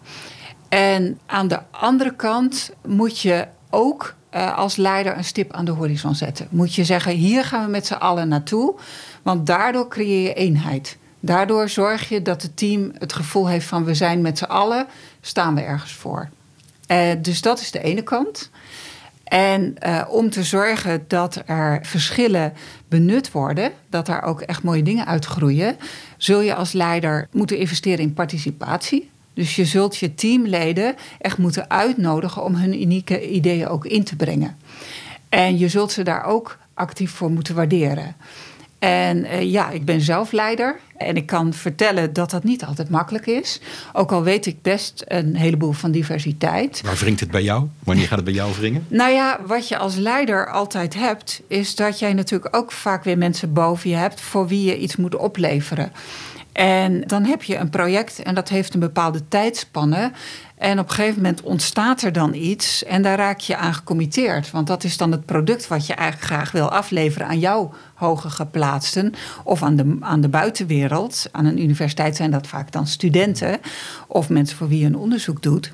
En 0.70 1.20
aan 1.26 1.48
de 1.48 1.60
andere 1.72 2.16
kant 2.16 2.72
moet 2.86 3.20
je 3.20 3.48
ook 3.70 4.16
uh, 4.36 4.58
als 4.58 4.76
leider 4.76 5.18
een 5.18 5.24
stip 5.24 5.54
aan 5.54 5.66
de 5.66 5.72
horizon 5.72 6.16
zetten. 6.16 6.48
Moet 6.50 6.76
je 6.76 6.84
zeggen, 6.84 7.12
hier 7.12 7.46
gaan 7.46 7.66
we 7.66 7.72
met 7.72 7.86
z'n 7.86 7.94
allen 7.94 8.28
naartoe. 8.28 8.76
Want 9.22 9.48
daardoor 9.48 9.88
creëer 9.88 10.22
je 10.22 10.34
eenheid. 10.34 10.98
Daardoor 11.20 11.70
zorg 11.70 12.10
je 12.10 12.22
dat 12.22 12.42
het 12.42 12.58
team 12.58 12.92
het 12.98 13.14
gevoel 13.14 13.48
heeft 13.48 13.68
van 13.68 13.84
we 13.84 13.94
zijn 13.94 14.22
met 14.22 14.38
z'n 14.38 14.44
allen, 14.44 14.88
staan 15.22 15.56
we 15.56 15.62
ergens 15.62 15.94
voor. 15.94 16.30
Uh, 16.88 17.12
dus 17.22 17.42
dat 17.42 17.60
is 17.60 17.72
de 17.72 17.84
ene 17.84 18.02
kant. 18.02 18.50
En 19.24 19.76
uh, 19.86 20.02
om 20.10 20.30
te 20.30 20.44
zorgen 20.44 21.06
dat 21.08 21.42
er 21.46 21.80
verschillen 21.82 22.54
benut 22.88 23.32
worden, 23.32 23.72
dat 23.90 24.06
daar 24.06 24.24
ook 24.24 24.42
echt 24.42 24.64
mooie 24.64 24.84
dingen 24.84 25.06
uitgroeien, 25.06 25.78
zul 26.18 26.42
je 26.42 26.56
als 26.56 26.72
leider 26.72 27.28
moeten 27.32 27.58
investeren 27.58 28.00
in 28.00 28.14
participatie. 28.14 29.10
Dus 29.34 29.56
je 29.56 29.66
zult 29.66 29.98
je 29.98 30.16
teamleden 30.16 30.96
echt 31.20 31.38
moeten 31.38 31.70
uitnodigen 31.70 32.44
om 32.44 32.56
hun 32.56 32.82
unieke 32.82 33.30
ideeën 33.30 33.68
ook 33.68 33.86
in 33.86 34.04
te 34.04 34.16
brengen. 34.16 34.58
En 35.30 35.58
je 35.58 35.70
zult 35.70 35.92
ze 35.92 36.04
daar 36.04 36.24
ook 36.24 36.58
actief 36.74 37.12
voor 37.12 37.32
moeten 37.32 37.56
waarderen. 37.56 38.16
En 38.80 39.18
uh, 39.18 39.52
ja, 39.52 39.70
ik 39.70 39.86
ben 39.86 40.02
zelf 40.02 40.32
leider. 40.32 40.80
En 40.98 41.16
ik 41.16 41.26
kan 41.26 41.54
vertellen 41.54 42.14
dat 42.14 42.30
dat 42.30 42.44
niet 42.44 42.66
altijd 42.66 42.90
makkelijk 42.90 43.26
is. 43.26 43.60
Ook 43.94 44.12
al 44.12 44.24
weet 44.24 44.46
ik 44.46 44.62
best 44.62 45.04
een 45.08 45.36
heleboel 45.36 45.72
van 45.72 45.92
diversiteit. 45.92 46.82
Waar 46.86 46.96
wringt 46.96 47.20
het 47.20 47.32
bij 47.32 47.44
jou? 47.44 47.68
Wanneer 47.84 48.08
gaat 48.08 48.16
het 48.16 48.26
bij 48.26 48.34
jou 48.34 48.54
wringen? 48.60 48.86
Nou 48.88 49.12
ja, 49.12 49.40
wat 49.46 49.68
je 49.68 49.78
als 49.78 49.96
leider 49.96 50.52
altijd 50.52 50.94
hebt, 50.94 51.42
is 51.48 51.76
dat 51.76 52.00
jij 52.00 52.14
natuurlijk 52.14 52.56
ook 52.56 52.72
vaak 52.72 53.04
weer 53.04 53.18
mensen 53.18 53.54
boven 53.54 53.90
je 53.90 53.96
hebt 53.96 54.22
voor 54.22 54.48
wie 54.48 54.66
je 54.66 54.78
iets 54.78 54.96
moet 54.96 55.16
opleveren. 55.16 55.92
En 56.56 57.02
dan 57.02 57.24
heb 57.24 57.44
je 57.44 57.56
een 57.58 57.70
project 57.70 58.20
en 58.20 58.36
dat 58.36 58.50
heeft 58.50 58.74
een 58.74 58.80
bepaalde 58.80 59.28
tijdspanne. 59.28 60.12
En 60.56 60.80
op 60.80 60.88
een 60.90 60.94
gegeven 60.94 61.22
moment 61.22 61.42
ontstaat 61.42 62.02
er 62.02 62.12
dan 62.12 62.34
iets 62.34 62.84
en 62.84 63.02
daar 63.02 63.18
raak 63.18 63.40
je 63.40 63.58
aan 63.58 63.74
gecommitteerd. 63.74 64.52
Want 64.52 64.68
dat 64.68 64.84
is 64.84 64.98
dan 64.98 65.12
het 65.12 65.26
product 65.26 65.68
wat 65.68 65.88
je 65.88 65.94
eigenlijk 65.94 66.32
graag 66.32 66.52
wil 66.52 66.72
afleveren 66.72 67.28
aan 67.28 67.40
jouw 67.40 67.74
hoger 67.94 68.30
geplaatsten. 68.30 69.14
Of 69.44 69.64
aan 69.64 69.76
de, 69.76 69.98
aan 70.00 70.22
de 70.22 70.30
buitenwereld. 70.30 71.28
Aan 71.32 71.46
een 71.46 71.62
universiteit 71.62 72.16
zijn 72.16 72.32
dat 72.32 72.48
vaak 72.48 72.72
dan 72.72 72.88
studenten 72.88 73.60
of 74.08 74.30
mensen 74.30 74.58
voor 74.58 74.68
wie 74.68 74.80
je 74.80 74.86
een 74.86 74.98
onderzoek 74.98 75.44
doet. 75.44 75.74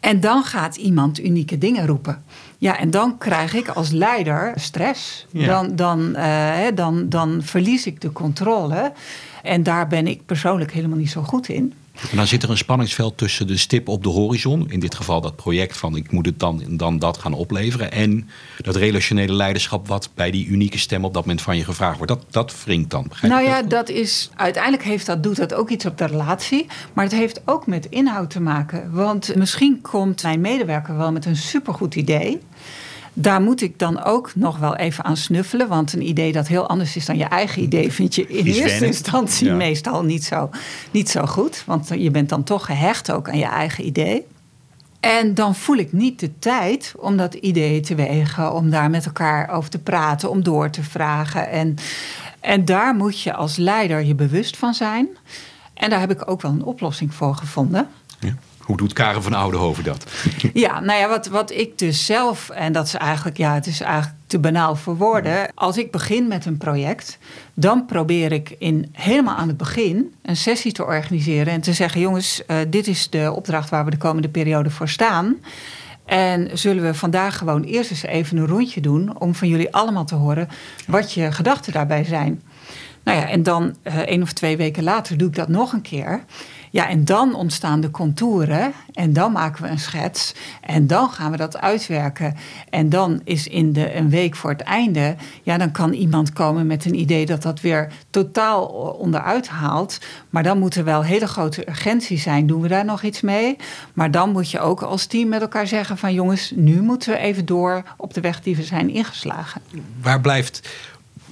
En 0.00 0.20
dan 0.20 0.44
gaat 0.44 0.76
iemand 0.76 1.20
unieke 1.20 1.58
dingen 1.58 1.86
roepen. 1.86 2.24
Ja, 2.58 2.78
en 2.78 2.90
dan 2.90 3.18
krijg 3.18 3.54
ik 3.54 3.68
als 3.68 3.90
leider 3.90 4.52
stress. 4.56 5.26
Ja. 5.30 5.46
Dan, 5.46 5.76
dan, 5.76 6.14
uh, 6.16 6.58
dan, 6.74 7.08
dan 7.08 7.42
verlies 7.42 7.86
ik 7.86 8.00
de 8.00 8.12
controle. 8.12 8.92
En 9.42 9.62
daar 9.62 9.86
ben 9.86 10.06
ik 10.06 10.26
persoonlijk 10.26 10.72
helemaal 10.72 10.98
niet 10.98 11.10
zo 11.10 11.22
goed 11.22 11.48
in. 11.48 11.72
En 12.10 12.16
dan 12.16 12.26
zit 12.26 12.42
er 12.42 12.50
een 12.50 12.56
spanningsveld 12.56 13.16
tussen 13.16 13.46
de 13.46 13.56
stip 13.56 13.88
op 13.88 14.02
de 14.02 14.08
horizon, 14.08 14.70
in 14.70 14.80
dit 14.80 14.94
geval 14.94 15.20
dat 15.20 15.36
project 15.36 15.76
van 15.76 15.96
ik 15.96 16.10
moet 16.10 16.26
het 16.26 16.40
dan, 16.40 16.62
dan 16.68 16.98
dat 16.98 17.18
gaan 17.18 17.32
opleveren, 17.32 17.92
en 17.92 18.28
dat 18.62 18.76
relationele 18.76 19.32
leiderschap 19.32 19.88
wat 19.88 20.10
bij 20.14 20.30
die 20.30 20.46
unieke 20.46 20.78
stem 20.78 21.04
op 21.04 21.14
dat 21.14 21.22
moment 21.22 21.42
van 21.42 21.56
je 21.56 21.64
gevraagd 21.64 21.96
wordt. 21.96 22.12
Dat, 22.12 22.24
dat 22.30 22.64
wringt 22.64 22.90
dan. 22.90 23.10
nou 23.22 23.42
ja, 23.42 23.60
dat, 23.60 23.70
dat, 23.70 23.88
is 23.88 24.30
uiteindelijk 24.34 24.82
heeft 24.82 25.06
dat, 25.06 25.22
doet 25.22 25.36
dat 25.36 25.54
ook 25.54 25.70
iets 25.70 25.86
op 25.86 25.98
de 25.98 26.06
relatie, 26.06 26.66
maar 26.92 27.04
het 27.04 27.14
heeft 27.14 27.40
ook 27.44 27.66
met 27.66 27.86
inhoud 27.90 28.30
te 28.30 28.40
maken. 28.40 28.92
Want 28.92 29.34
misschien 29.36 29.80
komt 29.80 30.22
mijn 30.22 30.40
medewerker 30.40 30.96
wel 30.96 31.12
met 31.12 31.24
een 31.24 31.36
supergoed 31.36 31.94
idee. 31.94 32.40
Daar 33.16 33.40
moet 33.40 33.62
ik 33.62 33.78
dan 33.78 34.04
ook 34.04 34.32
nog 34.34 34.58
wel 34.58 34.76
even 34.76 35.04
aan 35.04 35.16
snuffelen. 35.16 35.68
Want 35.68 35.92
een 35.92 36.08
idee 36.08 36.32
dat 36.32 36.48
heel 36.48 36.68
anders 36.68 36.96
is 36.96 37.06
dan 37.06 37.16
je 37.16 37.24
eigen 37.24 37.62
idee, 37.62 37.92
vind 37.92 38.14
je 38.14 38.26
in 38.26 38.46
eerste 38.46 38.86
instantie 38.86 39.46
Ja. 39.46 39.54
meestal 39.54 40.02
niet 40.04 40.24
zo, 40.24 40.50
niet 40.90 41.10
zo 41.10 41.26
goed. 41.26 41.62
Want 41.66 41.88
je 41.88 42.10
bent 42.10 42.28
dan 42.28 42.42
toch 42.44 42.66
gehecht 42.66 43.12
ook 43.12 43.28
aan 43.28 43.38
je 43.38 43.44
eigen 43.44 43.86
idee. 43.86 44.26
En 45.00 45.34
dan 45.34 45.54
voel 45.54 45.76
ik 45.76 45.92
niet 45.92 46.20
de 46.20 46.38
tijd 46.38 46.94
om 46.96 47.16
dat 47.16 47.34
idee 47.34 47.80
te 47.80 47.94
wegen, 47.94 48.52
om 48.52 48.70
daar 48.70 48.90
met 48.90 49.06
elkaar 49.06 49.50
over 49.50 49.70
te 49.70 49.78
praten, 49.78 50.30
om 50.30 50.42
door 50.42 50.70
te 50.70 50.82
vragen. 50.82 51.48
En, 51.50 51.76
en 52.40 52.64
daar 52.64 52.94
moet 52.94 53.20
je 53.20 53.34
als 53.34 53.56
leider 53.56 54.04
je 54.04 54.14
bewust 54.14 54.56
van 54.56 54.74
zijn. 54.74 55.08
En 55.74 55.90
daar 55.90 56.00
heb 56.00 56.10
ik 56.10 56.30
ook 56.30 56.42
wel 56.42 56.50
een 56.50 56.64
oplossing 56.64 57.14
voor 57.14 57.34
gevonden. 57.34 57.88
Ja. 58.20 58.34
Hoe 58.64 58.76
doet 58.76 58.92
Karen 58.92 59.22
van 59.22 59.34
Oudenhoven 59.34 59.84
dat? 59.84 60.04
Ja, 60.52 60.80
nou 60.80 61.00
ja, 61.00 61.08
wat, 61.08 61.26
wat 61.26 61.50
ik 61.50 61.78
dus 61.78 62.06
zelf, 62.06 62.50
en 62.50 62.72
dat 62.72 62.86
is 62.86 62.94
eigenlijk, 62.94 63.36
ja, 63.36 63.54
het 63.54 63.66
is 63.66 63.80
eigenlijk 63.80 64.14
te 64.26 64.38
banaal 64.38 64.76
voor 64.76 64.96
woorden. 64.96 65.54
Als 65.54 65.78
ik 65.78 65.90
begin 65.90 66.28
met 66.28 66.46
een 66.46 66.56
project, 66.56 67.18
dan 67.54 67.86
probeer 67.86 68.32
ik 68.32 68.54
in, 68.58 68.88
helemaal 68.92 69.36
aan 69.36 69.48
het 69.48 69.56
begin 69.56 70.14
een 70.22 70.36
sessie 70.36 70.72
te 70.72 70.84
organiseren 70.84 71.52
en 71.52 71.60
te 71.60 71.72
zeggen: 71.72 72.00
jongens, 72.00 72.46
eh, 72.46 72.56
dit 72.68 72.86
is 72.86 73.10
de 73.10 73.32
opdracht 73.34 73.70
waar 73.70 73.84
we 73.84 73.90
de 73.90 73.96
komende 73.96 74.28
periode 74.28 74.70
voor 74.70 74.88
staan. 74.88 75.36
En 76.04 76.58
zullen 76.58 76.84
we 76.84 76.94
vandaag 76.94 77.38
gewoon 77.38 77.62
eerst 77.62 77.90
eens 77.90 78.02
even 78.02 78.36
een 78.36 78.46
rondje 78.46 78.80
doen 78.80 79.20
om 79.20 79.34
van 79.34 79.48
jullie 79.48 79.74
allemaal 79.74 80.04
te 80.04 80.14
horen 80.14 80.48
wat 80.86 81.12
je 81.12 81.32
gedachten 81.32 81.72
daarbij 81.72 82.04
zijn. 82.04 82.42
Nou 83.04 83.18
ja, 83.18 83.28
en 83.28 83.42
dan 83.42 83.76
eh 83.82 83.98
één 83.98 84.22
of 84.22 84.32
twee 84.32 84.56
weken 84.56 84.82
later 84.82 85.16
doe 85.16 85.28
ik 85.28 85.34
dat 85.34 85.48
nog 85.48 85.72
een 85.72 85.82
keer. 85.82 86.24
Ja, 86.74 86.88
en 86.88 87.04
dan 87.04 87.34
ontstaan 87.34 87.80
de 87.80 87.90
contouren 87.90 88.72
en 88.92 89.12
dan 89.12 89.32
maken 89.32 89.62
we 89.62 89.68
een 89.68 89.78
schets 89.78 90.34
en 90.60 90.86
dan 90.86 91.10
gaan 91.10 91.30
we 91.30 91.36
dat 91.36 91.60
uitwerken. 91.60 92.36
En 92.70 92.88
dan 92.88 93.20
is 93.24 93.46
in 93.46 93.72
de 93.72 93.94
een 93.96 94.10
week 94.10 94.36
voor 94.36 94.50
het 94.50 94.60
einde, 94.60 95.16
ja, 95.42 95.58
dan 95.58 95.70
kan 95.70 95.92
iemand 95.92 96.32
komen 96.32 96.66
met 96.66 96.84
een 96.84 96.94
idee 96.94 97.26
dat 97.26 97.42
dat 97.42 97.60
weer 97.60 97.92
totaal 98.10 98.64
onderuit 98.98 99.48
haalt. 99.48 99.98
Maar 100.30 100.42
dan 100.42 100.58
moet 100.58 100.74
er 100.74 100.84
wel 100.84 101.02
hele 101.02 101.26
grote 101.26 101.68
urgentie 101.68 102.18
zijn. 102.18 102.46
Doen 102.46 102.60
we 102.60 102.68
daar 102.68 102.84
nog 102.84 103.02
iets 103.02 103.20
mee? 103.20 103.56
Maar 103.92 104.10
dan 104.10 104.30
moet 104.30 104.50
je 104.50 104.60
ook 104.60 104.82
als 104.82 105.06
team 105.06 105.28
met 105.28 105.40
elkaar 105.40 105.66
zeggen 105.66 105.98
van 105.98 106.14
jongens, 106.14 106.52
nu 106.56 106.82
moeten 106.82 107.12
we 107.12 107.18
even 107.18 107.46
door 107.46 107.82
op 107.96 108.14
de 108.14 108.20
weg 108.20 108.40
die 108.40 108.56
we 108.56 108.62
zijn 108.62 108.90
ingeslagen. 108.90 109.60
Waar 110.02 110.20
blijft, 110.20 110.68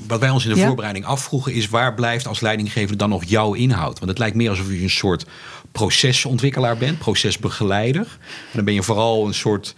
wat 0.07 0.21
wij 0.21 0.31
ons 0.31 0.45
in 0.45 0.53
de 0.53 0.59
Ja. 0.59 0.67
voorbereiding 0.67 1.05
afvroegen, 1.05 1.53
is 1.53 1.69
waar 1.69 1.95
blijft 1.95 2.27
als 2.27 2.41
leidinggever 2.41 2.97
dan 2.97 3.09
nog 3.09 3.25
jouw 3.25 3.53
inhoud? 3.55 3.99
Want 3.99 4.11
het 4.11 4.19
lijkt 4.19 4.37
meer 4.37 4.51
alsof 4.51 4.69
je 4.69 4.83
een 4.83 4.91
soort 4.91 5.27
procesontwikkelaar 5.73 6.77
bent, 6.77 6.99
procesbegeleider. 6.99 8.07
En 8.21 8.53
dan 8.53 8.65
ben 8.65 8.75
je 8.75 8.83
vooral 8.83 9.27
een 9.27 9.35
soort 9.35 9.75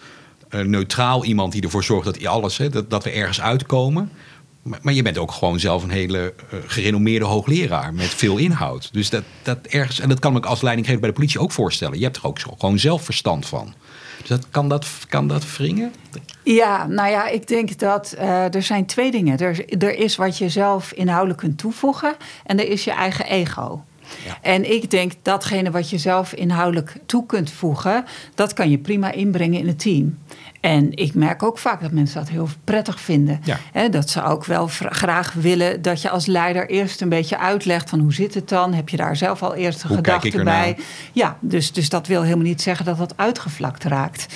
eh, 0.48 0.60
neutraal 0.60 1.24
iemand 1.24 1.52
die 1.52 1.62
ervoor 1.62 1.84
zorgt 1.84 2.04
dat 2.04 2.26
alles, 2.26 2.56
hè, 2.56 2.68
dat, 2.68 2.90
dat 2.90 3.04
we 3.04 3.10
ergens 3.10 3.40
uitkomen. 3.40 4.10
Maar, 4.62 4.78
maar 4.82 4.92
je 4.94 5.02
bent 5.02 5.18
ook 5.18 5.32
gewoon 5.32 5.60
zelf 5.60 5.82
een 5.82 5.90
hele 5.90 6.34
eh, 6.50 6.58
gerenommeerde 6.66 7.24
hoogleraar 7.24 7.94
met 7.94 8.06
veel 8.06 8.36
inhoud. 8.36 8.88
Dus 8.92 9.10
dat, 9.10 9.22
dat 9.42 9.58
ergens, 9.68 10.00
en 10.00 10.08
dat 10.08 10.18
kan 10.18 10.36
ik 10.36 10.46
als 10.46 10.62
leidinggever 10.62 11.00
bij 11.00 11.08
de 11.08 11.14
politie 11.14 11.40
ook 11.40 11.52
voorstellen. 11.52 11.98
Je 11.98 12.04
hebt 12.04 12.16
er 12.16 12.26
ook 12.26 12.38
zo- 12.38 12.54
gewoon 12.58 12.78
zelf 12.78 13.04
verstand 13.04 13.46
van. 13.46 13.74
Dat, 14.26 14.46
kan, 14.50 14.68
dat, 14.68 14.86
kan 15.08 15.28
dat 15.28 15.56
wringen? 15.56 15.92
Ja, 16.42 16.86
nou 16.86 17.10
ja, 17.10 17.28
ik 17.28 17.48
denk 17.48 17.78
dat 17.78 18.12
eh, 18.12 18.54
er 18.54 18.62
zijn 18.62 18.86
twee 18.86 19.10
dingen. 19.10 19.38
Er, 19.38 19.82
er 19.82 19.98
is 19.98 20.16
wat 20.16 20.38
je 20.38 20.48
zelf 20.48 20.92
inhoudelijk 20.92 21.38
kunt 21.38 21.58
toevoegen 21.58 22.16
en 22.46 22.58
er 22.58 22.68
is 22.68 22.84
je 22.84 22.92
eigen 22.92 23.26
ego. 23.26 23.84
Ja. 24.24 24.38
En 24.42 24.72
ik 24.72 24.90
denk 24.90 25.12
datgene 25.22 25.70
wat 25.70 25.90
je 25.90 25.98
zelf 25.98 26.32
inhoudelijk 26.32 26.96
toe 27.06 27.26
kunt 27.26 27.50
voegen, 27.50 28.04
dat 28.34 28.52
kan 28.52 28.70
je 28.70 28.78
prima 28.78 29.12
inbrengen 29.12 29.60
in 29.60 29.66
het 29.66 29.78
team. 29.78 30.18
En 30.64 30.96
ik 30.96 31.14
merk 31.14 31.42
ook 31.42 31.58
vaak 31.58 31.80
dat 31.80 31.90
mensen 31.90 32.18
dat 32.20 32.28
heel 32.28 32.48
prettig 32.64 33.00
vinden. 33.00 33.40
Ja. 33.44 33.88
Dat 33.88 34.10
ze 34.10 34.22
ook 34.22 34.44
wel 34.44 34.68
graag 34.70 35.32
willen 35.32 35.82
dat 35.82 36.02
je 36.02 36.10
als 36.10 36.26
leider 36.26 36.68
eerst 36.68 37.00
een 37.00 37.08
beetje 37.08 37.38
uitlegt 37.38 37.90
van 37.90 37.98
hoe 38.00 38.12
zit 38.14 38.34
het 38.34 38.48
dan? 38.48 38.72
Heb 38.72 38.88
je 38.88 38.96
daar 38.96 39.16
zelf 39.16 39.42
al 39.42 39.54
eerst 39.54 39.82
een 39.82 39.90
gedachte 39.90 40.42
bij? 40.42 40.76
Ja, 41.12 41.36
dus, 41.40 41.72
dus 41.72 41.88
dat 41.88 42.06
wil 42.06 42.22
helemaal 42.22 42.44
niet 42.44 42.62
zeggen 42.62 42.84
dat 42.84 42.98
dat 42.98 43.12
uitgevlakt 43.16 43.84
raakt. 43.84 44.26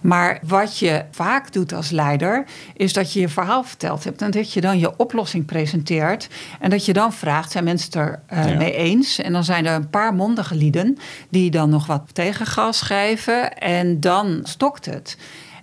Maar 0.00 0.38
wat 0.46 0.78
je 0.78 1.04
vaak 1.10 1.52
doet 1.52 1.72
als 1.72 1.90
leider, 1.90 2.44
is 2.76 2.92
dat 2.92 3.12
je 3.12 3.20
je 3.20 3.28
verhaal 3.28 3.64
verteld 3.64 4.04
hebt 4.04 4.22
en 4.22 4.30
dat 4.30 4.52
je 4.52 4.60
dan 4.60 4.78
je 4.78 4.96
oplossing 4.96 5.44
presenteert. 5.46 6.28
En 6.60 6.70
dat 6.70 6.84
je 6.84 6.92
dan 6.92 7.12
vraagt: 7.12 7.50
zijn 7.52 7.64
mensen 7.64 7.86
het 7.86 7.96
er 8.08 8.20
eh, 8.26 8.50
Ja. 8.50 8.56
mee 8.56 8.74
eens? 8.74 9.18
En 9.18 9.32
dan 9.32 9.44
zijn 9.44 9.66
er 9.66 9.74
een 9.74 9.90
paar 9.90 10.14
mondige 10.14 10.54
lieden 10.54 10.96
die 11.30 11.50
dan 11.50 11.70
nog 11.70 11.86
wat 11.86 12.02
tegengas 12.12 12.80
geven 12.82 13.58
en 13.58 14.00
dan 14.00 14.40
stokt 14.42 14.86
het. 14.86 15.16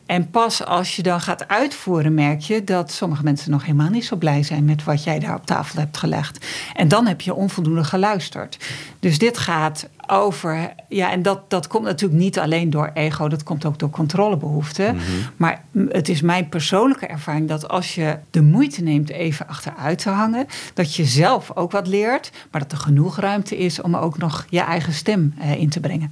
En 0.06 0.30
pas 0.30 0.66
als 0.66 0.96
je 0.96 1.02
dan 1.04 1.22
gaat 1.22 1.48
uitvoeren, 1.48 2.14
merk 2.14 2.42
je 2.42 2.64
dat 2.64 2.92
sommige 2.92 3.24
mensen 3.24 3.52
nog 3.52 3.62
helemaal 3.66 3.90
niet 3.90 4.06
zo 4.06 4.16
blij 4.16 4.44
zijn 4.44 4.66
met 4.66 4.84
wat 4.84 5.04
jij 5.04 5.20
daar 5.20 5.36
op 5.36 5.46
tafel 5.46 5.80
hebt 5.80 5.98
gelegd. 5.98 6.46
En 6.74 6.88
dan 6.88 7.06
heb 7.08 7.22
je 7.22 7.34
onvoldoende 7.34 7.84
geluisterd. 7.84 8.58
Dus 9.00 9.18
dit 9.18 9.38
gaat 9.38 9.90
over. 10.08 10.74
Ja, 10.90 11.12
en 11.12 11.22
dat, 11.22 11.50
dat 11.50 11.68
komt 11.68 11.84
natuurlijk 11.84 12.22
niet 12.22 12.40
alleen 12.40 12.70
door 12.70 12.92
ego, 12.94 13.28
dat 13.28 13.44
komt 13.44 13.66
ook 13.66 13.80
door 13.80 13.90
controlebehoeften. 13.90 14.98
Maar 15.38 15.64
m- 15.72 15.86
het 15.90 16.10
is 16.10 16.22
mijn 16.22 16.50
persoonlijke 16.50 17.08
ervaring 17.08 17.48
dat 17.48 17.70
als 17.70 17.96
je 17.96 18.18
de 18.32 18.42
moeite 18.42 18.82
neemt 18.84 19.10
even 19.10 19.48
achteruit 19.48 19.98
te 19.98 20.10
hangen, 20.10 20.46
dat 20.74 20.96
je 20.96 21.06
zelf 21.06 21.52
ook 21.56 21.72
wat 21.72 21.88
leert, 21.88 22.32
maar 22.52 22.62
dat 22.62 22.72
er 22.72 22.78
genoeg 22.78 23.20
ruimte 23.20 23.58
is 23.58 23.82
om 23.82 23.96
ook 23.96 24.18
nog 24.18 24.46
je 24.50 24.62
eigen 24.62 24.94
stem 24.94 25.34
eh, 25.40 25.60
in 25.62 25.70
te 25.70 25.80
brengen. 25.80 26.12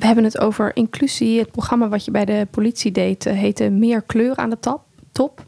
We 0.00 0.06
hebben 0.06 0.24
het 0.24 0.38
over 0.40 0.76
inclusie. 0.76 1.38
Het 1.38 1.50
programma 1.50 1.88
wat 1.88 2.04
je 2.04 2.10
bij 2.10 2.24
de 2.24 2.46
politie 2.50 2.92
deed 2.92 3.26
eh, 3.26 3.34
heette 3.36 3.70
Meer 3.70 4.02
kleur 4.02 4.36
aan 4.36 4.50
de 4.50 4.58
tap, 4.58 4.82
top. 5.12 5.46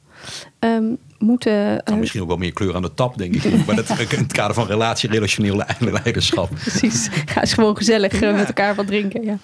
Ehm, 0.58 0.84
moeten, 1.18 1.80
Nou, 1.84 1.98
misschien 1.98 2.22
ook 2.22 2.28
wel 2.28 2.36
meer 2.36 2.52
kleur 2.52 2.74
aan 2.74 2.82
de 2.82 2.94
tap, 2.94 3.18
denk 3.18 3.34
ik. 3.34 3.66
Maar 3.66 3.76
dat 3.76 3.88
in 3.98 4.18
het 4.18 4.32
kader 4.32 4.54
van 4.54 4.66
relatie, 4.66 5.08
relationeel 5.10 5.56
le- 5.78 5.90
leiderschap. 5.90 6.50
Precies. 6.60 7.08
Ga 7.26 7.40
eens 7.40 7.52
gewoon 7.52 7.76
gezellig 7.76 8.12
eh, 8.20 8.34
met 8.34 8.46
elkaar 8.46 8.74
wat 8.74 8.86
drinken. 8.86 9.24
Ja. 9.24 9.38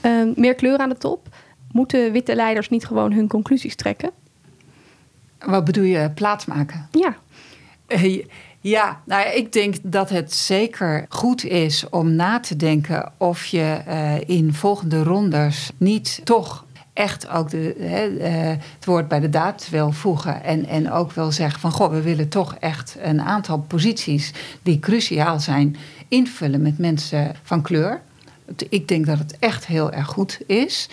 Ehm, 0.00 0.32
meer 0.36 0.54
kleur 0.54 0.78
aan 0.78 0.88
de 0.88 0.98
top. 0.98 1.28
Moeten 1.72 2.12
witte 2.12 2.34
leiders 2.34 2.68
niet 2.68 2.86
gewoon 2.86 3.12
hun 3.12 3.28
conclusies 3.28 3.76
trekken? 3.76 4.10
Wat 5.38 5.64
bedoel 5.64 5.84
je, 5.84 6.10
plaatsmaken? 6.10 6.88
Ja. 6.90 7.16
Eh, 7.86 8.22
Ja, 8.62 9.00
nou 9.04 9.28
ik 9.28 9.52
denk 9.52 9.74
dat 9.82 10.10
het 10.10 10.34
zeker 10.34 11.06
goed 11.08 11.44
is 11.44 11.88
om 11.90 12.14
na 12.14 12.40
te 12.40 12.56
denken 12.56 13.12
of 13.16 13.44
je 13.44 13.80
eh, 13.86 14.28
in 14.28 14.54
volgende 14.54 15.02
rondes 15.02 15.70
niet 15.76 16.20
toch 16.24 16.64
echt 16.92 17.28
ook 17.28 17.50
de, 17.50 17.74
eh, 17.74 18.48
het 18.74 18.84
woord 18.84 19.08
bij 19.08 19.20
de 19.20 19.28
daad 19.28 19.68
wil 19.70 19.92
voegen. 19.92 20.44
En, 20.44 20.66
en 20.66 20.92
ook 20.92 21.12
wil 21.12 21.32
zeggen 21.32 21.60
van 21.60 21.72
goh, 21.72 21.90
we 21.90 22.02
willen 22.02 22.28
toch 22.28 22.56
echt 22.60 22.96
een 23.00 23.20
aantal 23.20 23.58
posities 23.58 24.32
die 24.62 24.78
cruciaal 24.78 25.40
zijn 25.40 25.76
invullen 26.08 26.62
met 26.62 26.78
mensen 26.78 27.34
van 27.42 27.62
kleur. 27.62 28.00
Ik 28.68 28.88
denk 28.88 29.06
dat 29.06 29.18
het 29.18 29.38
echt 29.38 29.66
heel 29.66 29.92
erg 29.92 30.06
goed 30.06 30.38
is. 30.46 30.88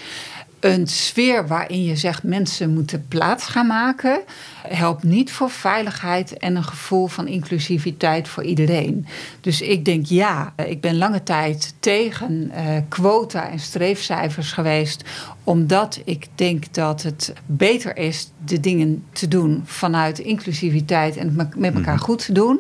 Een 0.59 0.87
sfeer 0.87 1.47
waarin 1.47 1.83
je 1.83 1.95
zegt 1.95 2.23
mensen 2.23 2.73
moeten 2.73 3.05
plaats 3.07 3.45
gaan 3.45 3.67
maken, 3.67 4.21
helpt 4.67 5.03
niet 5.03 5.31
voor 5.31 5.49
veiligheid 5.49 6.37
en 6.37 6.55
een 6.55 6.63
gevoel 6.63 7.07
van 7.07 7.27
inclusiviteit 7.27 8.27
voor 8.27 8.43
iedereen. 8.43 9.05
Dus 9.41 9.61
ik 9.61 9.85
denk 9.85 10.05
ja, 10.05 10.53
ik 10.65 10.81
ben 10.81 10.97
lange 10.97 11.23
tijd 11.23 11.73
tegen 11.79 12.51
eh, 12.51 12.65
quota 12.89 13.49
en 13.49 13.59
streefcijfers 13.59 14.51
geweest, 14.51 15.03
omdat 15.43 16.01
ik 16.05 16.27
denk 16.35 16.73
dat 16.73 17.03
het 17.03 17.33
beter 17.45 17.97
is 17.97 18.31
de 18.45 18.59
dingen 18.59 19.03
te 19.11 19.27
doen 19.27 19.61
vanuit 19.65 20.19
inclusiviteit 20.19 21.17
en 21.17 21.25
het 21.27 21.35
me- 21.35 21.59
met 21.59 21.75
elkaar 21.75 21.99
goed 21.99 22.25
te 22.25 22.31
doen. 22.33 22.59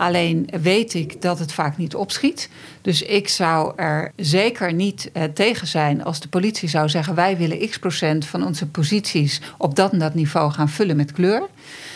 Alleen 0.00 0.48
weet 0.62 0.94
ik 0.94 1.22
dat 1.22 1.38
het 1.38 1.52
vaak 1.52 1.76
niet 1.76 1.94
opschiet. 1.94 2.48
Dus 2.82 3.02
ik 3.02 3.28
zou 3.28 3.72
er 3.76 4.12
zeker 4.16 4.72
niet 4.72 5.10
eh, 5.12 5.22
tegen 5.24 5.66
zijn 5.66 6.04
als 6.04 6.20
de 6.20 6.28
politie 6.28 6.68
zou 6.68 6.88
zeggen: 6.88 7.14
wij 7.14 7.36
willen 7.36 7.68
x 7.68 7.78
procent 7.78 8.26
van 8.26 8.46
onze 8.46 8.66
posities 8.66 9.40
op 9.58 9.74
dat 9.76 9.92
en 9.92 9.98
dat 9.98 10.14
niveau 10.14 10.52
gaan 10.52 10.68
vullen 10.68 10.96
met 10.96 11.12
kleur. 11.12 11.42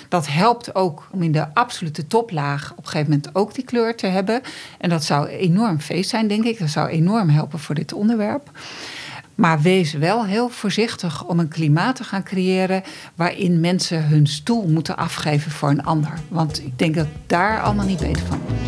Dat 0.08 0.26
helpt 0.26 0.74
ook 0.74 1.08
om 1.10 1.22
in 1.22 1.32
de 1.32 1.54
absolute 1.54 2.06
toplaag 2.06 2.72
op 2.72 2.84
een 2.84 2.90
gegeven 2.90 3.10
moment 3.10 3.34
ook 3.34 3.54
die 3.54 3.64
kleur 3.64 3.96
te 3.96 4.06
hebben. 4.06 4.42
En 4.78 4.88
dat 4.88 5.04
zou 5.04 5.26
enorm 5.26 5.80
feest 5.80 6.10
zijn, 6.10 6.28
denk 6.28 6.44
ik. 6.44 6.58
Dat 6.58 6.70
zou 6.70 6.88
enorm 6.88 7.28
helpen 7.28 7.58
voor 7.58 7.74
dit 7.74 7.92
onderwerp. 7.92 8.50
Maar 9.34 9.60
wees 9.60 9.92
wel 9.92 10.24
heel 10.24 10.48
voorzichtig 10.48 11.24
om 11.24 11.38
een 11.38 11.48
klimaat 11.48 11.96
te 11.96 12.04
gaan 12.04 12.22
creëren 12.22 12.82
waarin 13.14 13.60
mensen 13.60 14.06
hun 14.06 14.26
stoel 14.26 14.68
moeten 14.68 14.96
afgeven 14.96 15.50
voor 15.50 15.70
een 15.70 15.84
ander. 15.84 16.12
Want 16.28 16.58
ik 16.58 16.78
denk 16.78 16.94
dat 16.94 17.06
daar 17.26 17.62
allemaal 17.62 17.86
niet 17.86 18.00
beter 18.00 18.26
van 18.26 18.40
wordt. 18.46 18.62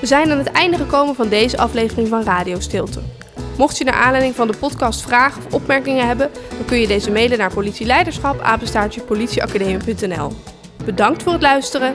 We 0.00 0.06
zijn 0.06 0.30
aan 0.30 0.38
het 0.38 0.50
einde 0.50 0.76
gekomen 0.76 1.14
van 1.14 1.28
deze 1.28 1.58
aflevering 1.58 2.08
van 2.08 2.22
Radio 2.22 2.60
Stilte. 2.60 3.00
Mocht 3.60 3.78
je 3.78 3.84
naar 3.84 3.94
aanleiding 3.94 4.34
van 4.34 4.46
de 4.46 4.56
podcast 4.58 5.02
vragen 5.02 5.42
of 5.46 5.54
opmerkingen 5.54 6.06
hebben, 6.06 6.30
dan 6.56 6.64
kun 6.66 6.78
je 6.78 6.86
deze 6.86 7.10
mailen 7.10 7.38
naar 7.38 7.54
politieleiderschap 7.54 8.40
apenstaartje 8.40 9.00
politieacademie.nl. 9.00 10.32
Bedankt 10.84 11.22
voor 11.22 11.32
het 11.32 11.42
luisteren 11.42 11.94